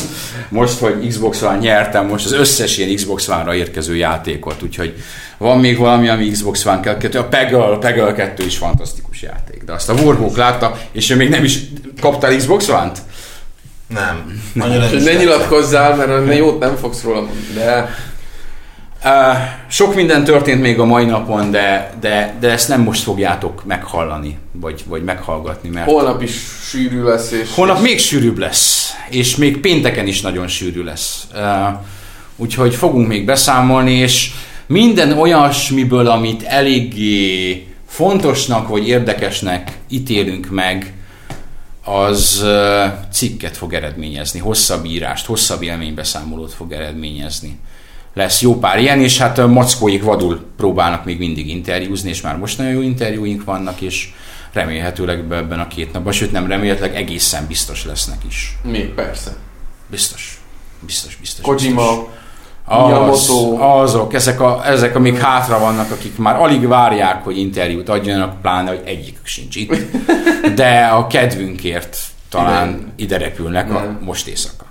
most, 0.51 0.79
hogy 0.79 1.07
Xbox 1.09 1.43
One 1.43 1.59
nyertem, 1.59 2.07
most 2.07 2.25
az 2.25 2.33
összes 2.33 2.77
ilyen 2.77 2.95
Xbox 2.95 3.29
One-ra 3.29 3.55
érkező 3.55 3.97
játékot, 3.97 4.63
úgyhogy 4.63 4.95
van 5.39 5.59
még 5.59 5.79
valami, 5.79 6.09
ami 6.09 6.31
Xbox 6.31 6.65
One 6.65 6.81
2, 6.81 7.19
a 7.19 7.25
Peggle, 7.25 7.77
Peggle 7.79 8.13
2 8.13 8.45
is 8.45 8.57
fantasztikus 8.57 9.23
játék, 9.23 9.63
de 9.65 9.73
azt 9.73 9.89
a 9.89 9.93
Warhawk 9.93 10.37
látta, 10.37 10.79
és 10.93 11.11
ő 11.11 11.17
még 11.17 11.29
nem 11.29 11.45
is 11.45 11.59
kaptál 12.01 12.37
Xbox 12.37 12.69
One-t? 12.69 12.99
Nem. 13.87 14.43
Is 14.93 15.03
ne 15.03 15.13
nyilatkozzál, 15.13 15.97
mert 15.97 16.37
jót 16.37 16.59
nem 16.59 16.77
fogsz 16.77 17.03
róla 17.03 17.21
mondani. 17.21 17.55
De 17.55 17.95
Uh, 19.05 19.11
sok 19.69 19.95
minden 19.95 20.25
történt 20.25 20.61
még 20.61 20.79
a 20.79 20.85
mai 20.85 21.05
napon, 21.05 21.51
de, 21.51 21.95
de, 22.01 22.37
de 22.41 22.51
ezt 22.51 22.69
nem 22.69 22.81
most 22.81 23.03
fogjátok 23.03 23.65
meghallani, 23.65 24.39
vagy, 24.53 24.85
vagy 24.87 25.05
meghallgatni, 25.05 25.69
mert 25.69 25.87
holnap 25.87 26.23
is 26.23 26.33
sűrű 26.69 27.03
lesz, 27.03 27.31
és... 27.31 27.55
Holnap 27.55 27.81
még 27.81 27.99
sűrűbb 27.99 28.39
lesz, 28.39 28.93
és 29.11 29.37
még 29.37 29.61
pénteken 29.61 30.07
is 30.07 30.21
nagyon 30.21 30.49
sűrű 30.49 30.83
lesz. 30.83 31.27
Uh, 31.35 31.79
úgyhogy 32.37 32.75
fogunk 32.75 33.09
még 33.09 33.25
beszámolni, 33.25 33.93
és 33.93 34.31
minden 34.67 35.13
olyasmiből, 35.13 36.07
amit 36.07 36.43
eléggé 36.43 37.67
fontosnak 37.89 38.69
vagy 38.69 38.89
érdekesnek 38.89 39.79
ítélünk 39.89 40.51
meg, 40.51 40.95
az 41.85 42.45
cikket 43.13 43.57
fog 43.57 43.73
eredményezni, 43.73 44.39
hosszabb 44.39 44.85
írást, 44.85 45.27
hosszabb 45.27 45.63
élménybeszámolót 45.63 46.53
fog 46.53 46.73
eredményezni. 46.73 47.59
Lesz 48.15 48.41
jó 48.43 48.59
pár 48.59 48.79
ilyen, 48.79 49.01
és 49.01 49.19
hát 49.19 49.47
mackóik 49.47 50.03
vadul 50.03 50.41
próbálnak 50.57 51.05
még 51.05 51.19
mindig 51.19 51.49
interjúzni, 51.49 52.09
és 52.09 52.21
már 52.21 52.37
most 52.37 52.59
nagyon 52.59 52.73
jó 52.73 52.81
interjúink 52.81 53.45
vannak, 53.45 53.81
és 53.81 54.09
remélhetőleg 54.53 55.25
be- 55.25 55.37
ebben 55.37 55.61
a 55.61 55.67
két 55.69 55.93
napban, 55.93 56.13
sőt 56.13 56.33
nem 56.33 56.47
remélhetőleg 56.47 56.95
egészen 56.95 57.47
biztos 57.47 57.85
lesznek 57.85 58.19
is. 58.29 58.57
Még 58.63 58.89
persze. 58.89 59.31
Biztos. 59.87 60.41
Biztos, 60.81 61.17
biztos. 61.17 61.45
Kojima, 61.45 61.83
biztos. 61.91 62.09
Az, 62.67 63.29
azok, 63.59 64.15
ezek, 64.15 64.41
a, 64.41 64.63
ezek, 64.67 64.95
amik 64.97 65.19
hátra 65.19 65.59
vannak, 65.59 65.91
akik 65.91 66.19
már 66.19 66.37
alig 66.37 66.67
várják, 66.67 67.25
hogy 67.25 67.39
interjút 67.39 67.89
adjanak, 67.89 68.41
pláne, 68.41 68.69
hogy 68.69 68.83
egyikük 68.85 69.27
sincs 69.27 69.57
itt. 69.57 69.75
De 70.55 70.85
a 70.85 71.07
kedvünkért 71.07 71.99
talán 72.29 72.69
Ide- 72.69 72.93
ide 72.97 73.19
repülnek 73.19 73.75
a, 73.75 73.99
most 74.01 74.27
éjszaka. 74.27 74.65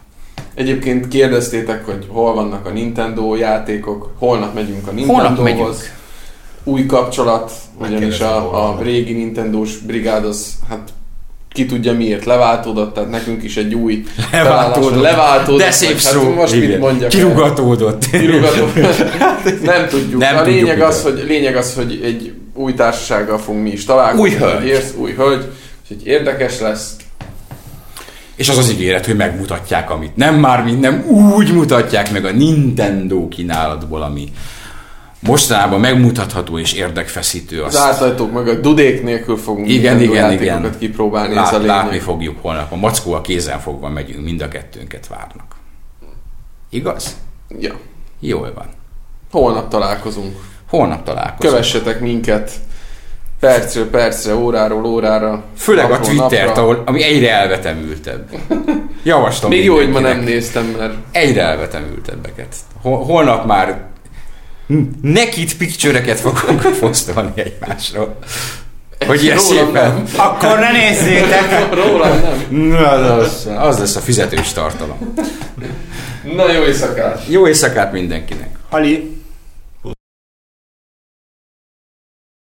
Egyébként 0.60 1.08
kérdeztétek, 1.08 1.86
hogy 1.86 2.06
hol 2.08 2.34
vannak 2.34 2.66
a 2.66 2.70
Nintendo 2.70 3.36
játékok. 3.36 4.12
Holnap 4.18 4.54
megyünk 4.54 4.88
a 4.88 4.92
Nintendohoz. 4.92 5.92
Új 6.64 6.86
kapcsolat, 6.86 7.52
ugyanis 7.78 8.00
Megkérdezem, 8.00 8.42
hol 8.42 8.54
a, 8.54 8.80
a 8.80 8.82
régi 8.82 9.14
Nintendós 9.14 9.78
brigád 9.78 10.26
az, 10.26 10.54
hát 10.70 10.90
ki 11.52 11.66
tudja 11.66 11.94
miért 11.94 12.26
leváltódott, 12.26 12.94
tehát 12.94 13.10
nekünk 13.10 13.44
is 13.44 13.58
egy 13.58 13.74
új 13.74 14.04
Leváltódott. 14.32 15.02
leváltódott 15.02 15.60
De 15.60 15.72
szép 15.72 15.90
vagy 15.90 16.00
szó. 16.00 16.24
Hát 16.24 16.36
most 16.36 16.54
mit 16.54 16.64
Igen. 16.64 16.80
mondjak? 16.80 17.10
Kirugatódott. 17.10 18.10
Kirugatódott. 18.10 18.98
nem 19.62 19.88
tudjuk. 19.88 20.22
Nem 20.22 20.36
a 20.36 20.42
tudjuk, 20.42 20.62
lényeg, 20.62 20.82
az, 20.82 21.00
igen. 21.00 21.18
hogy, 21.18 21.28
lényeg 21.28 21.56
az, 21.56 21.76
hogy 21.76 22.00
egy 22.04 22.34
új 22.54 22.74
társasággal 22.74 23.38
fogunk 23.38 23.64
mi 23.64 23.72
is 23.72 23.86
találkozni. 23.86 24.22
Új 24.22 24.36
hölgy. 24.40 24.66
Érsz, 24.66 24.94
új 24.98 25.14
hölgy. 25.14 25.46
Úgyhogy 25.82 26.08
érdekes 26.08 26.60
lesz. 26.60 26.96
És 28.40 28.50
az 28.50 28.58
az 28.58 28.72
ígéret, 28.72 29.06
hogy 29.06 29.16
megmutatják, 29.16 29.90
amit 29.90 30.16
nem 30.16 30.36
már 30.36 30.64
mind, 30.64 30.80
nem 30.80 31.06
úgy 31.36 31.54
mutatják 31.54 32.12
meg 32.12 32.26
a 32.26 32.32
Nintendo 32.32 33.28
kínálatból, 33.28 34.02
ami 34.02 34.32
mostanában 35.20 35.80
megmutatható 35.80 36.60
és 36.60 36.74
érdekfeszítő. 36.74 37.62
Az 37.64 37.76
Azt 37.76 37.84
átajtók 37.84 38.32
meg 38.34 38.48
a 38.48 38.60
dudék 38.60 39.04
nélkül 39.04 39.38
fogunk 39.38 39.70
igen, 39.70 39.96
Nintendo 39.98 40.14
igen, 40.14 40.32
igen. 40.62 40.78
kipróbálni. 40.80 41.32
ez 41.32 41.38
a 41.38 41.42
Lát, 41.42 41.52
lényeg. 41.52 41.68
látni 41.68 42.00
fogjuk 42.00 42.38
holnap. 42.42 42.72
A 42.72 42.76
mackó 42.76 43.14
a 43.14 43.22
kézen 43.22 43.60
fogva 43.60 43.90
megyünk, 43.90 44.24
mind 44.24 44.42
a 44.42 44.48
kettőnket 44.48 45.08
várnak. 45.08 45.56
Igaz? 46.70 47.16
Ja. 47.60 47.80
Jól 48.20 48.52
van. 48.56 48.68
Holnap 49.32 49.70
találkozunk. 49.70 50.36
Holnap 50.70 51.04
találkozunk. 51.04 51.54
Kövessetek 51.54 52.00
minket 52.00 52.52
percről 53.40 53.90
percre, 53.90 54.36
óráról 54.36 54.86
órára. 54.86 55.44
Főleg 55.58 55.92
a 55.92 56.00
Twittert, 56.00 56.46
napra. 56.46 56.62
ahol, 56.62 56.84
ami 56.86 57.04
egyre 57.04 57.32
elvetemültebb. 57.32 58.30
Javaslom 59.04 59.52
Még 59.52 59.64
jó, 59.64 59.76
hogy 59.76 59.90
ma 59.90 60.00
nem 60.00 60.20
néztem, 60.20 60.76
mert 60.78 60.94
Egyre 61.12 61.42
elvetemültebbeket. 61.42 62.56
Hol, 62.82 63.04
holnap 63.04 63.46
már 63.46 63.82
nekit 65.02 65.58
picture-eket 65.58 66.20
fogunk 66.20 66.62
posztolni 66.80 67.32
egymásról. 67.36 68.18
Hogy 69.08 69.24
ilyen 69.24 69.38
szépen. 69.38 69.72
nem. 69.72 70.04
Akkor 70.18 70.60
ne 70.60 70.72
nézzétek! 70.72 71.74
rólam 71.84 72.20
nem. 72.22 72.68
Na, 72.68 73.14
az, 73.14 73.50
az 73.58 73.80
lesz 73.80 73.96
a 73.96 74.00
fizetős 74.00 74.54
tartalom. 74.54 75.14
Na 76.36 76.52
jó 76.52 76.64
éjszakát! 76.64 77.24
Jó 77.28 77.48
éjszakát 77.48 77.92
mindenkinek! 77.92 78.50
Ali, 78.70 79.19